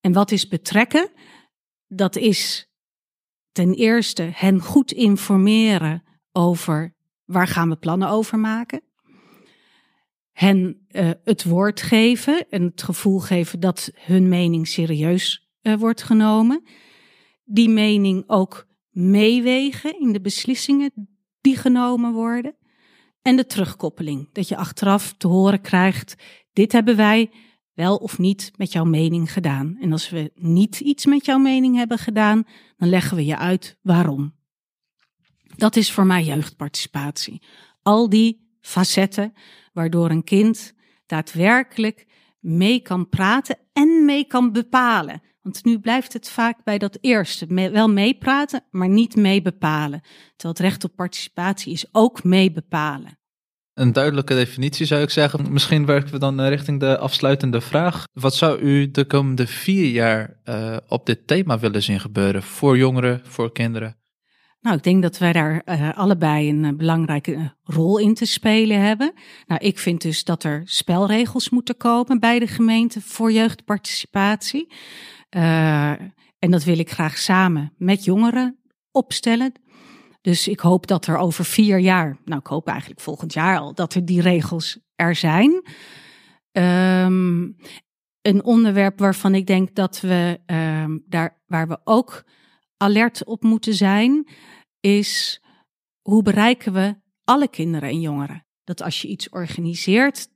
En 0.00 0.12
wat 0.12 0.30
is 0.30 0.48
betrekken? 0.48 1.10
Dat 1.86 2.16
is 2.16 2.70
ten 3.52 3.74
eerste 3.74 4.30
hen 4.32 4.60
goed 4.60 4.92
informeren 4.92 6.02
over 6.32 6.94
waar 7.24 7.46
gaan 7.46 7.68
we 7.68 7.76
plannen 7.76 8.08
over 8.08 8.38
maken. 8.38 8.82
Hen 10.32 10.86
uh, 10.90 11.10
het 11.24 11.44
woord 11.44 11.82
geven 11.82 12.48
en 12.50 12.62
het 12.62 12.82
gevoel 12.82 13.18
geven 13.18 13.60
dat 13.60 13.90
hun 13.94 14.28
mening 14.28 14.68
serieus 14.68 15.50
uh, 15.62 15.74
wordt 15.74 16.02
genomen. 16.02 16.64
Die 17.44 17.68
mening 17.68 18.24
ook 18.26 18.66
meewegen 18.90 20.00
in 20.00 20.12
de 20.12 20.20
beslissingen 20.20 21.08
die 21.40 21.56
genomen 21.56 22.12
worden. 22.12 22.56
En 23.22 23.36
de 23.36 23.46
terugkoppeling, 23.46 24.28
dat 24.32 24.48
je 24.48 24.56
achteraf 24.56 25.14
te 25.18 25.28
horen 25.28 25.60
krijgt 25.60 26.14
dit 26.52 26.72
hebben 26.72 26.96
wij 26.96 27.30
wel 27.74 27.96
of 27.96 28.18
niet 28.18 28.52
met 28.56 28.72
jouw 28.72 28.84
mening 28.84 29.32
gedaan. 29.32 29.76
En 29.80 29.92
als 29.92 30.10
we 30.10 30.32
niet 30.34 30.80
iets 30.80 31.06
met 31.06 31.24
jouw 31.24 31.38
mening 31.38 31.76
hebben 31.76 31.98
gedaan, 31.98 32.44
dan 32.76 32.88
leggen 32.88 33.16
we 33.16 33.24
je 33.24 33.38
uit 33.38 33.78
waarom. 33.82 34.34
Dat 35.56 35.76
is 35.76 35.92
voor 35.92 36.06
mij 36.06 36.24
jeugdparticipatie. 36.24 37.42
Al 37.82 38.08
die 38.08 38.56
facetten 38.60 39.32
waardoor 39.72 40.10
een 40.10 40.24
kind 40.24 40.74
daadwerkelijk 41.06 42.06
mee 42.40 42.80
kan 42.80 43.08
praten 43.08 43.58
en 43.72 44.04
mee 44.04 44.24
kan 44.24 44.52
bepalen. 44.52 45.22
Want 45.42 45.64
nu 45.64 45.78
blijft 45.78 46.12
het 46.12 46.30
vaak 46.30 46.64
bij 46.64 46.78
dat 46.78 46.98
eerste. 47.00 47.46
Wel 47.46 47.88
meepraten, 47.88 48.64
maar 48.70 48.88
niet 48.88 49.16
mee 49.16 49.42
bepalen. 49.42 50.00
Terwijl 50.36 50.54
het 50.54 50.58
recht 50.58 50.84
op 50.84 50.96
participatie 50.96 51.72
is 51.72 51.86
ook 51.92 52.24
mee 52.24 52.52
bepalen 52.52 53.20
een 53.74 53.92
duidelijke 53.92 54.34
definitie 54.34 54.86
zou 54.86 55.02
ik 55.02 55.10
zeggen. 55.10 55.52
Misschien 55.52 55.86
werken 55.86 56.12
we 56.12 56.18
dan 56.18 56.40
eh, 56.40 56.48
richting 56.48 56.80
de 56.80 56.98
afsluitende 56.98 57.60
vraag. 57.60 58.04
Wat 58.12 58.34
zou 58.34 58.60
u 58.60 58.90
de 58.90 59.04
komende 59.04 59.46
vier 59.46 59.90
jaar 59.90 60.40
uh, 60.44 60.76
op 60.88 61.06
dit 61.06 61.26
thema 61.26 61.58
willen 61.58 61.82
zien 61.82 62.00
gebeuren? 62.00 62.42
Voor 62.42 62.76
jongeren, 62.76 63.20
voor 63.24 63.52
kinderen? 63.52 63.96
Nou, 64.60 64.76
ik 64.76 64.82
denk 64.82 65.02
dat 65.02 65.18
wij 65.18 65.32
daar 65.32 65.62
uh, 65.64 65.98
allebei 65.98 66.48
een 66.48 66.76
belangrijke 66.76 67.56
rol 67.62 67.98
in 67.98 68.14
te 68.14 68.24
spelen 68.24 68.80
hebben. 68.80 69.12
Nou, 69.46 69.60
ik 69.64 69.78
vind 69.78 70.02
dus 70.02 70.24
dat 70.24 70.44
er 70.44 70.62
spelregels 70.64 71.50
moeten 71.50 71.76
komen 71.76 72.20
bij 72.20 72.38
de 72.38 72.46
gemeente 72.46 73.00
voor 73.00 73.32
jeugdparticipatie. 73.32 74.72
en 76.38 76.50
dat 76.50 76.64
wil 76.64 76.78
ik 76.78 76.90
graag 76.90 77.18
samen 77.18 77.72
met 77.76 78.04
jongeren 78.04 78.58
opstellen. 78.90 79.52
Dus 80.22 80.48
ik 80.48 80.60
hoop 80.60 80.86
dat 80.86 81.06
er 81.06 81.16
over 81.16 81.44
vier 81.44 81.78
jaar, 81.78 82.18
nou 82.24 82.40
ik 82.40 82.46
hoop 82.46 82.68
eigenlijk 82.68 83.00
volgend 83.00 83.32
jaar 83.32 83.58
al, 83.58 83.74
dat 83.74 83.94
er 83.94 84.04
die 84.04 84.20
regels 84.20 84.78
er 84.94 85.14
zijn. 85.14 85.50
Um, 86.52 87.56
een 88.22 88.44
onderwerp 88.44 88.98
waarvan 88.98 89.34
ik 89.34 89.46
denk 89.46 89.74
dat 89.74 90.00
we 90.00 90.40
um, 90.46 91.04
daar, 91.06 91.42
waar 91.46 91.68
we 91.68 91.80
ook 91.84 92.24
alert 92.76 93.24
op 93.24 93.42
moeten 93.42 93.74
zijn, 93.74 94.28
is 94.80 95.42
hoe 96.00 96.22
bereiken 96.22 96.72
we 96.72 96.96
alle 97.24 97.48
kinderen 97.48 97.88
en 97.88 98.00
jongeren? 98.00 98.46
Dat 98.64 98.82
als 98.82 99.02
je 99.02 99.08
iets 99.08 99.28
organiseert, 99.28 100.28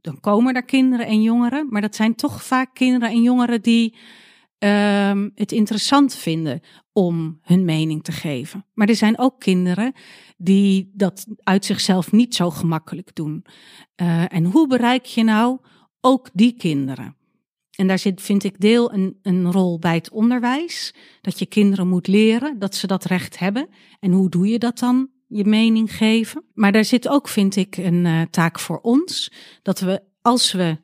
dan 0.00 0.20
komen 0.20 0.54
er 0.54 0.64
kinderen 0.64 1.06
en 1.06 1.22
jongeren, 1.22 1.66
maar 1.70 1.80
dat 1.80 1.94
zijn 1.94 2.14
toch 2.14 2.44
vaak 2.44 2.74
kinderen 2.74 3.08
en 3.08 3.22
jongeren 3.22 3.62
die 3.62 3.96
um, 4.58 5.30
het 5.34 5.52
interessant 5.52 6.14
vinden 6.14 6.60
om 7.00 7.38
hun 7.42 7.64
mening 7.64 8.04
te 8.04 8.12
geven. 8.12 8.64
Maar 8.74 8.88
er 8.88 8.94
zijn 8.94 9.18
ook 9.18 9.40
kinderen 9.40 9.92
die 10.36 10.90
dat 10.94 11.26
uit 11.38 11.64
zichzelf 11.64 12.12
niet 12.12 12.34
zo 12.34 12.50
gemakkelijk 12.50 13.14
doen. 13.14 13.44
Uh, 13.96 14.34
en 14.34 14.44
hoe 14.44 14.66
bereik 14.66 15.04
je 15.04 15.24
nou 15.24 15.58
ook 16.00 16.30
die 16.32 16.52
kinderen? 16.56 17.16
En 17.70 17.86
daar 17.86 17.98
zit, 17.98 18.20
vind 18.22 18.44
ik, 18.44 18.60
deel 18.60 18.92
een, 18.92 19.18
een 19.22 19.52
rol 19.52 19.78
bij 19.78 19.94
het 19.94 20.10
onderwijs. 20.10 20.94
Dat 21.20 21.38
je 21.38 21.46
kinderen 21.46 21.88
moet 21.88 22.06
leren 22.06 22.58
dat 22.58 22.74
ze 22.74 22.86
dat 22.86 23.04
recht 23.04 23.38
hebben. 23.38 23.68
En 24.00 24.12
hoe 24.12 24.28
doe 24.28 24.48
je 24.48 24.58
dat 24.58 24.78
dan? 24.78 25.08
Je 25.26 25.44
mening 25.44 25.96
geven. 25.96 26.44
Maar 26.54 26.72
daar 26.72 26.84
zit 26.84 27.08
ook, 27.08 27.28
vind 27.28 27.56
ik, 27.56 27.76
een 27.76 28.04
uh, 28.04 28.22
taak 28.22 28.58
voor 28.58 28.78
ons. 28.80 29.32
Dat 29.62 29.80
we, 29.80 30.02
als 30.22 30.52
we 30.52 30.78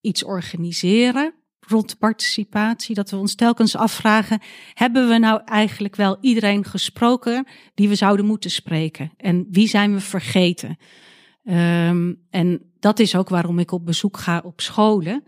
iets 0.00 0.24
organiseren, 0.24 1.34
rond 1.72 1.98
participatie, 1.98 2.94
dat 2.94 3.10
we 3.10 3.16
ons 3.16 3.34
telkens 3.34 3.76
afvragen: 3.76 4.40
hebben 4.74 5.08
we 5.08 5.18
nou 5.18 5.40
eigenlijk 5.44 5.96
wel 5.96 6.16
iedereen 6.20 6.64
gesproken 6.64 7.46
die 7.74 7.88
we 7.88 7.94
zouden 7.94 8.26
moeten 8.26 8.50
spreken? 8.50 9.12
En 9.16 9.46
wie 9.50 9.68
zijn 9.68 9.92
we 9.92 10.00
vergeten? 10.00 10.76
Um, 11.44 12.26
en 12.30 12.72
dat 12.78 12.98
is 12.98 13.16
ook 13.16 13.28
waarom 13.28 13.58
ik 13.58 13.72
op 13.72 13.86
bezoek 13.86 14.16
ga 14.16 14.42
op 14.44 14.60
scholen, 14.60 15.24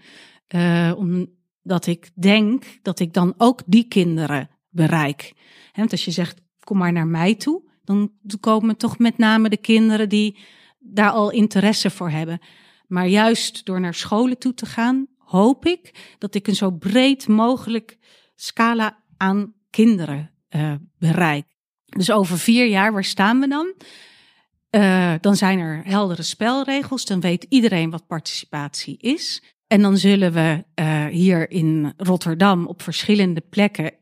uh, 0.54 0.92
omdat 0.96 1.86
ik 1.86 2.10
denk 2.14 2.64
dat 2.82 3.00
ik 3.00 3.12
dan 3.12 3.34
ook 3.36 3.62
die 3.66 3.88
kinderen 3.88 4.50
bereik. 4.68 5.32
He, 5.72 5.80
want 5.80 5.90
als 5.90 6.04
je 6.04 6.10
zegt: 6.10 6.40
kom 6.60 6.78
maar 6.78 6.92
naar 6.92 7.06
mij 7.06 7.34
toe, 7.34 7.62
dan 7.84 8.12
komen 8.40 8.76
toch 8.76 8.98
met 8.98 9.18
name 9.18 9.48
de 9.48 9.56
kinderen 9.56 10.08
die 10.08 10.38
daar 10.78 11.10
al 11.10 11.30
interesse 11.30 11.90
voor 11.90 12.10
hebben. 12.10 12.38
Maar 12.86 13.06
juist 13.06 13.64
door 13.64 13.80
naar 13.80 13.94
scholen 13.94 14.38
toe 14.38 14.54
te 14.54 14.66
gaan, 14.66 15.06
hoop 15.34 15.66
ik 15.66 16.14
dat 16.18 16.34
ik 16.34 16.46
een 16.46 16.54
zo 16.54 16.70
breed 16.70 17.28
mogelijk 17.28 17.98
scala 18.34 19.02
aan 19.16 19.54
kinderen 19.70 20.30
uh, 20.50 20.74
bereik. 20.98 21.46
Dus 21.84 22.10
over 22.10 22.38
vier 22.38 22.66
jaar, 22.66 22.92
waar 22.92 23.04
staan 23.04 23.40
we 23.40 23.48
dan? 23.48 23.74
Uh, 24.70 25.14
dan 25.20 25.36
zijn 25.36 25.58
er 25.58 25.82
heldere 25.84 26.22
spelregels, 26.22 27.04
dan 27.04 27.20
weet 27.20 27.46
iedereen 27.48 27.90
wat 27.90 28.06
participatie 28.06 28.96
is. 28.98 29.42
En 29.66 29.82
dan 29.82 29.96
zullen 29.96 30.32
we 30.32 30.64
uh, 30.80 31.06
hier 31.06 31.50
in 31.50 31.92
Rotterdam 31.96 32.66
op 32.66 32.82
verschillende 32.82 33.40
plekken 33.40 33.92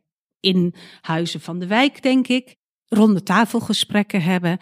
in 0.41 0.75
huizen 1.01 1.41
van 1.41 1.59
de 1.59 1.67
wijk, 1.67 2.03
denk 2.03 2.29
ik, 2.29 2.57
ronde 2.87 3.23
tafelgesprekken 3.23 4.23
hebben 4.23 4.59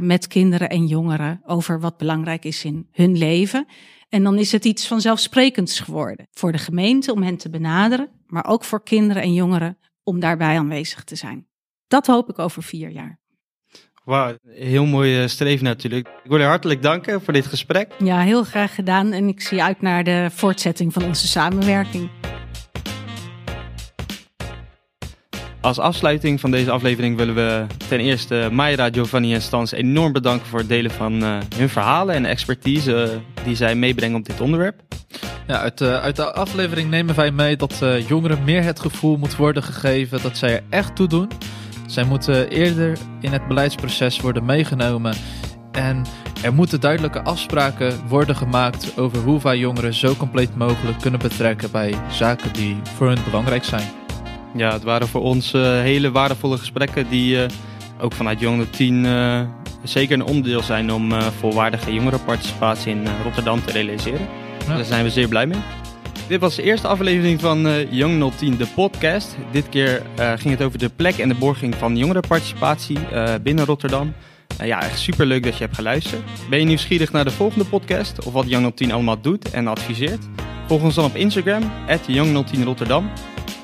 met 0.00 0.26
kinderen 0.26 0.68
en 0.68 0.86
jongeren 0.86 1.40
over 1.46 1.80
wat 1.80 1.96
belangrijk 1.96 2.44
is 2.44 2.64
in 2.64 2.88
hun 2.90 3.18
leven. 3.18 3.66
En 4.14 4.22
dan 4.22 4.38
is 4.38 4.52
het 4.52 4.64
iets 4.64 4.86
vanzelfsprekends 4.86 5.80
geworden 5.80 6.26
voor 6.30 6.52
de 6.52 6.58
gemeente 6.58 7.12
om 7.12 7.22
hen 7.22 7.36
te 7.36 7.50
benaderen, 7.50 8.08
maar 8.26 8.46
ook 8.46 8.64
voor 8.64 8.82
kinderen 8.82 9.22
en 9.22 9.32
jongeren 9.32 9.78
om 10.02 10.20
daarbij 10.20 10.58
aanwezig 10.58 11.04
te 11.04 11.16
zijn. 11.16 11.46
Dat 11.86 12.06
hoop 12.06 12.28
ik 12.30 12.38
over 12.38 12.62
vier 12.62 12.90
jaar. 12.90 13.18
Wauw, 14.04 14.36
heel 14.48 14.86
mooi 14.86 15.22
eh, 15.22 15.28
streven 15.28 15.64
natuurlijk. 15.64 16.08
Ik 16.08 16.30
wil 16.30 16.38
je 16.38 16.44
hartelijk 16.44 16.82
danken 16.82 17.22
voor 17.22 17.32
dit 17.32 17.46
gesprek. 17.46 17.92
Ja, 17.98 18.20
heel 18.20 18.44
graag 18.44 18.74
gedaan 18.74 19.12
en 19.12 19.28
ik 19.28 19.40
zie 19.40 19.62
uit 19.62 19.80
naar 19.80 20.04
de 20.04 20.28
voortzetting 20.32 20.92
van 20.92 21.04
onze 21.04 21.26
samenwerking. 21.26 22.10
Als 25.64 25.78
afsluiting 25.78 26.40
van 26.40 26.50
deze 26.50 26.70
aflevering 26.70 27.16
willen 27.16 27.34
we 27.34 27.66
ten 27.88 28.00
eerste 28.00 28.48
Mayra, 28.52 28.88
Giovanni 28.92 29.34
en 29.34 29.42
Stans 29.42 29.72
enorm 29.72 30.12
bedanken 30.12 30.46
voor 30.46 30.58
het 30.58 30.68
delen 30.68 30.90
van 30.90 31.22
uh, 31.22 31.36
hun 31.56 31.68
verhalen 31.68 32.14
en 32.14 32.24
expertise 32.24 33.20
die 33.44 33.56
zij 33.56 33.74
meebrengen 33.74 34.16
op 34.16 34.24
dit 34.24 34.40
onderwerp. 34.40 34.80
Uit, 35.46 35.78
de, 35.78 36.00
uit 36.00 36.16
de 36.16 36.32
aflevering 36.32 36.90
nemen 36.90 37.14
wij 37.14 37.30
mee 37.30 37.56
dat 37.56 37.82
jongeren 38.06 38.44
meer 38.44 38.62
het 38.62 38.80
gevoel 38.80 39.16
moet 39.16 39.36
worden 39.36 39.62
gegeven 39.62 40.22
dat 40.22 40.36
zij 40.36 40.52
er 40.52 40.62
echt 40.70 40.96
toe 40.96 41.08
doen. 41.08 41.28
Zij 41.86 42.04
moeten 42.04 42.48
eerder 42.48 42.98
in 43.20 43.32
het 43.32 43.48
beleidsproces 43.48 44.20
worden 44.20 44.44
meegenomen. 44.44 45.14
En 45.72 46.04
er 46.42 46.54
moeten 46.54 46.80
duidelijke 46.80 47.22
afspraken 47.22 48.08
worden 48.08 48.36
gemaakt 48.36 48.98
over 48.98 49.18
hoe 49.18 49.40
wij 49.42 49.58
jongeren 49.58 49.94
zo 49.94 50.14
compleet 50.14 50.56
mogelijk 50.56 51.00
kunnen 51.00 51.20
betrekken 51.20 51.70
bij 51.70 51.94
zaken 52.10 52.52
die 52.52 52.76
voor 52.96 53.06
hun 53.06 53.24
belangrijk 53.24 53.64
zijn. 53.64 54.03
Ja, 54.56 54.72
het 54.72 54.82
waren 54.82 55.08
voor 55.08 55.22
ons 55.22 55.52
uh, 55.52 55.62
hele 55.62 56.10
waardevolle 56.10 56.58
gesprekken 56.58 57.08
die 57.08 57.36
uh, 57.36 57.44
ook 58.00 58.12
vanuit 58.12 58.40
Jongeren 58.40 58.70
10 58.70 59.04
uh, 59.04 59.40
zeker 59.82 60.14
een 60.14 60.24
onderdeel 60.24 60.62
zijn 60.62 60.92
om 60.92 61.12
volwaardige 61.38 61.94
jongerenparticipatie 61.94 62.92
in 62.92 63.06
Rotterdam 63.22 63.64
te 63.64 63.72
realiseren. 63.72 64.28
Ja. 64.66 64.74
Daar 64.74 64.84
zijn 64.84 65.04
we 65.04 65.10
zeer 65.10 65.28
blij 65.28 65.46
mee. 65.46 65.58
Dit 66.28 66.40
was 66.40 66.54
de 66.54 66.62
eerste 66.62 66.88
aflevering 66.88 67.40
van 67.40 67.66
uh, 67.66 67.92
Young 67.92 68.32
010, 68.36 68.56
de 68.56 68.66
podcast. 68.66 69.36
Dit 69.50 69.68
keer 69.68 70.02
uh, 70.18 70.32
ging 70.36 70.54
het 70.54 70.62
over 70.62 70.78
de 70.78 70.88
plek 70.88 71.18
en 71.18 71.28
de 71.28 71.34
borging 71.34 71.74
van 71.74 71.96
jongerenparticipatie 71.96 72.98
uh, 73.12 73.34
binnen 73.42 73.64
Rotterdam. 73.64 74.12
ja, 74.62 74.82
echt 74.82 74.98
super 74.98 75.26
leuk 75.26 75.42
dat 75.42 75.56
je 75.56 75.64
hebt 75.64 75.74
geluisterd. 75.74 76.22
Ben 76.50 76.58
je 76.58 76.64
nieuwsgierig 76.64 77.12
naar 77.12 77.24
de 77.24 77.30
volgende 77.30 77.64
podcast 77.64 78.24
of 78.24 78.32
wat 78.32 78.48
Young 78.48 78.74
010 78.74 78.92
allemaal 78.92 79.20
doet 79.20 79.50
en 79.50 79.66
adviseert? 79.66 80.24
Volg 80.66 80.82
ons 80.82 80.94
dan 80.94 81.04
op 81.04 81.14
Instagram, 81.14 81.62
Young010 82.10 82.64
Rotterdam. 82.64 83.10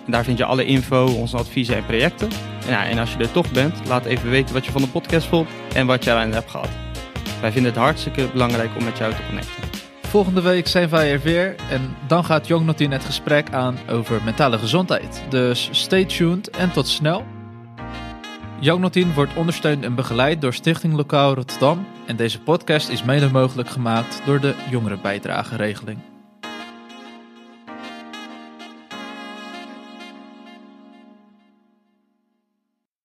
Daar 0.07 0.25
vind 0.25 0.39
je 0.39 0.45
alle 0.45 0.65
info, 0.65 1.07
onze 1.07 1.37
adviezen 1.37 1.77
en 1.77 1.87
projecten. 1.87 2.29
En, 2.69 2.99
als 2.99 3.13
je 3.13 3.19
er 3.19 3.33
toch 3.33 3.51
bent, 3.53 3.89
laat 3.89 4.05
even 4.05 4.31
weten 4.31 4.55
wat 4.55 4.65
je 4.65 4.73
van 4.73 4.81
de 4.81 4.89
podcast 4.89 5.27
vond 5.27 5.49
en 5.75 5.87
wat 5.87 6.05
je 6.05 6.13
aan 6.13 6.33
hebt 6.33 6.51
gehad. 6.51 6.69
Wij 7.41 7.53
vinden 7.53 7.73
het 7.73 7.81
hartstikke 7.81 8.29
belangrijk 8.33 8.71
om 8.79 8.85
met 8.85 8.99
jou 8.99 9.15
te 9.15 9.27
connecten. 9.27 9.63
Volgende 10.03 10.43
week 10.43 10.67
zijn 10.67 10.89
wij 10.89 11.13
er 11.13 11.21
weer 11.21 11.55
en 11.71 11.97
dan 12.07 12.25
gaat 12.25 12.47
Young 12.47 12.67
Notin 12.67 12.93
het 12.93 13.05
gesprek 13.05 13.53
aan 13.53 13.79
over 13.91 14.21
mentale 14.25 14.59
gezondheid. 14.59 15.23
Dus 15.29 15.69
stay 15.73 16.05
tuned 16.05 16.51
en 16.51 16.73
tot 16.73 16.89
snel. 16.89 17.25
Young 18.61 18.81
Notin 18.81 19.15
wordt 19.15 19.35
ondersteund 19.35 19.85
en 19.85 19.95
begeleid 19.95 20.41
door 20.41 20.55
Stichting 20.55 20.95
Lokaal 20.95 21.35
Rotterdam 21.35 21.87
en 22.07 22.17
deze 22.17 22.41
podcast 22.41 22.89
is 22.89 23.03
mede 23.03 23.31
mogelijk 23.31 23.69
gemaakt 23.69 24.23
door 24.25 24.41
de 24.41 24.55
Jongerenbijdrageregeling. 24.71 26.10